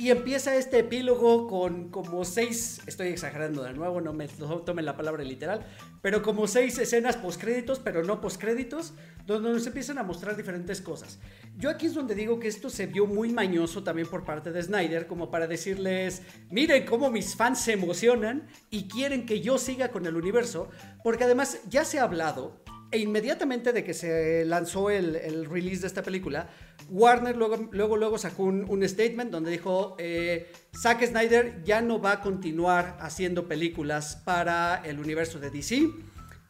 [0.00, 4.86] Y empieza este epílogo con como seis, estoy exagerando de nuevo, no me to- tomen
[4.86, 5.66] la palabra literal,
[6.00, 8.94] pero como seis escenas postcréditos, pero no postcréditos,
[9.26, 11.18] donde nos empiezan a mostrar diferentes cosas.
[11.58, 14.62] Yo aquí es donde digo que esto se vio muy mañoso también por parte de
[14.62, 19.88] Snyder, como para decirles, miren cómo mis fans se emocionan y quieren que yo siga
[19.90, 20.70] con el universo,
[21.04, 25.82] porque además ya se ha hablado e inmediatamente de que se lanzó el, el release
[25.82, 26.48] de esta película,
[26.88, 32.00] Warner luego, luego, luego sacó un, un statement donde dijo, eh, Zack Snyder ya no
[32.00, 35.88] va a continuar haciendo películas para el universo de DC.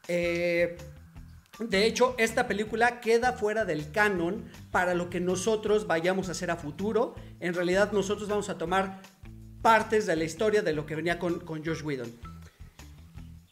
[0.08, 0.76] Eh,
[1.58, 6.50] de hecho, esta película queda fuera del canon para lo que nosotros vayamos a hacer
[6.50, 7.14] a futuro.
[7.38, 9.02] En realidad, nosotros vamos a tomar
[9.60, 12.29] partes de la historia de lo que venía con, con Josh Whedon.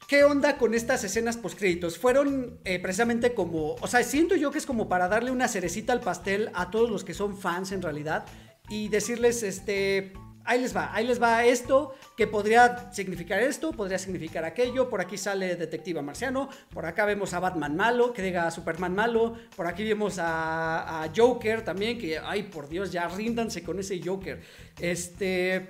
[0.09, 1.99] ¿Qué onda con estas escenas postcréditos?
[1.99, 5.93] Fueron eh, precisamente como, o sea, siento yo que es como para darle una cerecita
[5.93, 8.25] al pastel a todos los que son fans en realidad
[8.71, 10.15] y decirles, este,
[10.49, 15.03] ahí les va, ahí les va esto, que podría significar esto, podría significar aquello, por
[15.03, 19.67] aquí sale Detectiva Marciano, por acá vemos a Batman malo, que diga Superman malo, por
[19.67, 24.41] aquí vemos a, a Joker también, que, ay, por Dios, ya ríndanse con ese Joker.
[24.81, 25.69] Este,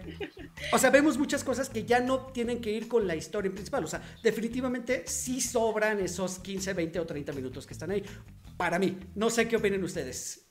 [0.73, 3.83] o sea, vemos muchas cosas que ya no tienen que ir con la historia principal.
[3.85, 8.05] O sea, definitivamente sí sobran esos 15, 20 o 30 minutos que están ahí.
[8.57, 10.47] Para mí, no sé qué opinen ustedes.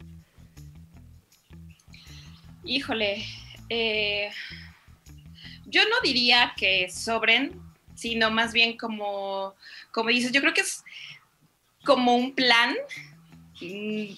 [2.63, 3.23] híjole,
[3.69, 4.31] eh,
[5.65, 7.60] yo no diría que sobren,
[7.95, 9.56] sino más bien como,
[9.91, 10.84] como dices, yo creo que es
[11.84, 12.76] como un plan.
[13.61, 14.14] Mm,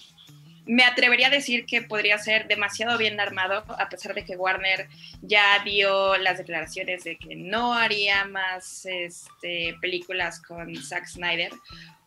[0.66, 4.88] Me atrevería a decir que podría ser demasiado bien armado, a pesar de que Warner
[5.22, 11.52] ya dio las declaraciones de que no haría más este, películas con Zack Snyder,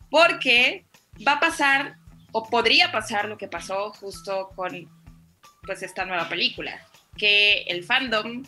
[0.09, 0.85] porque
[1.27, 1.97] va a pasar
[2.31, 4.89] o podría pasar lo que pasó justo con
[5.63, 6.85] pues esta nueva película,
[7.17, 8.43] que el fandom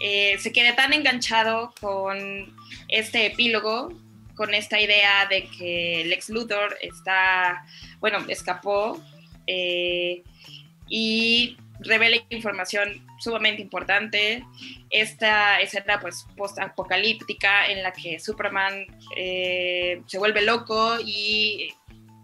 [0.00, 2.56] eh, se quede tan enganchado con
[2.88, 3.92] este epílogo,
[4.34, 7.64] con esta idea de que Lex Luthor está,
[7.98, 9.02] bueno, escapó
[9.46, 10.22] eh,
[10.88, 14.44] y revela información sumamente importante.
[14.90, 18.86] Esta escena pues post-apocalíptica en la que Superman
[19.16, 21.72] eh, se vuelve loco y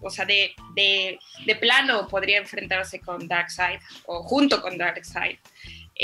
[0.04, 5.38] o sea, de, de, de, plano podría enfrentarse con Darkseid o junto con Darkseid.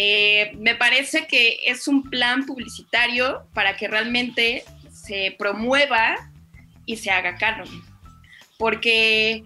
[0.02, 6.32] Eh, me parece que es un plan publicitario para que realmente se promueva
[6.86, 7.68] y se haga canon.
[8.56, 9.44] Porque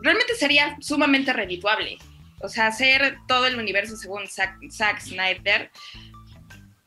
[0.00, 1.98] realmente sería sumamente redituable.
[2.40, 5.70] O sea, hacer todo el universo según Zack, Snyder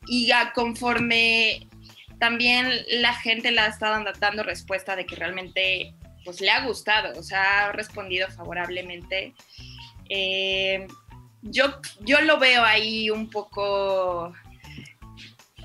[0.08, 1.68] y conforme
[2.18, 5.94] también la gente le ha estado dando respuesta de que realmente
[6.24, 9.34] pues le ha gustado, o sea, ha respondido favorablemente.
[10.08, 10.88] Eh,
[11.42, 14.34] yo, yo lo veo ahí un poco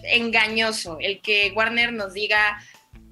[0.04, 2.62] engañoso, el que Warner nos diga,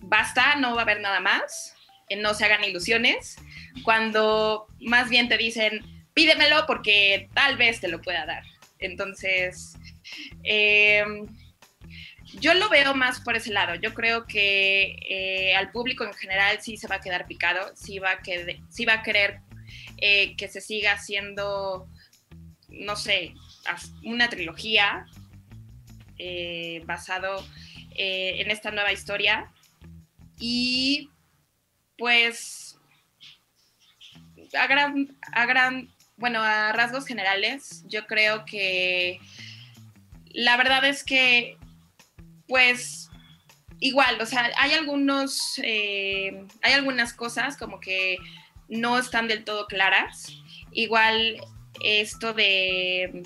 [0.02, 1.76] basta, no va a haber nada más,
[2.18, 3.38] no se hagan ilusiones,
[3.84, 5.82] cuando más bien te dicen,
[6.14, 8.44] pídemelo porque tal vez te lo pueda dar.
[8.80, 9.78] Entonces,
[10.44, 11.06] eh,
[12.40, 13.76] yo lo veo más por ese lado.
[13.76, 18.00] Yo creo que eh, al público en general sí se va a quedar picado, sí
[18.00, 18.20] va a,
[18.70, 19.40] sí va a querer
[19.98, 21.88] eh, que se siga haciendo
[22.72, 23.36] no sé,
[24.04, 25.06] una trilogía
[26.18, 27.46] eh, basado
[27.96, 29.52] eh, en esta nueva historia.
[30.40, 31.10] Y
[31.98, 32.80] pues
[34.58, 39.20] a gran, a gran, bueno, a rasgos generales, yo creo que
[40.34, 41.58] la verdad es que,
[42.48, 43.10] pues,
[43.80, 48.18] igual, o sea, hay algunos, eh, hay algunas cosas como que
[48.70, 50.34] no están del todo claras.
[50.72, 51.42] Igual
[51.84, 53.24] esto de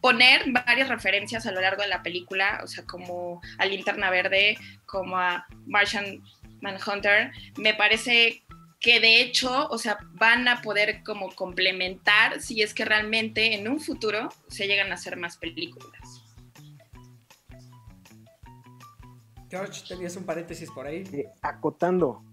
[0.00, 4.58] poner varias referencias a lo largo de la película, o sea, como a Linterna Verde,
[4.84, 6.22] como a Martian
[6.60, 8.42] Manhunter, me parece
[8.80, 13.68] que de hecho, o sea, van a poder como complementar si es que realmente en
[13.68, 16.24] un futuro se llegan a hacer más películas.
[19.48, 21.04] George, tenías un paréntesis por ahí.
[21.12, 22.24] Eh, acotando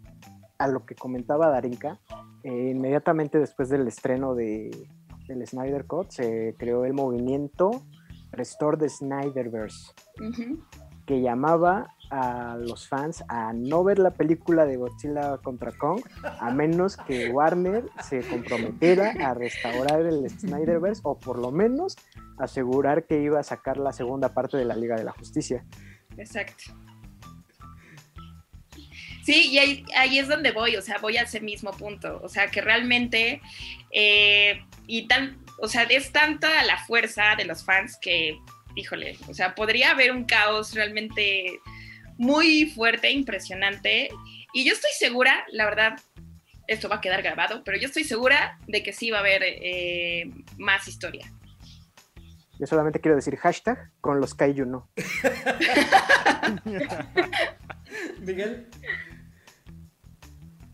[0.60, 2.00] a lo que comentaba Darinka,
[2.44, 4.88] eh, inmediatamente después del estreno de,
[5.28, 7.84] del Snyder Cut se creó el movimiento
[8.32, 9.94] Restore the Snyderverse,
[11.06, 16.52] que llamaba a los fans a no ver la película de Godzilla contra Kong, a
[16.52, 21.96] menos que Warner se comprometiera a restaurar el Snyderverse o por lo menos
[22.38, 25.66] asegurar que iba a sacar la segunda parte de la Liga de la Justicia.
[26.18, 26.74] Exacto.
[29.30, 32.48] Sí, y ahí, es donde voy, o sea, voy a ese mismo punto, o sea,
[32.48, 33.44] que realmente,
[33.92, 38.40] eh, y tan, o sea, es tanta la fuerza de los fans que,
[38.74, 41.60] híjole, o sea, podría haber un caos realmente
[42.18, 44.10] muy fuerte, impresionante,
[44.52, 46.00] y yo estoy segura, la verdad,
[46.66, 49.44] esto va a quedar grabado, pero yo estoy segura de que sí va a haber
[49.44, 51.32] eh, más historia.
[52.58, 54.90] Yo solamente quiero decir hashtag con los Kaiju no.
[58.22, 58.68] Miguel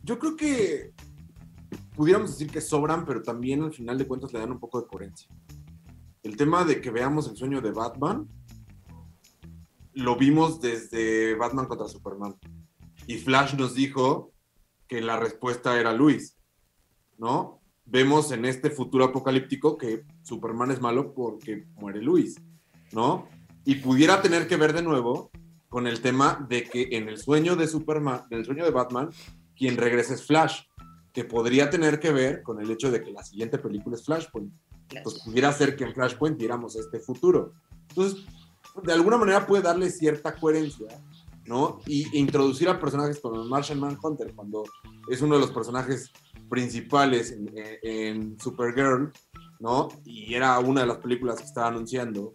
[0.06, 0.94] yo creo que
[1.96, 4.88] pudiéramos decir que sobran, pero también al final de cuentas le dan un poco de
[4.88, 5.28] coherencia.
[6.22, 8.28] El tema de que veamos el sueño de Batman,
[9.94, 12.36] lo vimos desde Batman contra Superman.
[13.08, 14.32] Y Flash nos dijo
[14.88, 16.38] que la respuesta era Luis,
[17.18, 17.62] ¿no?
[17.86, 22.36] Vemos en este futuro apocalíptico que Superman es malo porque muere Luis,
[22.92, 23.28] ¿no?
[23.64, 25.32] Y pudiera tener que ver de nuevo
[25.70, 29.10] con el tema de que en el sueño de Superman, en sueño de Batman,
[29.58, 30.62] quien regresa es Flash,
[31.14, 34.54] que podría tener que ver con el hecho de que la siguiente película es Flashpoint.
[34.92, 37.54] Entonces pudiera ser que en Flashpoint viéramos este futuro.
[37.90, 38.26] Entonces,
[38.84, 40.88] de alguna manera puede darle cierta coherencia,
[41.46, 41.80] ¿no?
[41.86, 44.64] Y introducir a personajes como Martian Manhunter, cuando
[45.10, 46.12] es uno de los personajes
[46.50, 47.52] principales en,
[47.82, 49.12] en, Supergirl,
[49.60, 49.88] ¿no?
[50.04, 52.34] Y era una de las películas que estaba anunciando,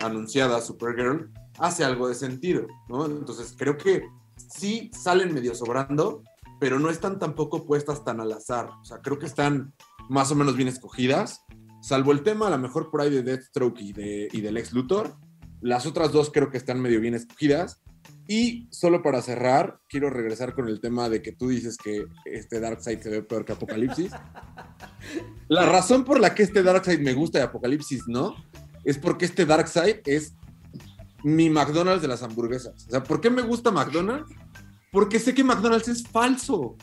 [0.00, 3.06] anunciada Supergirl, hace algo de sentido, ¿no?
[3.06, 4.02] Entonces creo que
[4.36, 6.22] sí salen medio sobrando,
[6.60, 8.68] pero no están tampoco puestas tan al azar.
[8.80, 9.72] O sea, creo que están
[10.08, 11.40] más o menos bien escogidas,
[11.82, 14.72] salvo el tema a lo mejor por ahí de Deathstroke y, de, y del ex
[14.72, 15.16] Luthor.
[15.60, 17.82] Las otras dos creo que están medio bien escogidas.
[18.28, 22.60] Y solo para cerrar, quiero regresar con el tema de que tú dices que este
[22.60, 24.12] Darkseid se ve peor que Apocalipsis.
[25.48, 28.36] La razón por la que este Darkseid me gusta y Apocalipsis no,
[28.84, 30.34] es porque este Darkseid es
[31.24, 32.86] mi McDonald's de las hamburguesas.
[32.86, 34.30] O sea, ¿por qué me gusta McDonald's?
[34.90, 36.76] Porque sé que McDonald's es falso.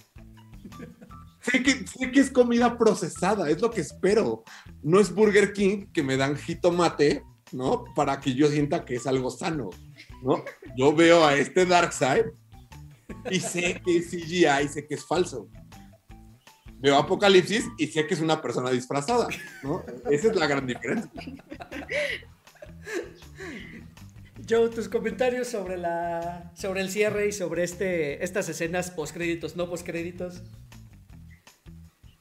[1.41, 4.43] sé, que, sé que es comida procesada, es lo que espero.
[4.81, 7.85] No es Burger King que me dan jitomate, ¿no?
[7.95, 9.69] Para que yo sienta que es algo sano,
[10.23, 10.43] ¿no?
[10.75, 12.25] Yo veo a este Darkseid
[13.29, 15.49] y sé que es CGI, sé que es falso.
[16.79, 19.27] Veo Apocalipsis y sé que es una persona disfrazada,
[19.63, 19.83] ¿no?
[20.11, 21.09] Esa es la gran diferencia.
[24.49, 29.69] Joe, tus comentarios sobre la sobre el cierre y sobre este estas escenas postcréditos, no
[29.69, 30.41] postcréditos.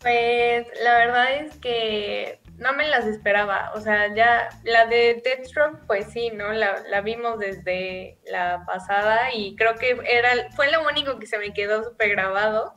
[0.01, 3.73] Pues la verdad es que no me las esperaba.
[3.75, 6.53] O sea, ya la de Deathstroke, pues sí, ¿no?
[6.53, 11.39] La, la vimos desde la pasada y creo que era, fue lo único que se
[11.39, 12.75] me quedó súper grabado,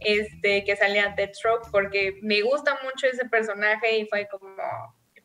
[0.00, 4.54] este, que salía Deathstroke, porque me gusta mucho ese personaje y fue como,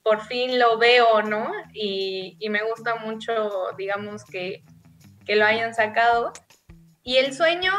[0.03, 1.51] por fin lo veo, ¿no?
[1.73, 4.63] Y, y me gusta mucho, digamos, que,
[5.25, 6.33] que lo hayan sacado.
[7.03, 7.71] Y el sueño,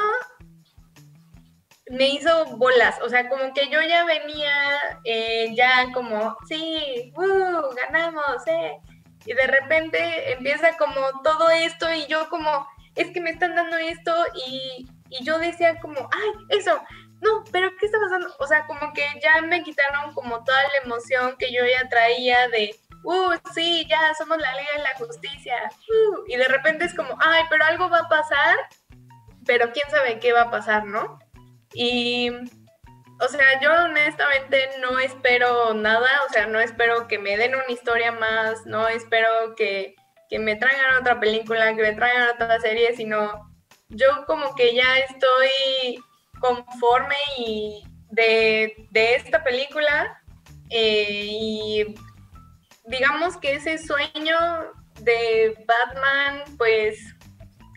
[1.90, 4.52] me hizo bolas, o sea, como que yo ya venía
[5.04, 8.78] eh, ya como, sí, uh, ganamos, eh.
[9.26, 13.76] Y de repente empieza como todo esto y yo como, es que me están dando
[13.76, 14.14] esto
[14.46, 16.78] y, y yo decía como, ay, eso,
[17.24, 18.34] no, pero ¿qué está pasando?
[18.38, 22.48] O sea, como que ya me quitaron como toda la emoción que yo ya traía
[22.48, 25.56] de, uh, sí, ya somos la Liga de la Justicia,
[25.88, 28.56] uh, y de repente es como, ay, pero algo va a pasar,
[29.46, 31.18] pero quién sabe qué va a pasar, ¿no?
[31.72, 37.54] Y, o sea, yo honestamente no espero nada, o sea, no espero que me den
[37.54, 39.96] una historia más, no espero que,
[40.28, 43.50] que me traigan otra película, que me traigan otra serie, sino
[43.88, 46.02] yo como que ya estoy
[46.40, 50.20] conforme y de, de esta película
[50.70, 51.94] eh, y
[52.86, 54.36] digamos que ese sueño
[55.00, 56.98] de Batman pues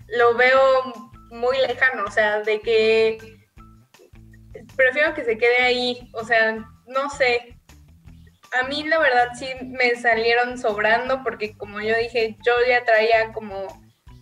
[0.08, 0.94] lo veo
[1.30, 3.18] muy lejano, o sea, de que
[4.76, 6.58] prefiero que se quede ahí, o sea,
[6.88, 7.60] no sé.
[8.60, 13.34] A mí la verdad sí me salieron sobrando porque como yo dije, yo ya traía
[13.34, 13.68] como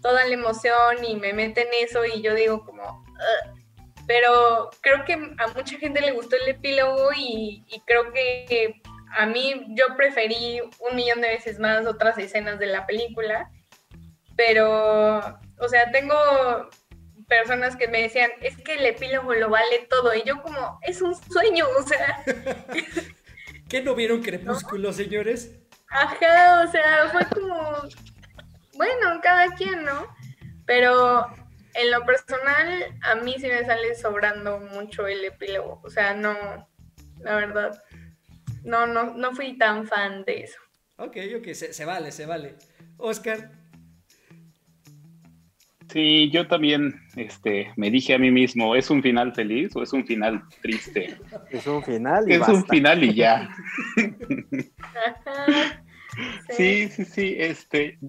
[0.02, 3.06] toda la emoción y me meten eso y yo digo como...
[4.08, 8.82] Pero creo que a mucha gente le gustó el epílogo y, y creo que
[9.18, 13.50] a mí yo preferí un millón de veces más otras escenas de la película.
[14.36, 15.20] Pero,
[15.60, 16.16] o sea, tengo
[17.28, 20.14] personas que me decían, es que el epílogo lo vale todo.
[20.14, 22.24] Y yo como, es un sueño, o sea.
[23.70, 25.52] ¿Qué no vieron Crepúsculo, señores?
[25.90, 27.82] Ajá, o sea, fue como,
[28.74, 30.08] bueno, cada quien, ¿no?
[30.66, 31.28] Pero
[31.76, 35.82] en lo personal, a mí sí me sale sobrando mucho el epílogo.
[35.84, 36.34] O sea, no,
[37.20, 37.84] la verdad,
[38.64, 40.60] no, no, no fui tan fan de eso.
[40.98, 42.56] Ok, ok, se, se vale, se vale.
[42.98, 43.52] Oscar.
[45.92, 49.94] Sí, yo también este, me dije a mí mismo, ¿es un final feliz o es
[49.94, 51.16] un final triste?
[51.52, 52.54] Es un final y Es basta.
[52.54, 53.50] un final y ya.
[55.06, 55.84] Ajá,
[56.50, 57.36] Sí, sí, sí.
[57.38, 58.00] Este,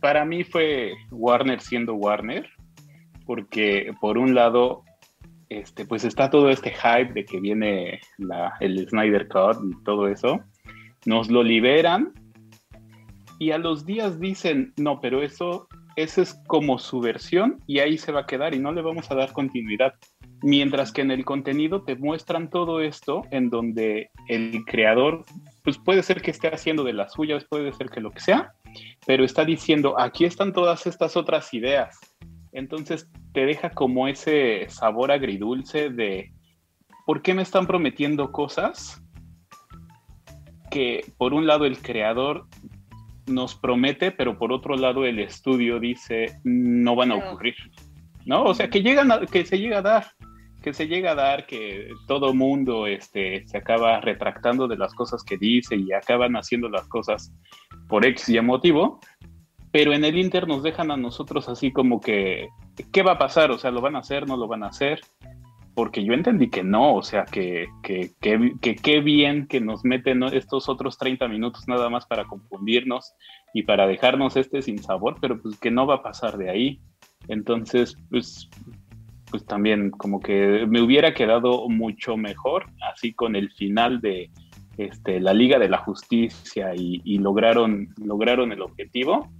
[0.00, 2.48] para mí fue Warner siendo Warner,
[3.28, 4.84] porque por un lado,
[5.50, 8.00] este, pues está todo este hype de que viene
[8.60, 10.40] el Snyder Cut y todo eso.
[11.04, 12.14] Nos lo liberan
[13.38, 17.98] y a los días dicen, no, pero eso, eso es como su versión y ahí
[17.98, 19.92] se va a quedar y no le vamos a dar continuidad.
[20.40, 25.26] Mientras que en el contenido te muestran todo esto en donde el creador,
[25.64, 28.52] pues puede ser que esté haciendo de las suyas, puede ser que lo que sea,
[29.06, 31.98] pero está diciendo, aquí están todas estas otras ideas.
[32.58, 36.32] Entonces te deja como ese sabor agridulce de,
[37.06, 39.00] ¿por qué me están prometiendo cosas
[40.70, 42.46] que por un lado el creador
[43.26, 47.54] nos promete, pero por otro lado el estudio dice, no van a ocurrir?
[48.26, 48.42] ¿No?
[48.42, 50.06] O sea, que, llegan a- que se llega a dar
[50.60, 55.22] que se llega a dar que todo mundo este, se acaba retractando de las cosas
[55.22, 57.32] que dice y acaban haciendo las cosas
[57.88, 58.98] por X y motivo,
[59.78, 62.48] pero en el Inter nos dejan a nosotros así como que,
[62.90, 63.52] ¿qué va a pasar?
[63.52, 64.26] O sea, ¿lo van a hacer?
[64.26, 65.02] ¿No lo van a hacer?
[65.72, 70.98] Porque yo entendí que no, o sea, que qué bien que nos meten estos otros
[70.98, 73.14] 30 minutos nada más para confundirnos
[73.54, 76.80] y para dejarnos este sin sabor, pero pues que no va a pasar de ahí.
[77.28, 78.50] Entonces, pues
[79.30, 84.32] pues también como que me hubiera quedado mucho mejor así con el final de
[84.76, 89.30] este, la Liga de la Justicia y, y lograron, lograron el objetivo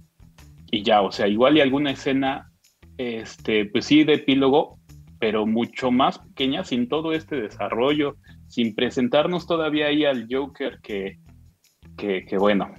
[0.71, 2.51] y ya, o sea, igual y alguna escena,
[2.97, 4.79] este, pues sí, de epílogo,
[5.19, 8.15] pero mucho más pequeña, sin todo este desarrollo,
[8.47, 11.19] sin presentarnos todavía ahí al Joker que,
[11.97, 12.73] que, que bueno,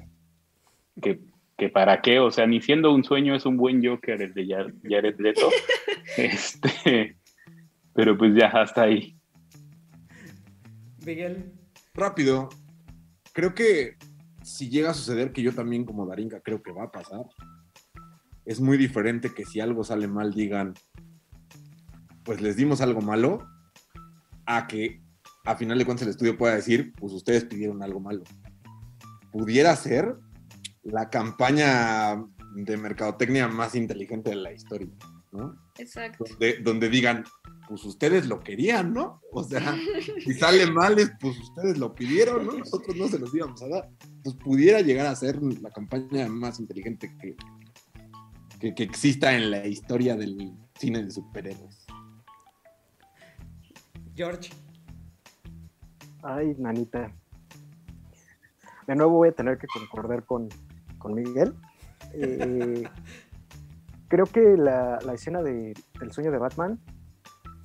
[1.03, 1.21] que,
[1.59, 4.47] que para qué, o sea, ni siendo un sueño es un buen Joker el de
[4.47, 5.49] Jar- Jared Leto.
[6.17, 7.17] Este,
[7.95, 9.17] pero pues ya, hasta ahí.
[11.07, 11.53] Miguel.
[11.95, 12.49] Rápido.
[13.33, 13.97] Creo que
[14.43, 17.21] si llega a suceder, que yo también como Darinka creo que va a pasar,
[18.45, 20.75] es muy diferente que si algo sale mal digan,
[22.25, 23.47] pues les dimos algo malo,
[24.47, 25.01] a que
[25.45, 28.25] a final de cuentas el estudio pueda decir, pues ustedes pidieron algo malo.
[29.33, 30.17] Pudiera ser
[30.83, 34.91] la campaña de mercadotecnia más inteligente de la historia,
[35.33, 35.57] ¿no?
[35.79, 36.25] Exacto.
[36.29, 37.25] donde, donde digan,
[37.69, 39.23] pues ustedes lo querían, ¿no?
[39.31, 39.77] O sea,
[40.25, 42.53] si sale mal, es, pues ustedes lo pidieron, ¿no?
[42.53, 43.89] Nosotros no se los íbamos a dar.
[44.25, 47.37] Pues pudiera llegar a ser la campaña más inteligente que,
[48.61, 51.87] que, que exista en la historia del cine de superhéroes.
[54.15, 54.51] George.
[56.23, 57.11] Ay, nanita.
[58.87, 60.49] De nuevo voy a tener que concordar con,
[60.99, 61.55] con Miguel.
[62.13, 62.85] Eh,
[64.09, 66.79] creo que la, la escena de, del sueño de Batman,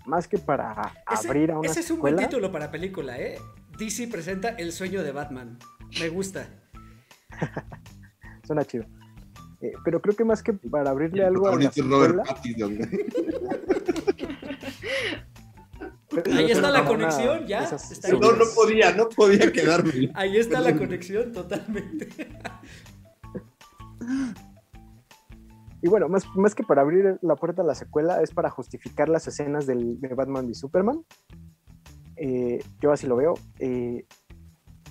[0.05, 3.37] más que para Ese, abrir a una ese es un buen título para película, ¿eh?
[3.77, 5.57] DC presenta El sueño de Batman.
[5.99, 6.47] Me gusta.
[8.45, 8.85] suena chido.
[9.65, 12.77] Eh, pero creo que más que para abrirle algo a la Ahorita es Robert Pattinson.
[16.09, 17.63] pero Ahí está la conexión, ya.
[17.63, 20.11] esas Está No, no podía, no podía quedarme.
[20.13, 22.09] Ahí está la conexión totalmente.
[25.81, 29.09] Y bueno, más, más que para abrir la puerta a la secuela, es para justificar
[29.09, 31.03] las escenas del, de Batman y Superman.
[32.17, 33.33] Eh, yo así lo veo.
[33.59, 34.05] Eh,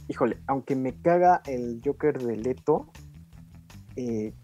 [0.09, 2.91] híjole, aunque me caga el Joker de Leto,
[3.97, 4.35] eh,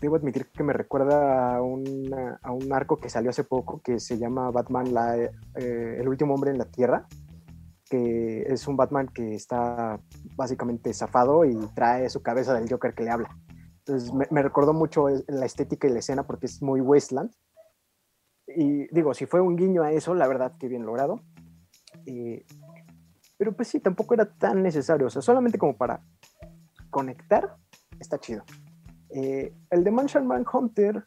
[0.00, 4.00] debo admitir que me recuerda a, una- a un arco que salió hace poco que
[4.00, 5.30] se llama Batman, la, eh,
[5.98, 7.06] el último hombre en la Tierra,
[7.88, 10.00] que es un Batman que está
[10.36, 13.36] básicamente zafado y trae su cabeza del Joker que le habla.
[13.78, 17.30] Entonces me, me recordó mucho la estética y la escena porque es muy Wasteland.
[18.46, 21.20] Y digo, si fue un guiño a eso, la verdad que bien logrado.
[22.06, 22.44] Eh,
[23.36, 25.06] pero pues sí, tampoco era tan necesario.
[25.06, 26.00] O sea, solamente como para
[26.90, 27.56] conectar,
[27.98, 28.44] está chido.
[29.12, 31.04] Eh, el de Martian Manhunter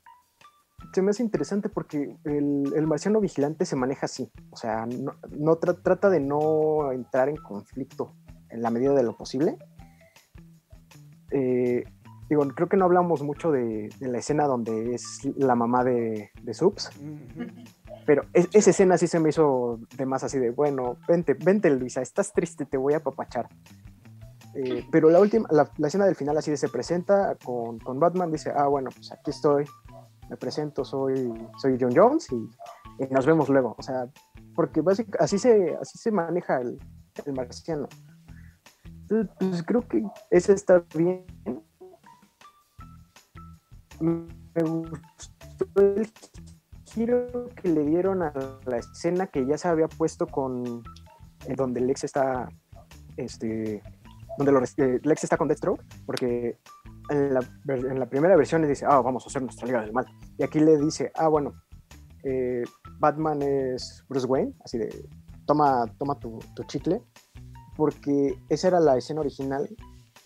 [0.94, 4.32] se me hace interesante porque el, el marciano vigilante se maneja así.
[4.52, 8.14] O sea, no, no tra- trata de no entrar en conflicto
[8.50, 9.58] en la medida de lo posible.
[11.32, 11.84] Eh,
[12.30, 16.30] digo, creo que no hablamos mucho de, de la escena donde es la mamá de,
[16.44, 16.90] de Subs,
[18.06, 21.70] pero es- esa escena sí se me hizo de más así de, bueno, vente, vente
[21.70, 23.48] Luisa, estás triste, te voy a apapachar.
[24.56, 28.32] Eh, pero la última, la, escena del final así de se presenta con, con Batman,
[28.32, 29.66] dice, ah, bueno, pues aquí estoy,
[30.30, 32.50] me presento, soy, soy John Jones y,
[33.10, 33.76] nos vemos luego.
[33.78, 34.08] O sea,
[34.54, 36.80] porque básic- así se, así se maneja el,
[37.26, 37.88] el marciano.
[38.86, 41.26] Entonces, pues creo que ese está bien.
[44.00, 46.12] Me gustó el
[46.86, 48.34] giro que le dieron a
[48.66, 50.84] la escena que ya se había puesto con
[51.56, 52.50] donde Lex está
[53.18, 53.82] este
[54.38, 56.60] donde lo eh, Lex está con Deathstroke porque
[57.10, 60.06] en la, primera versión le dice ah vamos a hacer nuestra liga del mal
[60.38, 61.54] y aquí le dice ah bueno
[62.24, 62.64] eh,
[63.00, 65.10] Batman es Bruce Wayne así de
[65.46, 67.02] toma toma tu, chicle
[67.76, 69.68] porque esa era la escena original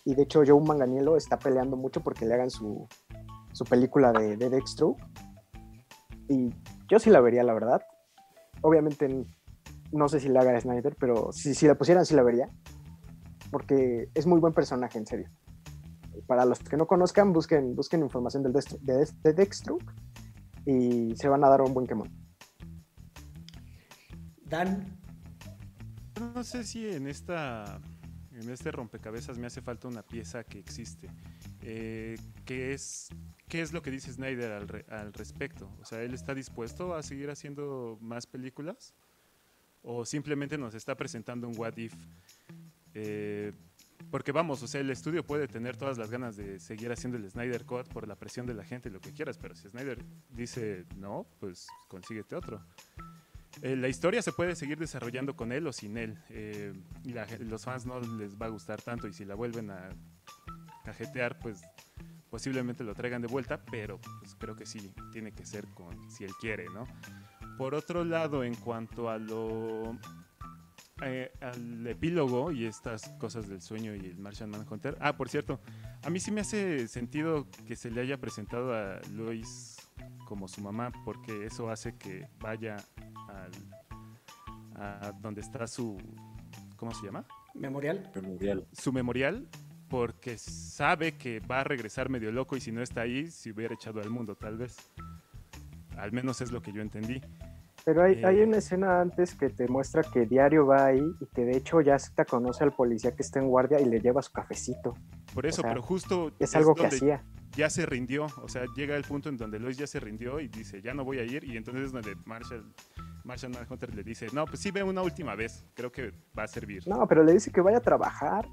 [0.04, 2.86] y de hecho Joe Manganiello está peleando mucho porque le hagan su,
[3.52, 5.02] su película de, de Deathstroke
[6.28, 6.54] y
[6.88, 7.82] yo sí la vería, la verdad.
[8.62, 9.26] Obviamente
[9.92, 12.48] no sé si la haga Snyder, pero si la pusieran sí la vería.
[13.50, 15.28] Porque es muy buen personaje, en serio.
[16.26, 19.92] Para los que no conozcan, busquen, busquen información del de, de Deathstroke
[20.66, 22.10] y se van a dar un buen quemón.
[24.44, 24.98] Dan,
[26.34, 27.80] No sé si en esta
[28.32, 31.08] en este rompecabezas me hace falta una pieza que existe.
[31.62, 33.08] Eh, que es
[33.48, 35.70] ¿Qué es lo que dice Snyder al, re- al respecto?
[35.80, 38.94] O sea, ¿él está dispuesto a seguir haciendo más películas?
[39.82, 41.94] ¿O simplemente nos está presentando un what if?
[43.00, 43.52] Eh,
[44.10, 47.30] porque vamos, o sea, el estudio puede tener todas las ganas de seguir haciendo el
[47.30, 50.04] Snyder Cut por la presión de la gente y lo que quieras, pero si Snyder
[50.30, 52.60] dice no, pues consíguete otro.
[53.62, 56.18] Eh, la historia se puede seguir desarrollando con él o sin él.
[56.30, 56.72] eh,
[57.40, 59.90] los fans no les va a gustar tanto y si la vuelven a
[60.84, 61.60] cajetear, pues
[62.30, 66.24] posiblemente lo traigan de vuelta, pero pues creo que sí, tiene que ser con si
[66.24, 66.86] él quiere, ¿no?
[67.56, 69.98] Por otro lado, en cuanto a lo
[71.02, 74.96] eh, al epílogo y estas cosas del sueño y el Martian Manhunter.
[75.00, 75.60] Ah, por cierto,
[76.02, 79.76] a mí sí me hace sentido que se le haya presentado a Lois
[80.26, 82.76] como su mamá, porque eso hace que vaya
[83.28, 83.52] al,
[84.74, 85.96] a donde está su,
[86.76, 87.24] ¿cómo se llama?
[87.54, 88.10] memorial.
[88.14, 88.66] Memorial.
[88.72, 89.48] Su memorial,
[89.88, 93.74] porque sabe que va a regresar medio loco y si no está ahí, se hubiera
[93.74, 94.76] echado al mundo, tal vez.
[95.96, 97.20] Al menos es lo que yo entendí.
[97.84, 98.26] Pero hay, Eh.
[98.26, 101.80] hay una escena antes que te muestra que Diario va ahí y que de hecho
[101.80, 104.94] ya hasta conoce al policía que está en guardia y le lleva su cafecito.
[105.32, 107.24] Por eso, sea, pero justo Es algo que hacía.
[107.56, 110.48] ya se rindió, o sea, llega el punto en donde Lois ya se rindió y
[110.48, 112.64] dice, ya no voy a ir, y entonces es donde Marshall,
[113.24, 116.48] Marshall Manhunter le dice, no, pues sí, ve una última vez, creo que va a
[116.48, 116.86] servir.
[116.86, 118.46] No, pero le dice que vaya a trabajar.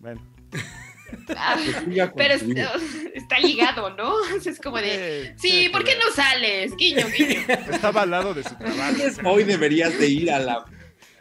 [0.00, 0.20] Bueno,
[1.36, 1.56] Ah,
[2.16, 2.34] pero
[3.14, 4.14] está ligado, ¿no?
[4.44, 6.76] Es como de, sí, ¿por qué no sales?
[6.76, 7.40] Guiño, guiño.
[7.70, 8.94] Estaba al lado de su trabajo.
[9.24, 10.64] Hoy deberías de ir a la,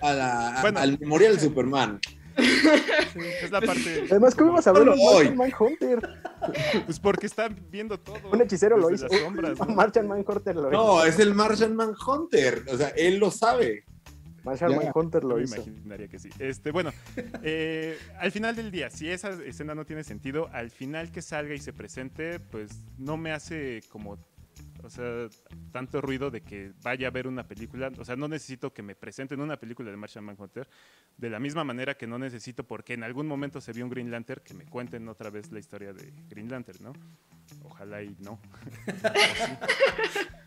[0.02, 2.00] a la al Memorial Superman.
[2.36, 4.06] es la parte.
[4.10, 6.00] Además, ¿cómo ibas a ver Martian Manhunter?
[6.86, 8.20] Pues porque están viendo todo.
[8.32, 9.08] Un hechicero lo hizo.
[9.68, 10.72] Martian Manhunter lo hizo.
[10.72, 12.64] No, es el Martian Manhunter.
[12.70, 13.86] O sea, él lo sabe.
[14.44, 15.58] Martian Manhunter lo hizo.
[15.58, 16.30] imaginaría que sí.
[16.40, 16.92] Este, bueno,
[17.44, 21.54] eh, al final del día, si esa escena no tiene sentido, al final que salga
[21.54, 24.18] y se presente, pues no me hace como
[24.84, 25.28] o sea,
[25.72, 27.92] tanto ruido de que vaya a ver una película.
[28.00, 30.68] O sea, no necesito que me presenten una película de Martian Manhunter.
[31.18, 34.10] De la misma manera que no necesito, porque en algún momento se vio un Green
[34.10, 36.94] Lantern, que me cuenten otra vez la historia de Green Lantern, ¿no?
[37.64, 38.40] Ojalá y no.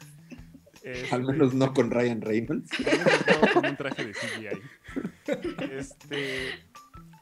[1.11, 2.70] Al menos no con Ryan Reynolds.
[2.78, 5.73] Al menos no con un traje de CGI.
[5.73, 6.51] Este,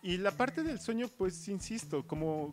[0.02, 2.51] y la parte del sueño, pues insisto, como,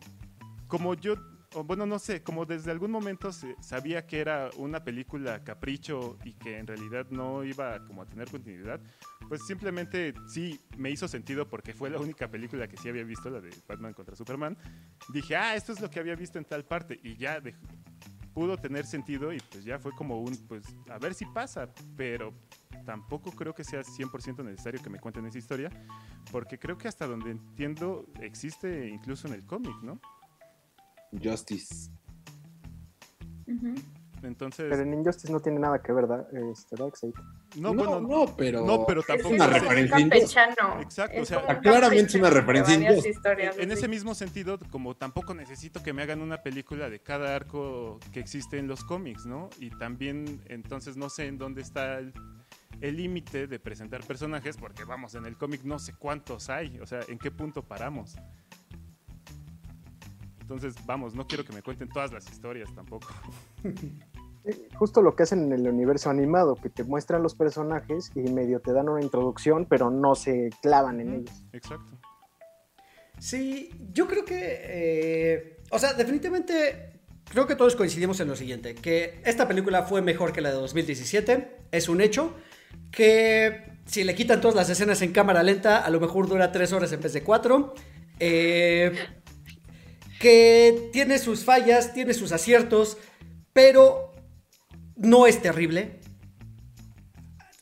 [0.68, 1.16] como yo
[1.64, 3.30] bueno, no sé, como desde algún momento
[3.60, 8.30] sabía que era una película capricho y que en realidad no iba como a tener
[8.30, 8.80] continuidad,
[9.28, 13.30] pues simplemente sí me hizo sentido porque fue la única película que sí había visto,
[13.30, 14.56] la de Batman contra Superman.
[15.12, 17.40] Dije, ah, esto es lo que había visto en tal parte y ya
[18.34, 22.32] pudo tener sentido y pues ya fue como un, pues a ver si pasa, pero
[22.84, 25.70] tampoco creo que sea 100% necesario que me cuenten esa historia,
[26.30, 30.00] porque creo que hasta donde entiendo existe incluso en el cómic, ¿no?
[31.22, 31.90] Justice.
[34.22, 34.66] Entonces.
[34.68, 36.26] Pero en Injustice no tiene nada que ver, ¿verdad?
[36.32, 36.76] Este,
[37.56, 38.64] No, no, no, pero.
[38.64, 39.34] No, pero tampoco.
[39.34, 39.98] Es una referencia.
[40.80, 42.74] Exacto, o sea, claramente es una referencia.
[42.74, 47.98] En ese mismo sentido, como tampoco necesito que me hagan una película de cada arco
[48.12, 49.50] que existe en los cómics, ¿no?
[49.58, 55.14] Y también, entonces, no sé en dónde está el límite de presentar personajes, porque vamos,
[55.14, 58.16] en el cómic no sé cuántos hay, o sea, en qué punto paramos.
[60.50, 63.06] Entonces, vamos, no quiero que me cuenten todas las historias tampoco.
[64.74, 68.60] Justo lo que hacen en el universo animado, que te muestran los personajes y medio
[68.60, 71.44] te dan una introducción, pero no se clavan en ellos.
[71.52, 71.98] Exacto.
[73.18, 78.74] Sí, yo creo que, eh, o sea, definitivamente creo que todos coincidimos en lo siguiente,
[78.74, 82.34] que esta película fue mejor que la de 2017, es un hecho,
[82.90, 86.72] que si le quitan todas las escenas en cámara lenta, a lo mejor dura tres
[86.72, 87.74] horas en vez de cuatro.
[88.18, 88.92] Eh,
[90.20, 92.98] que tiene sus fallas, tiene sus aciertos,
[93.54, 94.09] pero
[95.00, 95.98] no es terrible.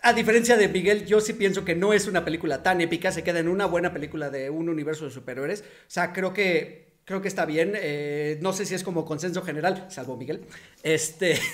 [0.03, 3.25] A diferencia de Miguel, yo sí pienso que no es una película tan épica, se
[3.25, 5.63] queda en una buena película de un universo de superhéroes.
[5.63, 7.73] O sea, creo que creo que está bien.
[7.75, 10.43] Eh, no sé si es como consenso general, salvo Miguel.
[10.83, 11.39] Este.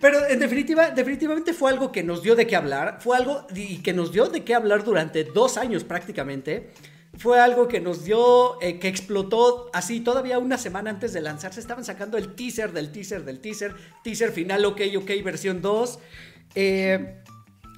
[0.00, 2.98] Pero en definitiva, definitivamente fue algo que nos dio de qué hablar.
[3.00, 6.70] Fue algo y que nos dio de qué hablar durante dos años prácticamente
[7.18, 11.60] fue algo que nos dio, eh, que explotó así todavía una semana antes de lanzarse.
[11.60, 15.98] Estaban sacando el teaser del teaser del teaser, teaser final, ok, ok, versión 2.
[16.54, 17.22] Eh,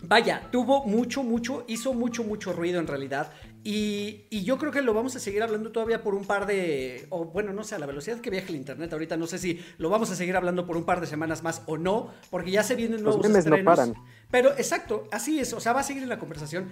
[0.04, 3.32] vaya, tuvo mucho, mucho, hizo mucho, mucho ruido en realidad.
[3.66, 7.24] Y, yo creo que lo vamos a seguir hablando todavía por un par de, o
[7.24, 9.88] bueno, no sé, a la velocidad que viaja el internet ahorita, no sé si lo
[9.88, 12.74] vamos a seguir hablando por un par de semanas más o no, porque ya se
[12.74, 13.94] vienen nuevos Los no paran.
[14.30, 16.70] Pero exacto, así es, o sea, va a seguir en la conversación.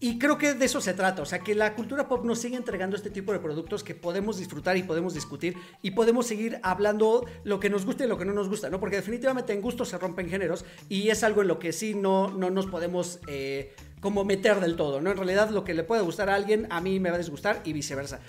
[0.00, 2.56] Y creo que de eso se trata, o sea, que la cultura pop nos sigue
[2.56, 7.24] entregando este tipo de productos que podemos disfrutar y podemos discutir y podemos seguir hablando
[7.44, 8.80] lo que nos gusta y lo que no nos gusta, ¿no?
[8.80, 12.28] Porque definitivamente en gusto se rompen géneros y es algo en lo que sí no,
[12.28, 15.10] no nos podemos eh, como meter del todo, ¿no?
[15.10, 17.62] En realidad lo que le puede gustar a alguien, a mí me va a disgustar
[17.64, 18.20] y viceversa.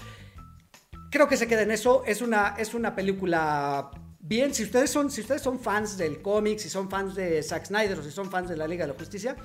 [1.09, 3.91] Creo que se queda en eso, es una, es una película
[4.27, 7.65] bien, si ustedes son, si ustedes son fans del cómic, si son fans de Zack
[7.65, 9.35] Snyder o si son fans de la Liga de la Justicia,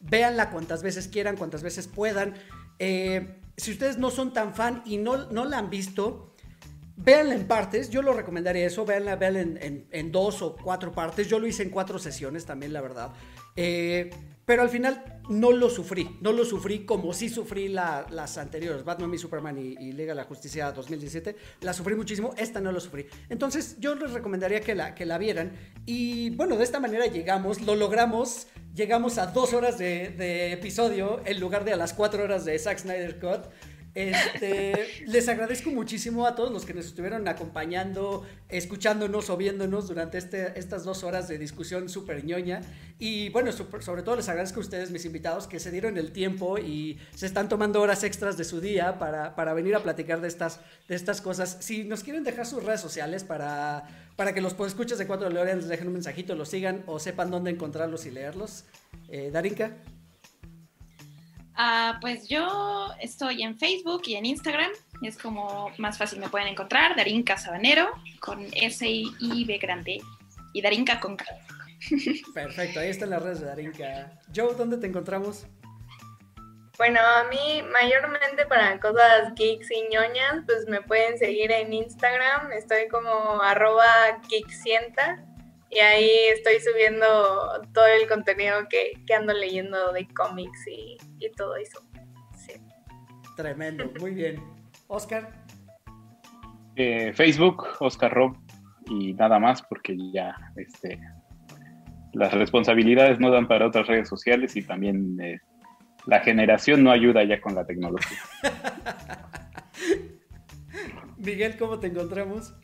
[0.00, 2.34] véanla cuantas veces quieran, cuantas veces puedan.
[2.78, 6.34] Eh, si ustedes no son tan fan y no, no la han visto,
[6.96, 7.90] véanla en partes.
[7.90, 11.28] Yo lo recomendaría eso, véanla, véanla en, dos o cuatro partes.
[11.28, 13.12] Yo lo hice en cuatro sesiones también, la verdad.
[13.56, 14.10] Eh,
[14.48, 19.12] pero al final no lo sufrí, no lo sufrí como sí sufrí las anteriores, Batman
[19.12, 23.04] y Superman y, Liga de la Justicia 2017, la sufrí muchísimo, esta no lo sufrí.
[23.28, 25.52] Entonces yo les recomendaría que la, que la vieran
[25.84, 31.20] y bueno, de esta manera llegamos, lo logramos, llegamos a dos horas de, de episodio
[31.26, 33.50] en lugar de a las cuatro horas de Zack Snyder Cut.
[33.98, 40.18] Este, les agradezco muchísimo a todos los que nos estuvieron acompañando, escuchándonos o viéndonos durante
[40.18, 42.60] este, estas dos horas de discusión súper ñoña.
[43.00, 46.58] Y bueno, sobre todo les agradezco a ustedes, mis invitados, que se dieron el tiempo
[46.58, 50.60] y se están tomando horas extras de su día para, venir a platicar de estas,
[50.86, 51.56] de cosas.
[51.58, 53.84] Si nos quieren dejar sus redes sociales para,
[54.32, 57.50] que los podescuchas de Cuatro Leones les dejen un mensajito, los sigan o sepan dónde
[57.50, 58.64] encontrarlos y leerlos.
[59.08, 59.72] Eh, Darinka.
[61.60, 64.70] Ah, pues yo estoy en Facebook y en Instagram.
[65.02, 66.94] Es como más fácil me pueden encontrar.
[66.94, 67.90] Darinka Sabanero
[68.20, 70.00] con S I B grande
[70.52, 71.24] y Darinka con K.
[72.34, 74.12] Perfecto, ahí están las redes de Darinka.
[74.34, 75.46] Joe, ¿dónde te encontramos?
[76.76, 82.52] Bueno, a mí mayormente para cosas geeks y ñoñas, pues me pueden seguir en Instagram,
[82.52, 83.84] estoy como arroba
[84.30, 85.24] geeksienta
[85.70, 87.06] y ahí estoy subiendo
[87.72, 90.96] todo el contenido que, ando leyendo de cómics y,
[91.36, 91.82] todo eso.
[93.36, 94.42] Tremendo, muy bien.
[94.88, 95.32] Oscar.
[96.74, 98.36] Eh, Facebook, Oscar Rob
[98.86, 100.98] y nada más porque ya este,
[102.14, 105.40] las responsabilidades no dan para otras redes sociales y también eh,
[106.06, 108.18] la generación no ayuda ya con la tecnología.
[111.18, 112.54] Miguel, ¿cómo te encontramos?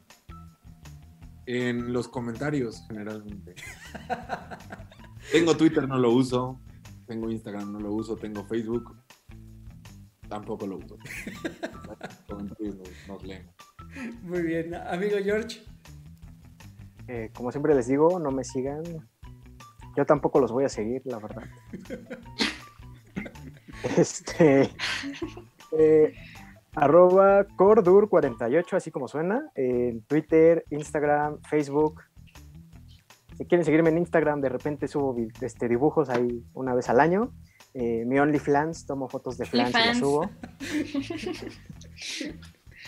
[1.47, 3.55] En los comentarios, generalmente.
[5.33, 6.61] tengo Twitter, no lo uso.
[7.07, 8.17] Tengo Instagram, no lo uso.
[8.17, 8.97] Tengo Facebook,
[10.29, 10.97] tampoco lo uso.
[12.29, 12.77] comentarios
[13.07, 13.51] nos leen.
[14.23, 15.63] Muy bien, amigo George.
[17.09, 18.83] Eh, como siempre les digo, no me sigan.
[19.97, 21.45] Yo tampoco los voy a seguir, la verdad.
[23.97, 24.71] este.
[25.79, 26.15] Eh,
[26.75, 32.03] arroba Cordur48, así como suena, en Twitter, Instagram, Facebook.
[33.37, 37.33] Si quieren seguirme en Instagram, de repente subo este, dibujos ahí una vez al año.
[37.75, 40.31] Eh, mi OnlyFans, tomo fotos de flans y las subo.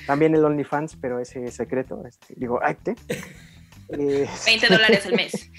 [0.07, 2.05] También el OnlyFans, pero ese es secreto.
[2.07, 2.95] Este, digo, ay, ¿qué?
[3.89, 5.51] 20 dólares al mes.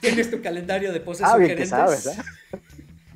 [0.00, 1.70] Tienes tu calendario de poses ah, sugerentes.
[1.70, 2.22] Bien que sabes, ¿eh?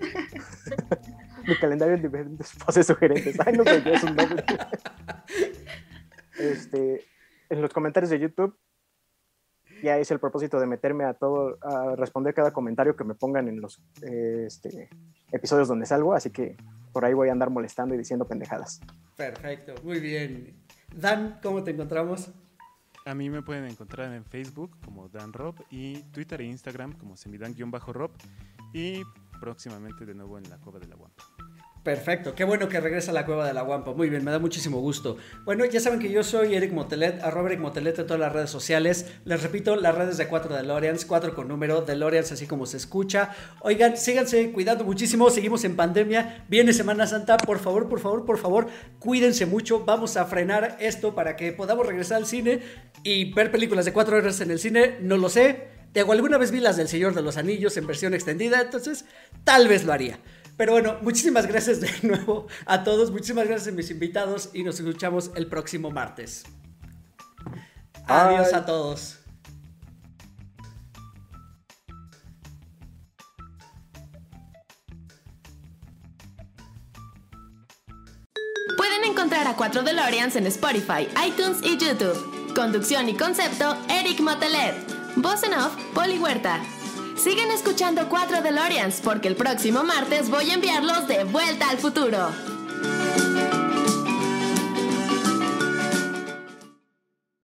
[1.47, 3.36] Mi calendario en diferentes poses sugerentes.
[3.44, 4.44] Ay, no sé, es un doble.
[6.39, 7.05] este,
[7.51, 8.56] en los comentarios de YouTube
[9.82, 13.48] ya es el propósito de meterme a todo, a responder cada comentario que me pongan
[13.48, 14.89] en los este,
[15.32, 16.56] episodios donde salgo, así que
[16.93, 18.81] por ahí voy a andar molestando y diciendo pendejadas.
[19.16, 20.56] Perfecto, muy bien.
[20.94, 22.32] Dan, ¿cómo te encontramos?
[23.05, 27.16] A mí me pueden encontrar en Facebook como Dan Rob y Twitter e Instagram como
[27.16, 28.12] semidan-rob
[28.73, 29.02] y
[29.43, 31.24] próximamente de nuevo en la Cueva de la Guampa.
[31.82, 33.93] Perfecto, qué bueno que regresa a la cueva de la Guampa.
[33.93, 35.16] Muy bien, me da muchísimo gusto.
[35.44, 38.51] Bueno, ya saben que yo soy Eric Motelet, arroba Eric Motelet en todas las redes
[38.51, 39.12] sociales.
[39.24, 43.31] Les repito, las redes de 4 DeLoreans, 4 con número, DeLoreans así como se escucha.
[43.62, 48.39] Oigan, síganse cuidando muchísimo, seguimos en pandemia, viene Semana Santa, por favor, por favor, por
[48.39, 48.69] favor,
[49.01, 49.85] cuídense mucho.
[49.85, 52.60] Vamos a frenar esto para que podamos regresar al cine
[53.02, 55.81] y ver películas de 4 horas en el cine, no lo sé.
[55.93, 59.05] Digo, alguna vez vi las del Señor de los Anillos en versión extendida, entonces
[59.44, 60.19] tal vez lo haría.
[60.56, 64.81] Pero bueno, muchísimas gracias de nuevo a todos, muchísimas gracias a mis invitados y nos
[64.81, 66.44] escuchamos el próximo martes.
[68.06, 69.19] Adiós a todos.
[78.77, 82.55] Pueden encontrar a 4 DeLoreans en Spotify, iTunes y YouTube.
[82.55, 84.91] Conducción y concepto, Eric Motelet.
[85.16, 86.60] Voz en off, Poli Huerta.
[87.16, 92.51] Siguen escuchando 4 DeLoreans porque el próximo martes voy a enviarlos de vuelta al futuro.